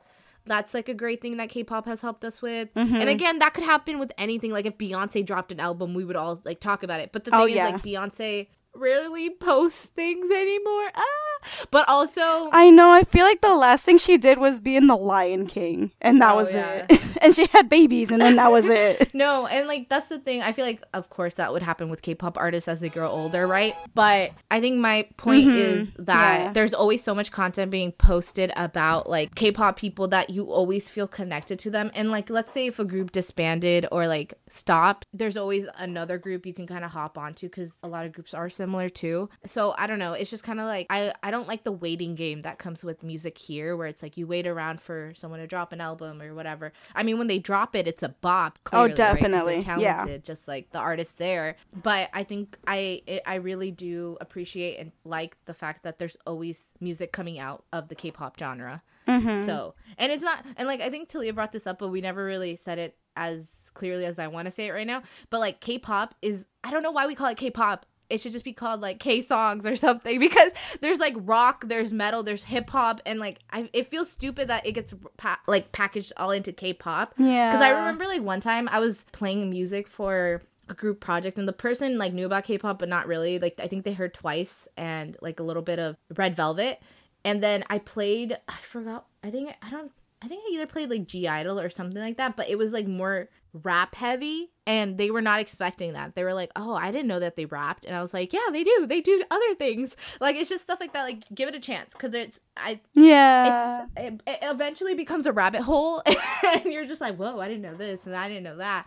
that's 0.47 0.73
like 0.73 0.89
a 0.89 0.95
great 0.95 1.21
thing 1.21 1.37
that 1.37 1.51
K-pop 1.51 1.85
has 1.85 2.01
helped 2.01 2.25
us 2.25 2.41
with. 2.41 2.71
And 2.75 2.91
Mhm. 2.91 3.11
again, 3.11 3.39
that 3.41 3.53
could 3.53 3.65
happen 3.65 3.99
with 3.99 4.13
anything. 4.17 4.51
Like 4.51 4.65
if 4.65 4.79
Beyonce 4.79 5.25
dropped 5.27 5.53
an 5.53 5.61
album, 5.61 5.93
we 5.93 6.05
would 6.07 6.17
all 6.17 6.41
like 6.45 6.59
talk 6.59 6.83
about 6.83 7.01
it. 7.01 7.13
But 7.13 7.25
the 7.25 7.35
Oh, 7.35 7.45
thing 7.45 7.57
yeah. 7.57 7.67
is 7.67 7.73
like 7.73 7.83
Beyonce 7.83 8.49
rarely 8.75 9.29
posts 9.29 9.85
things 9.87 10.31
anymore. 10.31 10.91
Ah, 10.95 11.03
but 11.71 11.89
also 11.89 12.49
I 12.53 12.71
know. 12.71 12.91
I 12.91 13.05
feel 13.05 13.25
like 13.25 13.41
the 13.41 13.55
last 13.55 13.85
thing 13.85 13.99
she 13.99 14.19
did 14.19 14.39
was 14.39 14.61
be 14.61 14.77
in 14.77 14.87
The 14.87 14.97
Lion 14.97 15.47
King, 15.47 15.93
and 16.01 16.21
that 16.21 16.33
Oh, 16.33 16.37
was 16.37 16.53
yeah. 16.53 16.87
it. 16.89 17.01
and 17.23 17.35
she 17.35 17.47
had 17.47 17.69
babies, 17.69 18.11
and 18.11 18.21
then 18.23 18.37
that 18.37 18.51
was 18.51 18.67
it. 18.67 19.13
no, 19.15 19.47
and 19.47 19.67
like 19.69 19.89
that's 19.89 20.09
the 20.09 20.19
thing. 20.19 20.43
I 20.43 20.53
feel 20.53 20.65
like 20.65 20.83
of 20.95 21.11
course 21.11 21.35
that 21.35 21.53
would 21.53 21.63
happen 21.63 21.91
with 21.91 22.03
K-pop 22.03 22.37
artists 22.39 22.69
as 22.69 22.81
they 22.81 22.89
grow 22.89 23.09
older, 23.09 23.47
right? 23.47 23.75
But 23.95 24.33
I 24.51 24.61
think 24.61 24.79
my 24.79 25.09
point 25.17 25.47
Mhm, 25.49 25.57
is 25.57 25.89
that 25.99 26.41
yeah. 26.41 26.53
there's 26.53 26.75
always 26.75 27.03
so 27.03 27.15
much 27.15 27.31
content 27.33 27.71
being 27.71 27.93
posted 27.93 28.53
about 28.57 29.09
like 29.09 29.35
K-pop 29.35 29.77
people 29.77 30.09
that 30.09 30.31
you 30.31 30.45
always 30.51 30.89
feel 30.89 31.07
connected 31.09 31.59
to 31.61 31.71
them. 31.71 31.91
And 31.95 32.11
like 32.11 32.31
let's 32.31 32.53
say 32.53 32.67
if 32.67 32.79
a 32.79 32.85
group 32.85 33.13
disbanded 33.13 33.87
or 33.93 34.07
like 34.07 34.35
stopped, 34.51 35.07
there's 35.13 35.37
always 35.37 35.67
another 35.77 36.19
group 36.19 36.47
you 36.47 36.55
can 36.55 36.67
kind 36.67 36.85
of 36.85 36.91
hop 36.91 37.17
onto 37.19 37.49
cuz 37.49 37.73
a 37.83 37.89
lot 37.89 38.07
of 38.07 38.13
groups 38.13 38.35
are 38.35 38.51
similar 38.51 38.89
too. 38.89 39.29
So 39.47 39.75
I 39.79 39.87
don't 39.87 39.99
know, 39.99 40.13
it's 40.15 40.31
just 40.31 40.45
kind 40.45 40.61
of 40.61 40.67
like 40.67 40.87
I 40.91 41.13
I 41.23 41.28
don't 41.31 41.49
like 41.49 41.65
the 41.65 41.73
waiting 41.73 42.15
game 42.15 42.43
that 42.43 42.59
comes 42.59 42.85
with 42.85 43.03
music 43.03 43.39
here 43.39 43.77
where 43.77 43.87
it's 43.87 44.03
like 44.03 44.17
you 44.17 44.27
wait 44.27 44.47
around 44.47 44.81
for 44.81 45.13
someone 45.17 45.41
to 45.41 45.47
drop 45.47 45.73
an 45.73 45.81
album 45.81 46.21
or 46.23 46.35
whatever. 46.35 46.73
I 46.95 47.03
mean 47.03 47.19
when 47.19 47.27
they 47.27 47.39
drop 47.39 47.75
it 47.77 47.87
it's 47.89 48.03
a 48.03 48.11
bop 48.11 48.59
clearly, 48.65 48.91
right? 48.91 48.97
'Cause 48.97 48.97
they're 48.99 49.11
Oh, 49.11 49.15
definitely. 49.15 49.55
Yeah. 49.57 49.97
talented 49.97 50.25
just 50.25 50.49
like 50.49 50.71
the 50.71 50.79
artists 50.79 51.17
there 51.19 51.57
but 51.83 52.09
i 52.13 52.23
think 52.25 52.59
i 52.67 53.03
it, 53.07 53.23
i 53.27 53.37
really 53.37 53.71
do 53.71 54.17
appreciate 54.21 54.79
and 54.79 54.93
like 55.05 55.37
the 55.45 55.55
fact 55.55 55.83
that 55.85 55.99
there's 55.99 56.17
always 56.27 56.71
music 56.81 57.13
coming 57.13 57.39
out 57.39 57.65
of 57.73 57.89
the 57.89 57.95
k-pop 57.95 58.39
genre 58.39 58.83
Mhm. 59.07 59.47
so 59.47 59.75
and 59.97 60.13
it's 60.13 60.23
not 60.23 60.45
and 60.57 60.67
like 60.69 60.81
i 60.81 60.91
think 60.91 61.09
talia 61.09 61.33
brought 61.33 61.53
this 61.53 61.67
up 61.67 61.79
but 61.79 61.89
we 61.89 62.01
never 62.01 62.25
really 62.25 62.57
said 62.57 62.79
it 62.79 62.97
as 63.17 63.71
clearly 63.75 64.05
as 64.05 64.19
i 64.19 64.27
want 64.29 64.47
to 64.47 64.51
say 64.51 64.67
it 64.67 64.73
right 64.73 64.87
now 64.87 65.03
but 65.31 65.41
like 65.41 65.61
k-pop 65.61 66.15
is 66.23 66.47
i 66.65 66.71
don't 66.71 66.83
know 66.83 66.91
why 66.91 67.07
we 67.07 67.15
call 67.15 67.27
it 67.29 67.37
k-pop 67.37 67.87
it 68.11 68.21
should 68.21 68.33
just 68.33 68.45
be 68.45 68.53
called 68.53 68.81
like 68.81 68.99
K 68.99 69.21
songs 69.21 69.67
or 69.67 69.77
something 69.77 70.19
because 70.29 70.53
there's 70.81 70.99
like 70.99 71.15
rock, 71.19 71.65
there's 71.69 71.91
metal, 71.91 72.23
there's 72.23 72.45
hip 72.45 72.71
hop, 72.71 73.01
and 73.07 73.19
like 73.21 73.41
I, 73.51 73.69
it 73.73 73.91
feels 73.91 74.11
stupid 74.11 74.49
that 74.49 74.67
it 74.67 74.73
gets 74.73 74.95
pa- 75.17 75.41
like 75.47 75.73
packaged 75.73 76.13
all 76.17 76.31
into 76.31 76.53
K-pop. 76.53 77.15
yeah. 77.19 77.51
Because 77.51 77.65
I 77.65 77.71
remember 77.71 78.07
like 78.07 78.23
one 78.23 78.41
time 78.41 78.69
I 78.71 78.79
was 78.79 79.05
playing 79.13 79.51
music 79.51 79.89
for 79.89 80.43
a 80.69 80.75
group 80.75 81.01
project 81.01 81.39
and 81.39 81.49
the 81.49 81.53
person 81.53 81.97
like 81.97 82.13
knew 82.13 82.27
about 82.27 82.45
K-pop 82.45 82.79
but 82.79 82.89
not 82.89 83.07
really. 83.07 83.39
Like 83.39 83.59
I 83.59 83.67
think 83.67 83.85
they 83.85 83.93
heard 83.93 84.15
twice 84.15 84.69
and 84.77 85.17
like 85.23 85.41
a 85.41 85.43
little 85.43 85.63
bit 85.63 85.79
of 85.79 85.97
Red 86.17 86.37
Velvet. 86.37 86.81
And 87.25 87.43
then 87.43 87.65
I 87.69 87.79
played 87.79 88.39
I 88.49 88.57
forgot 88.63 89.07
I 89.23 89.31
think 89.31 89.51
I 89.63 89.71
don't 89.71 89.91
I 90.21 90.29
think 90.29 90.43
I 90.47 90.55
either 90.55 90.67
played 90.67 90.91
like 90.91 91.07
(G)I-DLE 91.07 91.61
or 91.63 91.71
something 91.71 92.01
like 92.01 92.17
that, 92.17 92.37
but 92.37 92.49
it 92.49 92.59
was 92.59 92.73
like 92.73 92.87
more 92.89 93.29
rap 93.63 93.95
heavy 93.95 94.51
and 94.67 94.99
they 94.99 95.11
were 95.11 95.23
not 95.23 95.41
expecting 95.41 95.95
that. 95.95 96.15
They 96.15 96.25
were 96.25 96.35
like, 96.35 96.51
"Oh, 96.57 96.75
I 96.75 96.91
didn't 96.91 97.07
know 97.09 97.21
that 97.21 97.37
they 97.37 97.47
rapped." 97.47 97.85
And 97.87 97.97
I 97.97 98.03
was 98.03 98.13
like, 98.13 98.33
"Yeah, 98.33 98.47
they 98.53 98.65
do. 98.65 98.87
They 98.87 99.01
do 99.01 99.23
other 99.31 99.55
things." 99.55 99.97
Like 100.21 100.37
it's 100.37 100.49
just 100.49 100.63
stuff 100.63 100.81
like 100.81 100.93
that 100.93 101.03
like 101.05 101.25
give 101.35 101.49
it 101.49 101.55
a 101.55 101.61
chance 101.61 101.95
cuz 101.95 102.13
it's 102.15 102.39
I 102.57 102.81
Yeah. 102.95 103.85
it's 103.87 104.01
it, 104.01 104.23
it 104.27 104.39
eventually 104.43 104.95
becomes 104.95 105.27
a 105.27 105.33
rabbit 105.33 105.63
hole 105.63 106.03
and 106.47 106.65
you're 106.67 106.87
just 106.87 107.01
like 107.01 107.17
whoa 107.17 107.39
i 107.41 107.47
didn't 107.49 107.63
know 107.63 107.75
this 107.77 108.01
and 108.07 108.15
i 108.17 108.29
didn't 108.29 108.43
know 108.45 108.57
that 108.57 108.87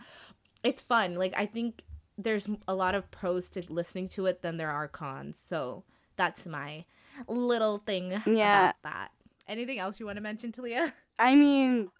it's 0.62 0.80
fun 0.82 1.14
like 1.14 1.32
i 1.36 1.46
think 1.46 1.82
there's 2.18 2.48
a 2.68 2.74
lot 2.74 2.94
of 2.94 3.10
pros 3.10 3.48
to 3.50 3.62
listening 3.72 4.08
to 4.08 4.26
it 4.26 4.42
than 4.42 4.56
there 4.58 4.70
are 4.70 4.86
cons 4.88 5.38
so 5.42 5.82
that's 6.16 6.46
my 6.46 6.84
little 7.28 7.78
thing 7.78 8.10
Yeah. 8.26 8.68
about 8.70 8.82
that 8.82 9.10
anything 9.48 9.78
else 9.78 9.98
you 9.98 10.06
want 10.06 10.16
to 10.16 10.22
mention 10.22 10.52
talia 10.52 10.92
I 11.18 11.34
mean, 11.34 11.90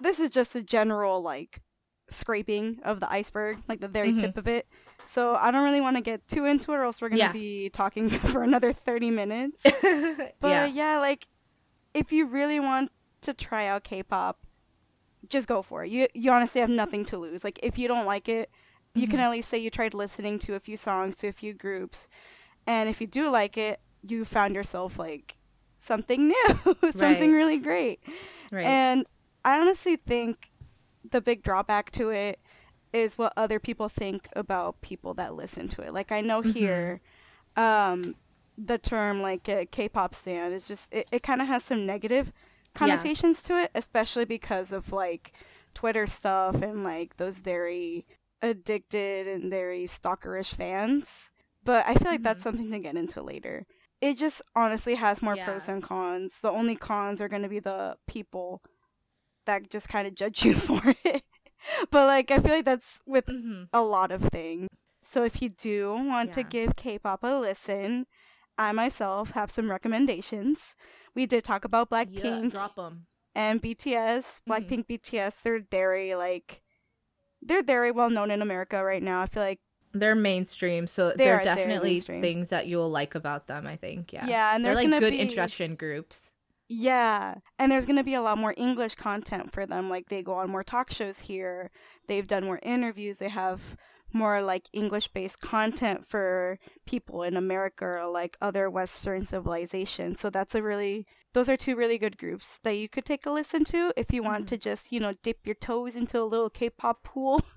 this 0.00 0.18
is 0.20 0.30
just 0.30 0.54
a 0.54 0.62
general 0.62 1.20
like 1.22 1.60
scraping 2.08 2.80
of 2.84 3.00
the 3.00 3.10
iceberg, 3.10 3.58
like 3.68 3.80
the 3.80 3.88
very 3.88 4.12
Mhm. 4.12 4.20
tip 4.20 4.36
of 4.36 4.46
it. 4.48 4.66
So 5.06 5.34
I 5.36 5.50
don't 5.50 5.64
really 5.64 5.80
want 5.80 5.96
to 5.96 6.02
get 6.02 6.26
too 6.28 6.44
into 6.44 6.72
it, 6.72 6.76
or 6.76 6.82
else 6.84 7.00
we're 7.00 7.08
gonna 7.08 7.18
Yeah. 7.20 7.32
be 7.32 7.70
talking 7.70 8.08
for 8.38 8.42
another 8.42 8.72
thirty 8.72 9.10
minutes. 9.10 9.62
But 10.40 10.48
yeah 10.48 10.66
yeah. 10.66 10.98
like 10.98 11.26
if 11.94 12.12
you 12.12 12.26
really 12.26 12.60
want 12.60 12.90
to 13.22 13.32
try 13.34 13.66
out 13.66 13.82
K-pop, 13.84 14.38
just 15.28 15.48
go 15.48 15.62
for 15.62 15.84
it. 15.84 15.90
You 15.90 16.08
you 16.14 16.30
honestly 16.30 16.60
have 16.60 16.70
nothing 16.70 17.04
to 17.06 17.18
lose. 17.18 17.42
Like 17.44 17.58
if 17.62 17.78
you 17.78 17.88
don't 17.88 18.06
like 18.06 18.28
it, 18.28 18.50
you 18.94 19.06
can 19.08 19.18
Mhm. 19.18 19.22
at 19.24 19.30
least 19.30 19.48
say 19.48 19.58
you 19.58 19.70
tried 19.70 19.94
listening 19.94 20.38
to 20.40 20.54
a 20.54 20.60
few 20.60 20.76
songs 20.76 21.16
to 21.18 21.28
a 21.28 21.32
few 21.32 21.52
groups, 21.54 22.08
and 22.66 22.88
if 22.88 23.00
you 23.00 23.06
do 23.06 23.28
like 23.30 23.56
it, 23.56 23.80
you 24.02 24.24
found 24.24 24.54
yourself 24.54 24.98
like 24.98 25.36
something 25.78 26.28
new, 26.28 26.48
something 26.92 27.30
Right. 27.32 27.36
really 27.40 27.58
great. 27.58 28.00
right 28.52 28.64
And 28.64 29.06
I 29.44 29.60
honestly 29.60 29.96
think 29.96 30.50
the 31.10 31.20
big 31.20 31.42
drawback 31.42 31.90
to 31.92 32.10
it 32.10 32.40
is 32.92 33.18
what 33.18 33.32
other 33.36 33.58
people 33.58 33.88
think 33.88 34.28
about 34.34 34.80
people 34.80 35.14
that 35.14 35.34
listen 35.34 35.68
to 35.68 35.82
it. 35.82 35.92
Like 35.92 36.12
I 36.12 36.20
know 36.20 36.40
Mhm. 36.42 36.52
here, 36.52 37.00
um, 37.56 38.14
the 38.58 38.78
term 38.78 39.20
like 39.20 39.48
a 39.48 39.66
K-pop 39.66 40.14
stan 40.14 40.52
is 40.52 40.66
just 40.68 40.92
it, 40.92 41.06
it 41.12 41.22
kind 41.22 41.42
of 41.42 41.48
has 41.48 41.62
some 41.64 41.84
negative 41.86 42.32
connotations 42.74 43.42
to 43.44 43.58
it, 43.62 43.70
especially 43.74 44.24
because 44.24 44.72
of 44.72 44.92
like 44.92 45.32
Twitter 45.74 46.06
stuff 46.06 46.54
and 46.62 46.82
like 46.84 47.16
those 47.18 47.38
very 47.38 48.06
addicted 48.42 49.26
and 49.26 49.50
very 49.50 49.84
stalkerish 49.84 50.54
fans. 50.54 51.32
But 51.64 51.84
I 51.86 51.94
feel 51.94 52.10
like 52.12 52.22
that's 52.22 52.40
Mhm. 52.40 52.44
something 52.44 52.70
to 52.70 52.78
get 52.78 52.96
into 52.96 53.22
later. 53.22 53.66
It 54.00 54.14
just 54.18 54.40
honestly 54.54 54.94
has 54.94 55.20
more 55.22 55.36
pros 55.36 55.68
and 55.68 55.82
cons. 55.82 56.38
The 56.40 56.50
only 56.50 56.76
cons 56.76 57.20
are 57.20 57.28
going 57.28 57.42
to 57.42 57.48
be 57.48 57.60
the 57.60 57.96
people 58.06 58.62
that 59.46 59.70
just 59.70 59.88
kind 59.88 60.06
of 60.06 60.14
judge 60.14 60.44
you 60.44 60.54
for 60.54 60.82
it. 61.04 61.22
but 61.90 62.06
like 62.06 62.30
I 62.30 62.38
feel 62.38 62.52
like 62.52 62.64
that's 62.64 63.00
with 63.06 63.26
hmm 63.26 63.64
a 63.72 63.82
lot 63.82 64.10
of 64.12 64.22
things. 64.24 64.68
So 65.02 65.24
if 65.24 65.40
you 65.40 65.50
do 65.50 65.92
want 65.94 66.32
to 66.32 66.42
give 66.42 66.74
K-pop 66.76 67.22
a 67.22 67.38
listen, 67.38 68.06
I 68.58 68.72
myself 68.72 69.30
have 69.32 69.50
some 69.50 69.70
recommendations. 69.70 70.74
We 71.14 71.26
did 71.26 71.44
talk 71.44 71.64
about 71.64 71.90
yeah 71.90 72.22
Blackpink 72.24 72.50
drop 72.50 72.76
them 72.76 73.06
and 73.34 73.60
BTS. 73.62 74.42
Mhm. 74.48 74.48
Blackpink, 74.48 74.86
BTS, 74.88 75.42
they're 75.42 75.60
very 75.70 76.14
like 76.14 76.62
they're 77.42 77.62
very 77.62 77.90
well 77.92 78.10
known 78.10 78.30
in 78.30 78.42
America 78.42 78.82
right 78.82 79.02
now. 79.02 79.22
I 79.22 79.26
feel 79.26 79.42
like 79.42 79.60
they're 79.92 80.14
mainstream 80.14 80.86
so 80.86 81.12
They 81.12 81.24
they're 81.24 81.36
are, 81.36 81.42
definitely 81.42 82.00
things 82.00 82.50
that 82.50 82.66
you'll 82.66 82.90
like 82.90 83.14
about 83.14 83.46
them 83.46 83.66
i 83.66 83.76
think 83.76 84.12
yeah 84.12 84.26
yeah, 84.28 84.54
and 84.54 84.64
they're 84.64 84.74
like 84.74 84.98
good 84.98 85.12
be, 85.12 85.18
introduction 85.18 85.74
groups 85.74 86.32
Yeah, 86.68 87.36
and 87.58 87.70
there's 87.70 87.86
going 87.86 87.96
to 87.96 88.02
be 88.04 88.14
a 88.14 88.22
lot 88.22 88.38
more 88.38 88.54
English 88.56 88.96
content 88.96 89.52
for 89.52 89.66
them. 89.66 89.88
Like 89.88 90.08
they 90.08 90.22
go 90.22 90.34
on 90.34 90.50
more 90.50 90.64
talk 90.64 90.90
shows 90.90 91.20
here. 91.20 91.70
They've 92.08 92.26
done 92.26 92.44
more 92.44 92.58
interviews. 92.62 93.18
They 93.18 93.28
have 93.28 93.60
more 94.12 94.42
like 94.42 94.68
English 94.72 95.08
based 95.08 95.40
content 95.40 96.06
for 96.08 96.58
people 96.84 97.22
in 97.22 97.36
America 97.36 97.84
or 97.84 98.08
like 98.08 98.36
other 98.40 98.68
Western 98.68 99.26
civilizations. 99.26 100.20
So 100.20 100.30
that's 100.30 100.54
a 100.54 100.62
really 100.62 101.06
those 101.34 101.48
are 101.48 101.56
two 101.56 101.76
really 101.76 101.98
good 101.98 102.16
groups 102.16 102.58
that 102.62 102.76
you 102.76 102.88
could 102.88 103.04
take 103.04 103.26
a 103.26 103.30
listen 103.30 103.64
to 103.66 103.92
if 103.96 104.12
you 104.12 104.22
want 104.22 104.44
Mhm. 104.44 104.48
to 104.48 104.56
just, 104.56 104.90
you 104.90 105.00
know, 105.00 105.12
dip 105.22 105.46
your 105.46 105.54
toes 105.54 105.94
into 105.94 106.20
a 106.20 106.24
little 106.24 106.48
K-pop 106.50 107.02
pool. 107.04 107.42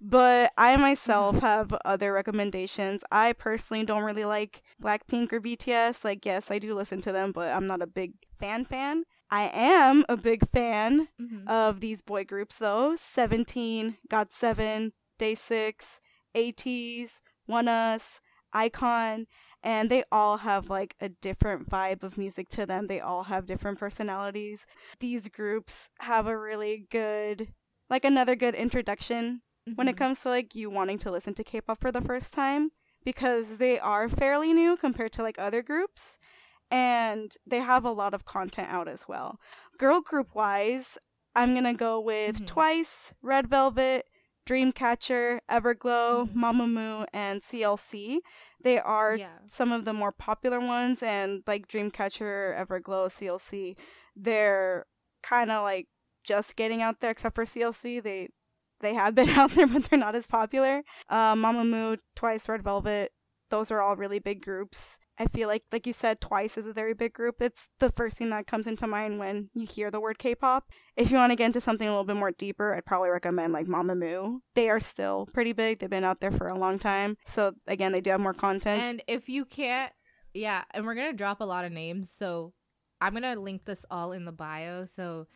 but 0.00 0.52
I 0.56 0.76
myself 0.76 1.38
have 1.40 1.72
other 1.84 2.12
recommendations. 2.12 3.02
I 3.10 3.32
personally 3.32 3.84
don't 3.84 4.02
really 4.04 4.24
like 4.24 4.62
Blackpink 4.82 5.32
or 5.32 5.40
BTS. 5.40 6.04
Like, 6.04 6.24
yes, 6.26 6.50
I 6.50 6.58
do 6.58 6.74
listen 6.74 7.00
to 7.02 7.12
them, 7.12 7.32
but 7.32 7.48
I'm 7.48 7.66
not 7.66 7.82
a 7.82 7.86
big 7.86 8.12
fan 8.38 8.64
fan. 8.64 9.04
I 9.30 9.50
am 9.54 10.04
a 10.08 10.16
big 10.16 10.48
fan 10.50 11.08
Mhm. 11.20 11.48
of 11.48 11.80
these 11.80 12.02
boy 12.02 12.24
groups 12.24 12.58
though. 12.58 12.96
Seventeen, 12.96 13.96
GOT7, 14.10 14.92
Day 15.18 15.34
Six, 15.34 16.00
ATEEZ, 16.34 17.20
One 17.46 17.68
Us, 17.68 18.20
iKON, 18.54 19.26
and 19.62 19.88
they 19.90 20.04
all 20.12 20.38
have 20.38 20.68
like 20.68 20.94
a 21.00 21.08
different 21.08 21.70
vibe 21.70 22.02
of 22.02 22.18
music 22.18 22.48
to 22.50 22.66
them. 22.66 22.88
They 22.88 23.00
all 23.00 23.24
have 23.24 23.46
different 23.46 23.78
personalities. 23.78 24.66
These 25.00 25.28
groups 25.28 25.90
have 26.00 26.26
a 26.26 26.38
really 26.38 26.86
good 26.90 27.52
like 27.88 28.04
another 28.04 28.34
good 28.34 28.54
introduction 28.54 29.42
when 29.76 29.88
it 29.88 29.94
Mhm. 29.94 29.98
comes 29.98 30.20
to 30.20 30.28
like 30.28 30.54
you 30.54 30.70
wanting 30.70 30.98
to 30.98 31.10
listen 31.10 31.34
to 31.34 31.44
K-pop 31.44 31.80
for 31.80 31.92
the 31.92 32.00
first 32.00 32.32
time 32.32 32.70
because 33.04 33.58
they 33.58 33.78
are 33.78 34.08
fairly 34.08 34.52
new 34.52 34.76
compared 34.76 35.12
to 35.12 35.22
like 35.22 35.38
other 35.38 35.62
groups 35.62 36.18
and 36.70 37.36
they 37.46 37.60
have 37.60 37.84
a 37.84 37.90
lot 37.92 38.14
of 38.14 38.24
content 38.24 38.68
out 38.70 38.88
as 38.88 39.06
well. 39.06 39.38
Girl 39.78 40.00
group 40.00 40.34
wise, 40.34 40.98
I'm 41.34 41.52
going 41.52 41.64
to 41.64 41.74
go 41.74 42.00
with 42.00 42.40
Mhm. 42.40 42.46
Twice, 42.46 43.14
Red 43.22 43.46
Velvet, 43.48 44.06
Dreamcatcher, 44.46 45.40
Everglow, 45.50 46.28
Mhm. 46.28 46.34
Mamamoo 46.34 47.06
and 47.12 47.42
CLC. 47.42 48.20
They 48.60 48.78
are 48.78 49.16
yeah 49.16 49.38
some 49.48 49.70
of 49.72 49.84
the 49.84 49.92
more 49.92 50.12
popular 50.12 50.60
ones 50.60 51.02
and 51.02 51.42
like 51.46 51.68
Dreamcatcher, 51.68 52.54
Everglow, 52.58 53.10
CLC, 53.10 53.76
they're 54.16 54.86
kind 55.22 55.50
of 55.50 55.62
like 55.62 55.88
just 56.24 56.56
getting 56.56 56.82
out 56.82 57.00
there 57.00 57.10
except 57.10 57.34
for 57.34 57.44
CLC. 57.44 58.00
They 58.00 58.28
they 58.82 58.94
have 58.94 59.14
been 59.14 59.28
out 59.40 59.52
there 59.52 59.66
but 59.66 59.84
they're 59.84 59.98
not 59.98 60.14
as 60.14 60.26
popular. 60.26 60.82
Uh, 61.08 61.34
Mamamoo, 61.34 61.98
Twice, 62.14 62.48
Red 62.48 62.62
Velvet, 62.62 63.12
those 63.50 63.70
are 63.70 63.80
all 63.80 63.96
really 63.96 64.18
big 64.18 64.42
groups. 64.42 64.98
I 65.18 65.26
feel 65.26 65.46
like 65.46 65.62
like 65.70 65.86
you 65.86 65.92
said 65.92 66.20
Twice 66.20 66.56
is 66.56 66.66
a 66.66 66.72
very 66.72 66.94
big 66.94 67.12
group. 67.12 67.40
It's 67.40 67.68
the 67.78 67.92
first 67.92 68.16
thing 68.16 68.30
that 68.30 68.46
comes 68.46 68.66
into 68.66 68.86
mind 68.86 69.18
when 69.18 69.50
you 69.54 69.66
hear 69.66 69.90
the 69.90 70.00
word 70.00 70.18
K-pop. 70.18 70.64
If 70.96 71.10
you 71.10 71.16
want 71.18 71.30
to 71.30 71.36
get 71.36 71.46
into 71.46 71.60
something 71.60 71.86
a 71.86 71.90
little 71.90 72.04
bit 72.04 72.16
more 72.16 72.32
deeper, 72.32 72.74
I'd 72.74 72.86
probably 72.86 73.10
recommend 73.10 73.52
like 73.52 73.66
Mamamoo. 73.66 74.38
They 74.54 74.68
are 74.70 74.80
still 74.80 75.28
pretty 75.32 75.52
big. 75.52 75.78
They've 75.78 75.90
been 75.90 76.02
out 76.02 76.20
there 76.20 76.32
for 76.32 76.48
a 76.48 76.58
long 76.58 76.78
time. 76.78 77.18
So 77.26 77.52
again, 77.66 77.92
they 77.92 78.00
do 78.00 78.10
have 78.10 78.20
more 78.20 78.34
content. 78.34 78.82
And 78.82 79.02
if 79.06 79.28
you 79.28 79.44
can't 79.44 79.92
Yeah, 80.34 80.64
and 80.70 80.86
we're 80.86 80.94
gonna 80.94 81.12
drop 81.12 81.40
a 81.40 81.44
lot 81.44 81.66
of 81.66 81.72
names, 81.72 82.10
so 82.10 82.54
I'm 83.00 83.12
gonna 83.12 83.36
link 83.36 83.66
this 83.66 83.84
all 83.90 84.12
in 84.12 84.24
the 84.24 84.32
bio. 84.32 84.86
So 84.86 85.26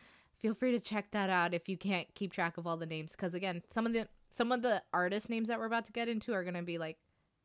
feel 0.41 0.53
free 0.53 0.71
to 0.71 0.79
check 0.79 1.11
that 1.11 1.29
out 1.29 1.53
if 1.53 1.67
you 1.69 1.77
can't 1.77 2.07
keep 2.15 2.31
track 2.31 2.57
of 2.57 2.65
all 2.67 2.77
the 2.77 2.85
names. 2.85 3.11
Because 3.13 3.33
again, 3.33 3.63
some 3.69 3.85
of 3.85 3.93
the 3.93 4.07
some 4.29 4.51
of 4.51 4.61
the 4.61 4.81
artist 4.93 5.29
names 5.29 5.47
that 5.47 5.59
we're 5.59 5.65
about 5.65 5.85
to 5.85 5.91
get 5.91 6.07
into 6.07 6.33
are 6.33 6.43
gonna 6.43 6.63
be 6.63 6.77
like 6.77 6.97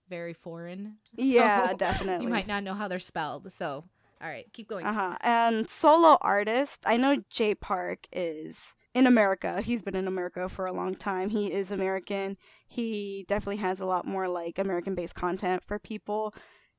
very 0.08 0.34
foreign. 0.34 0.96
Yeah, 1.16 1.68
So 1.70 1.76
definitely. 1.76 2.26
You 2.26 2.30
might 2.30 2.46
not 2.46 2.62
know 2.64 2.74
how 2.74 2.88
they're 2.88 2.98
spelled. 2.98 3.52
So 3.52 3.84
all 4.22 4.28
right, 4.28 4.46
keep 4.52 4.68
going. 4.68 4.86
Uh 4.86 4.92
huh. 4.92 5.16
And 5.22 5.68
solo 5.68 6.16
artist, 6.20 6.82
I 6.86 6.96
know 6.96 7.22
Jay 7.28 7.54
Park 7.56 8.06
is 8.12 8.74
in 8.94 9.06
America. 9.06 9.60
He's 9.62 9.82
been 9.82 9.96
in 9.96 10.06
America 10.06 10.48
for 10.48 10.66
a 10.66 10.72
long 10.72 10.94
time. 10.94 11.30
He 11.30 11.50
is 11.52 11.72
American. 11.72 12.36
He 12.68 13.24
definitely 13.26 13.56
has 13.56 13.80
a 13.80 13.84
lot 13.86 14.06
more 14.06 14.28
like 14.28 14.58
American 14.58 14.94
based 14.94 15.14
content 15.16 15.64
for 15.66 15.78
people. 15.78 16.34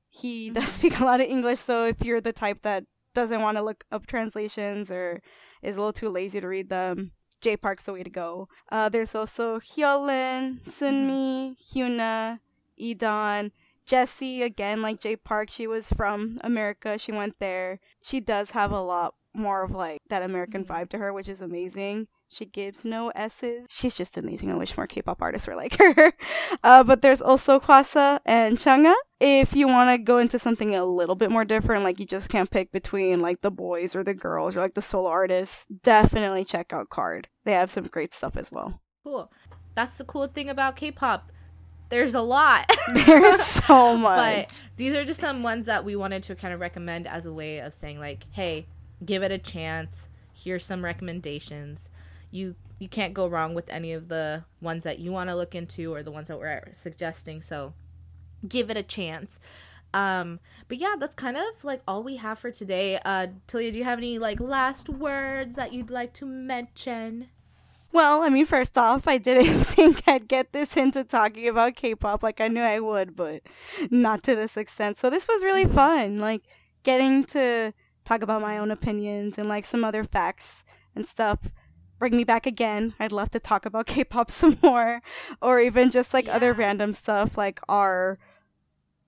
He 0.10 0.52
does 0.52 0.66
Mhm. 0.66 0.68
speak 0.70 1.00
a 1.00 1.06
lot 1.06 1.22
of 1.22 1.28
English, 1.28 1.60
so 1.60 1.86
if 1.86 2.04
you're 2.06 2.22
the 2.22 2.32
type 2.32 2.62
that 2.62 2.86
doesn't 3.16 3.42
want 3.42 3.58
to 3.58 3.64
look 3.64 3.84
up 3.92 4.06
translations 4.08 4.90
or 4.92 5.22
is 5.64 5.76
a 5.76 5.80
little 5.80 5.94
too 5.94 6.10
lazy 6.10 6.40
to 6.42 6.48
read 6.48 6.70
them, 6.70 7.12
Jay 7.42 7.58
Park's 7.58 7.86
the 7.86 7.94
way 7.94 8.04
to 8.04 8.10
go. 8.10 8.48
Uh, 8.72 8.90
there's 8.90 9.16
also 9.16 9.60
Hyolyn, 9.60 10.62
Sunmi, 10.66 11.56
Hyuna, 11.74 12.40
E'Dawn, 12.80 13.52
Jessi, 13.88 14.44
again, 14.44 14.82
like 14.82 15.00
Jay 15.02 15.16
Park, 15.16 15.50
she 15.52 15.68
was 15.68 15.92
from 15.92 16.40
America. 16.42 16.98
She 16.98 17.12
went 17.12 17.36
there. 17.40 17.80
She 18.02 18.20
does 18.20 18.52
have 18.52 18.72
a 18.72 18.82
lot 18.82 19.16
more 19.34 19.64
of 19.64 19.72
like 19.72 20.00
that 20.10 20.22
American 20.24 20.64
Mhm. 20.64 20.68
vibe 20.68 20.90
to 20.90 20.98
her, 21.00 21.12
which 21.12 21.28
is 21.28 21.42
amazing. 21.42 22.08
She 22.30 22.46
gives 22.46 22.84
no 22.86 23.10
S's. 23.10 23.66
She's 23.70 23.96
just 23.96 24.18
amazing. 24.18 24.52
I 24.52 24.56
wish 24.56 24.76
more 24.78 24.88
K-pop 24.88 25.22
artists 25.22 25.48
were 25.48 25.56
like 25.56 25.76
her. 25.80 26.14
Uh, 26.64 26.84
but 26.84 27.02
there's 27.02 27.22
also 27.22 27.60
Hwasa 27.60 28.20
and 28.26 28.58
Chungha. 28.58 28.94
If 29.26 29.56
you 29.56 29.68
want 29.68 29.90
to 29.90 30.04
go 30.04 30.18
into 30.18 30.38
something 30.38 30.76
a 30.76 30.84
little 30.84 31.16
bit 31.16 31.32
more 31.32 31.46
different, 31.46 31.86
like 31.86 31.98
you 31.98 32.06
just 32.06 32.28
can't 32.28 32.52
pick 32.52 32.74
between 32.74 33.22
like 33.22 33.40
the 33.40 33.52
boys 33.52 33.96
or 33.96 34.04
the 34.04 34.14
girls 34.14 34.58
or 34.58 34.60
like 34.60 34.74
the 34.74 34.82
solo 34.82 35.08
artists, 35.10 35.66
definitely 35.82 36.44
check 36.44 36.74
out 36.74 36.90
KARD. 36.90 37.28
They 37.46 37.54
have 37.54 37.72
some 37.72 37.86
great 37.86 38.14
stuff 38.14 38.36
as 38.36 38.52
well. 38.52 38.82
Cool. 39.06 39.32
That's 39.76 39.98
the 39.98 40.04
cool 40.04 40.28
thing 40.28 40.50
about 40.50 40.76
K-pop. 40.76 41.32
There's 41.88 42.16
a 42.16 42.22
lot. 42.22 42.70
There's 42.94 43.42
so 43.68 43.96
much. 43.96 44.50
but 44.50 44.64
these 44.76 44.94
are 44.94 45.06
just 45.06 45.22
some 45.22 45.42
ones 45.42 45.68
that 45.68 45.86
we 45.86 45.96
wanted 45.96 46.24
to 46.24 46.36
kind 46.36 46.54
of 46.54 46.60
recommend 46.60 47.08
as 47.08 47.26
a 47.26 47.32
way 47.32 47.60
of 47.60 47.74
saying 47.74 48.00
like 48.00 48.26
hey 48.32 48.66
give 49.06 49.24
it 49.24 49.32
a 49.32 49.38
chance 49.38 50.10
here's 50.34 50.66
some 50.66 50.84
recommendations 50.84 51.90
you 52.32 52.56
you 52.80 52.90
can't 52.90 53.14
go 53.14 53.28
wrong 53.28 53.54
with 53.54 53.70
any 53.70 53.94
of 53.94 54.08
the 54.10 54.44
ones 54.60 54.84
that 54.84 55.00
you 55.00 55.12
want 55.12 55.30
to 55.30 55.36
look 55.36 55.56
into 55.56 55.94
or 55.94 56.04
the 56.04 56.12
ones 56.12 56.28
that 56.28 56.38
we're 56.38 56.74
suggesting 56.82 57.42
so 57.42 57.74
give 58.48 58.70
it 58.70 58.78
a 58.78 58.84
chance 58.84 59.40
um 59.94 60.40
but 60.68 60.78
yeah 60.78 60.96
that's 61.00 61.16
kind 61.16 61.38
of 61.38 61.64
like 61.64 61.82
all 61.88 62.02
we 62.04 62.16
have 62.18 62.40
for 62.40 62.52
today 62.52 63.00
uh 63.06 63.28
Talia, 63.48 63.72
do 63.72 63.78
you 63.78 63.84
have 63.84 64.00
any 64.00 64.18
like 64.18 64.40
last 64.40 64.90
words 64.90 65.56
that 65.56 65.72
you'd 65.74 65.90
like 65.92 66.14
to 66.14 66.26
mention 66.26 67.30
Well, 67.92 68.24
I 68.24 68.30
mean, 68.30 68.48
first 68.48 68.76
off, 68.76 69.08
I 69.08 69.20
didn't 69.20 69.64
think 69.76 70.02
I'd 70.08 70.28
get 70.28 70.52
this 70.52 70.76
into 70.76 71.04
talking 71.04 71.48
about 71.48 71.76
K-pop 71.76 72.24
like 72.24 72.42
I 72.42 72.48
knew 72.48 72.64
I 72.64 72.80
would, 72.80 73.16
but 73.16 73.44
not 73.92 74.24
to 74.24 74.36
this 74.36 74.58
extent. 74.58 74.98
So 74.98 75.12
this 75.12 75.28
was 75.28 75.44
really 75.44 75.66
fun, 75.66 76.18
like 76.18 76.42
getting 76.82 77.24
to 77.26 77.72
talk 78.04 78.24
about 78.24 78.42
my 78.42 78.58
own 78.58 78.72
opinions 78.72 79.38
and 79.38 79.48
like 79.48 79.66
some 79.66 79.84
other 79.84 80.04
facts 80.04 80.64
and 80.96 81.06
stuff. 81.08 81.40
Bring 82.00 82.18
me 82.18 82.24
back 82.24 82.46
again. 82.48 82.96
I'd 83.00 83.12
love 83.12 83.30
to 83.32 83.40
talk 83.40 83.66
about 83.66 83.86
K-pop 83.94 84.32
some 84.32 84.58
more, 84.64 85.02
or 85.40 85.60
even 85.60 85.92
just 85.92 86.14
like 86.16 86.28
other 86.28 86.52
random 86.54 86.94
stuff, 86.94 87.38
like 87.38 87.60
are 87.70 88.18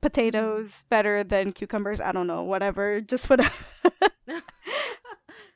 potatoes 0.06 0.86
better 0.90 1.24
than 1.24 1.52
cucumbers? 1.52 2.00
I 2.00 2.12
don't 2.12 2.28
know, 2.28 2.44
whatever. 2.44 3.02
Just 3.02 3.28
what. 3.28 3.40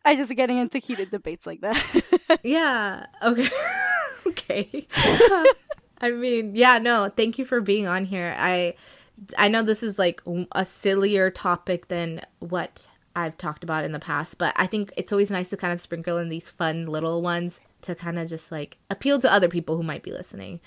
I 0.03 0.15
just 0.15 0.35
getting 0.35 0.57
into 0.57 0.79
heated 0.79 1.11
debates 1.11 1.45
like 1.45 1.61
that. 1.61 1.85
Yeah. 2.43 3.07
Okay. 3.23 3.49
okay. 4.27 4.87
I 5.99 6.11
mean, 6.11 6.55
yeah, 6.55 6.77
no, 6.77 7.11
thank 7.15 7.39
you 7.39 7.45
for 7.45 7.59
being 7.59 7.87
on 7.87 8.03
here. 8.03 8.35
I 8.37 8.75
I 9.37 9.49
know 9.49 9.63
this 9.63 9.81
is 9.81 9.97
like 9.97 10.21
a 10.51 10.63
sillier 10.65 11.31
topic 11.31 11.87
than 11.87 12.21
what 12.37 12.87
I've 13.15 13.35
talked 13.37 13.63
about 13.63 13.83
in 13.83 13.93
the 13.93 13.99
past, 13.99 14.37
but 14.37 14.53
I 14.57 14.67
think 14.67 14.93
it's 14.95 15.11
always 15.11 15.31
nice 15.31 15.49
to 15.49 15.57
kind 15.57 15.73
of 15.73 15.81
sprinkle 15.81 16.19
in 16.19 16.29
these 16.29 16.51
fun 16.51 16.85
little 16.85 17.23
ones 17.23 17.59
to 17.81 17.95
kind 17.95 18.19
of 18.19 18.29
just 18.29 18.51
like 18.51 18.77
appeal 18.91 19.19
to 19.19 19.33
other 19.33 19.49
people 19.49 19.75
who 19.75 19.83
might 19.83 20.03
be 20.03 20.11
listening. 20.11 20.59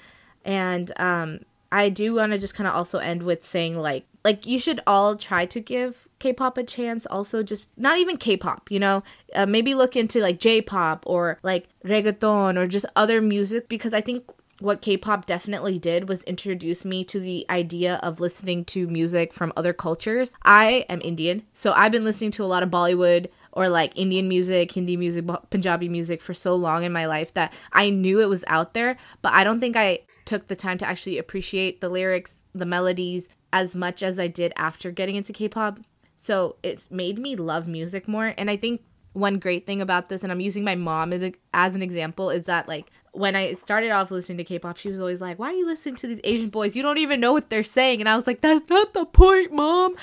And 0.45 0.91
um 0.97 1.41
I 1.73 1.89
do 1.89 2.15
want 2.15 2.33
to 2.33 2.39
just 2.39 2.55
kind 2.55 2.69
of 2.69 2.75
also 2.75 2.99
end 2.99 3.23
with 3.23 3.45
saying 3.45 3.77
like 3.79 4.05
like 4.25 4.47
you 4.47 4.59
should 4.59 4.81
all 4.87 5.17
try 5.17 5.47
to 5.47 5.61
give 5.61 6.07
K-pop 6.21 6.57
a 6.57 6.63
chance. 6.63 7.07
Also, 7.07 7.43
just 7.43 7.67
not 7.77 7.99
even 7.99 8.17
K-pop, 8.17 8.71
you 8.71 8.79
know, 8.79 9.03
uh, 9.35 9.47
maybe 9.47 9.75
look 9.75 9.97
into 9.97 10.21
like 10.21 10.39
J-pop 10.39 11.03
or 11.07 11.39
like 11.43 11.67
reggaeton 11.85 12.57
or 12.57 12.69
just 12.69 12.87
other 12.95 13.21
music 13.21 13.69
because 13.69 13.93
I 13.93 14.01
think 14.01 14.31
what 14.61 14.81
K-pop 14.81 15.27
definitely 15.27 15.81
did 15.81 16.09
was 16.09 16.23
introduce 16.23 16.85
me 16.85 17.03
to 17.07 17.19
the 17.19 17.45
idea 17.51 17.97
of 18.05 18.21
listening 18.21 18.65
to 18.67 18.87
music 18.87 19.33
from 19.33 19.53
other 19.57 19.73
cultures. 19.73 20.33
I 20.45 20.87
am 20.89 21.01
Indian, 21.03 21.43
so 21.53 21.73
I've 21.73 21.91
been 21.91 22.05
listening 22.05 22.31
to 22.33 22.45
a 22.45 22.47
lot 22.47 22.63
of 22.63 22.71
Bollywood 22.71 23.29
or 23.51 23.69
like 23.69 23.99
Indian 23.99 24.29
music, 24.29 24.71
Hindi 24.71 24.97
music, 24.97 25.25
Punjabi 25.51 25.89
music 25.89 26.23
for 26.23 26.35
so 26.35 26.55
long 26.55 26.85
in 26.85 26.93
my 26.93 27.07
life 27.07 27.35
that 27.35 27.53
I 27.73 27.91
knew 27.91 28.21
it 28.21 28.29
was 28.29 28.45
out 28.47 28.75
there, 28.75 28.97
but 29.23 29.33
I 29.33 29.43
don't 29.43 29.59
think 29.59 29.75
I 29.75 30.01
took 30.25 30.49
the 30.49 30.57
time 30.57 30.79
to 30.79 30.87
actually 30.87 31.19
appreciate 31.19 31.81
the 31.81 31.89
lyrics, 31.89 32.45
the 32.55 32.67
melodies 32.67 33.29
as 33.53 33.75
much 33.75 34.03
as 34.03 34.19
I 34.19 34.29
did 34.29 34.53
after 34.57 34.91
getting 34.91 35.17
into 35.17 35.33
K-pop. 35.33 35.81
So 36.19 36.57
it's 36.63 36.91
made 36.91 37.19
me 37.19 37.37
love 37.37 37.67
music 37.67 38.09
more. 38.09 38.35
And 38.39 38.51
I 38.51 38.57
think 38.57 38.83
one 39.13 39.39
great 39.39 39.67
thing 39.67 39.83
about 39.83 40.09
this, 40.09 40.23
and 40.23 40.33
I'm 40.33 40.41
using 40.41 40.65
my 40.65 40.75
mom 40.75 41.13
as, 41.13 41.23
a, 41.23 41.35
as 41.53 41.75
an 41.75 41.83
example, 41.83 42.31
is 42.31 42.47
that 42.47 42.69
like 42.69 42.91
when 43.13 43.37
I 43.37 43.53
started 43.55 43.91
off 43.91 44.11
listening 44.11 44.39
to 44.39 44.45
K-pop, 44.45 44.79
she 44.79 44.91
was 44.91 44.99
always 44.99 45.21
like, 45.21 45.39
"Why 45.39 45.49
are 45.49 45.57
you 45.57 45.67
listening 45.67 45.97
to 45.97 46.07
these 46.07 46.21
Asian 46.25 46.49
boys? 46.49 46.75
You 46.75 46.83
don't 46.83 46.97
even 46.97 47.21
know 47.21 47.33
what 47.35 47.51
they're 47.51 47.63
saying." 47.63 48.01
And 48.01 48.09
I 48.09 48.17
was 48.17 48.27
like, 48.27 48.41
"That's 48.41 48.67
not 48.71 48.95
the 48.95 49.05
point, 49.05 49.53
mom." 49.53 49.97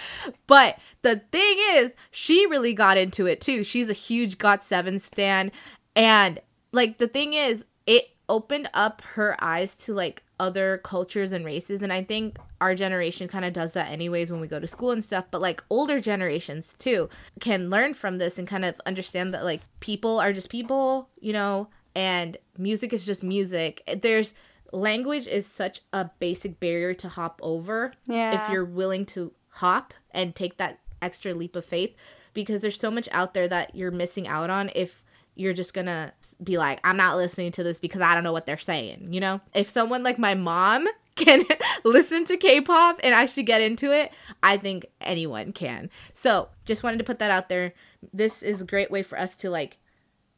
But 0.45 0.77
the 1.01 1.23
thing 1.31 1.57
is, 1.71 1.93
she 2.11 2.45
really 2.45 2.73
got 2.73 2.97
into 2.97 3.25
it 3.25 3.41
too. 3.41 3.63
She's 3.63 3.89
a 3.89 3.93
huge 3.93 4.37
GOT7 4.37 5.01
stan, 5.01 5.51
and 5.95 6.39
like 6.71 6.99
the 6.99 7.07
thing 7.07 7.33
is, 7.33 7.65
it 7.87 8.09
opened 8.29 8.69
up 8.73 9.01
her 9.01 9.35
eyes 9.39 9.75
to 9.75 9.93
like 9.93 10.23
other 10.39 10.79
cultures 10.83 11.33
and 11.33 11.43
races 11.43 11.81
and 11.81 11.91
i 11.91 12.01
think 12.01 12.37
our 12.61 12.73
generation 12.75 13.27
kind 13.27 13.43
of 13.43 13.51
does 13.51 13.73
that 13.73 13.91
anyways 13.91 14.31
when 14.31 14.39
we 14.39 14.47
go 14.47 14.59
to 14.59 14.67
school 14.67 14.91
and 14.91 15.03
stuff 15.03 15.25
but 15.31 15.41
like 15.41 15.61
older 15.69 15.99
generations 15.99 16.75
too 16.79 17.09
can 17.41 17.69
learn 17.69 17.93
from 17.93 18.17
this 18.17 18.39
and 18.39 18.47
kind 18.47 18.63
of 18.63 18.79
understand 18.85 19.33
that 19.33 19.43
like 19.43 19.61
people 19.81 20.19
are 20.19 20.31
just 20.31 20.49
people 20.49 21.09
you 21.19 21.33
know 21.33 21.67
and 21.95 22.37
music 22.57 22.93
is 22.93 23.05
just 23.05 23.23
music 23.23 23.81
there's 24.01 24.33
language 24.71 25.27
is 25.27 25.45
such 25.45 25.81
a 25.91 26.09
basic 26.19 26.59
barrier 26.59 26.93
to 26.93 27.09
hop 27.09 27.39
over 27.43 27.91
yeah. 28.05 28.45
if 28.45 28.51
you're 28.53 28.65
willing 28.65 29.05
to 29.05 29.31
hop 29.49 29.93
and 30.11 30.35
take 30.35 30.57
that 30.57 30.79
extra 31.01 31.33
leap 31.33 31.55
of 31.55 31.65
faith 31.65 31.95
because 32.33 32.61
there's 32.61 32.79
so 32.79 32.91
much 32.91 33.09
out 33.11 33.33
there 33.33 33.47
that 33.47 33.75
you're 33.75 33.91
missing 33.91 34.27
out 34.27 34.49
on 34.49 34.69
if 34.75 35.03
you're 35.39 35.53
just 35.53 35.73
gonna 35.73 36.11
be 36.43 36.57
like 36.57 36.79
i'm 36.83 36.97
not 36.97 37.15
listening 37.15 37.51
to 37.51 37.63
this 37.63 37.79
because 37.79 38.01
i 38.01 38.13
don't 38.13 38.23
know 38.23 38.33
what 38.33 38.45
they're 38.45 38.57
saying 38.57 39.07
you 39.13 39.19
know 39.19 39.39
if 39.53 39.69
someone 39.69 40.03
like 40.03 40.19
my 40.19 40.35
mom 40.35 40.85
can 41.15 41.43
listen 41.83 42.23
to 42.25 42.37
k-pop 42.37 42.99
and 43.03 43.13
actually 43.15 43.43
get 43.43 43.61
into 43.61 43.91
it 43.91 44.11
i 44.43 44.57
think 44.57 44.85
anyone 45.01 45.51
can 45.53 45.89
so 46.13 46.49
just 46.65 46.83
wanted 46.83 46.97
to 46.97 47.03
put 47.03 47.19
that 47.19 47.31
out 47.31 47.49
there 47.49 47.73
this 48.13 48.41
is 48.43 48.61
a 48.61 48.65
great 48.65 48.91
way 48.91 49.01
for 49.03 49.17
us 49.17 49.35
to 49.35 49.49
like 49.49 49.77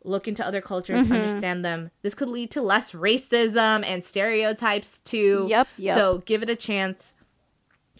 look 0.03 0.27
into 0.27 0.45
other 0.45 0.61
cultures 0.61 1.05
Mhm. 1.05 1.13
understand 1.13 1.63
them 1.63 1.91
this 2.01 2.15
could 2.15 2.29
lead 2.29 2.49
to 2.51 2.61
less 2.61 2.91
racism 2.91 3.85
and 3.85 4.03
stereotypes 4.03 4.99
too 5.01 5.45
Yep, 5.49 5.67
yep. 5.77 5.97
so 5.97 6.17
give 6.25 6.41
it 6.41 6.49
a 6.49 6.55
chance. 6.55 7.13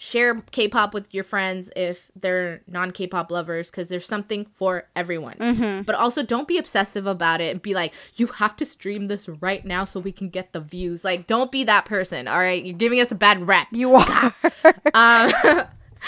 Share 0.04 0.42
K-pop 0.50 0.96
with 0.96 1.14
your 1.14 1.24
friends 1.24 1.70
if 1.76 2.10
they're 2.20 2.62
non-K-pop 2.66 3.30
lovers 3.30 3.70
because 3.70 3.88
there's 3.88 4.08
something 4.08 4.48
for 4.52 4.88
everyone. 4.96 5.36
mm-hmm. 5.36 5.84
But 5.84 5.94
also 5.94 6.24
don't 6.24 6.48
be 6.48 6.58
obsessive 6.58 7.06
about 7.06 7.40
it 7.40 7.52
and 7.52 7.62
be 7.62 7.76
like, 7.76 7.94
you 8.16 8.26
have 8.26 8.56
to 8.56 8.66
stream 8.66 9.06
this 9.06 9.30
right 9.30 9.64
now 9.64 9.86
so 9.86 10.00
we 10.00 10.12
can 10.12 10.30
get 10.30 10.54
the 10.54 10.60
views. 10.60 11.04
Like, 11.04 11.28
don't 11.28 11.52
be 11.52 11.66
that 11.66 11.86
person. 11.86 12.28
All 12.28 12.40
right, 12.40 12.66
you're 12.66 12.76
giving 12.76 13.00
us 13.00 13.12
a 13.12 13.16
bad 13.16 13.48
rep. 13.48 13.68
You 13.72 13.94
are. 13.94 14.34
Um, 14.94 15.32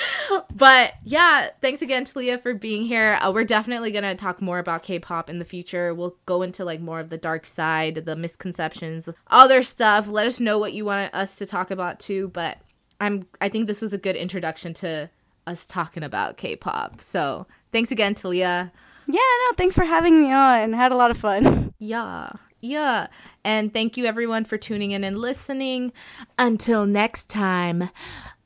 but 0.56 0.94
yeah, 1.04 1.50
thanks 1.62 1.82
again 1.82 2.04
to 2.06 2.18
Leah 2.18 2.40
for 2.40 2.56
being 2.56 2.86
here. 2.86 3.18
Uh, 3.22 3.32
we're 3.34 3.44
definitely 3.44 3.92
gonna 3.92 4.16
talk 4.16 4.42
more 4.42 4.60
about 4.60 4.84
K-pop 4.84 5.30
in 5.30 5.40
the 5.40 5.46
future. 5.46 5.94
We'll 5.94 6.18
go 6.26 6.42
into 6.42 6.66
like 6.66 6.82
more 6.82 7.00
of 7.00 7.10
the 7.10 7.18
dark 7.18 7.46
side, 7.46 7.96
the 8.06 8.16
misconceptions, 8.16 9.10
other 9.28 9.62
stuff. 9.62 10.08
Let 10.08 10.26
us 10.26 10.40
know 10.40 10.58
what 10.58 10.74
you 10.74 10.86
want 10.86 11.14
us 11.14 11.36
to 11.38 11.46
talk 11.46 11.72
about 11.72 12.00
too. 12.00 12.30
But 12.30 12.58
I'm 13.00 13.26
I 13.42 13.50
think 13.50 13.68
this 13.68 13.82
was 13.82 13.94
a 13.94 13.98
good 13.98 14.16
introduction 14.16 14.74
to 14.76 15.10
us 15.48 15.66
talking 15.66 16.04
about 16.04 16.38
K-pop. 16.38 17.02
So 17.02 17.46
thanks 17.72 17.92
again, 17.92 18.16
Talia. 18.16 18.72
yeah, 19.08 19.14
no, 19.16 19.56
thanks 19.58 19.76
for 19.76 19.84
having 19.84 20.22
me 20.22 20.32
on. 20.32 20.74
Had 20.74 20.92
a 20.92 20.98
lot 20.98 21.12
of 21.12 21.18
fun. 21.18 21.74
Yeah. 21.80 22.32
Yeah. 22.62 23.08
And 23.44 23.74
thank 23.74 23.98
you 23.98 24.06
everyone 24.06 24.46
for 24.46 24.58
tuning 24.58 24.92
in 24.92 25.04
and 25.04 25.18
listening. 25.18 25.92
Until 26.40 26.86
next 26.86 27.28
time, 27.28 27.90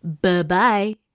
bye 0.04 0.42
bye. 0.42 1.07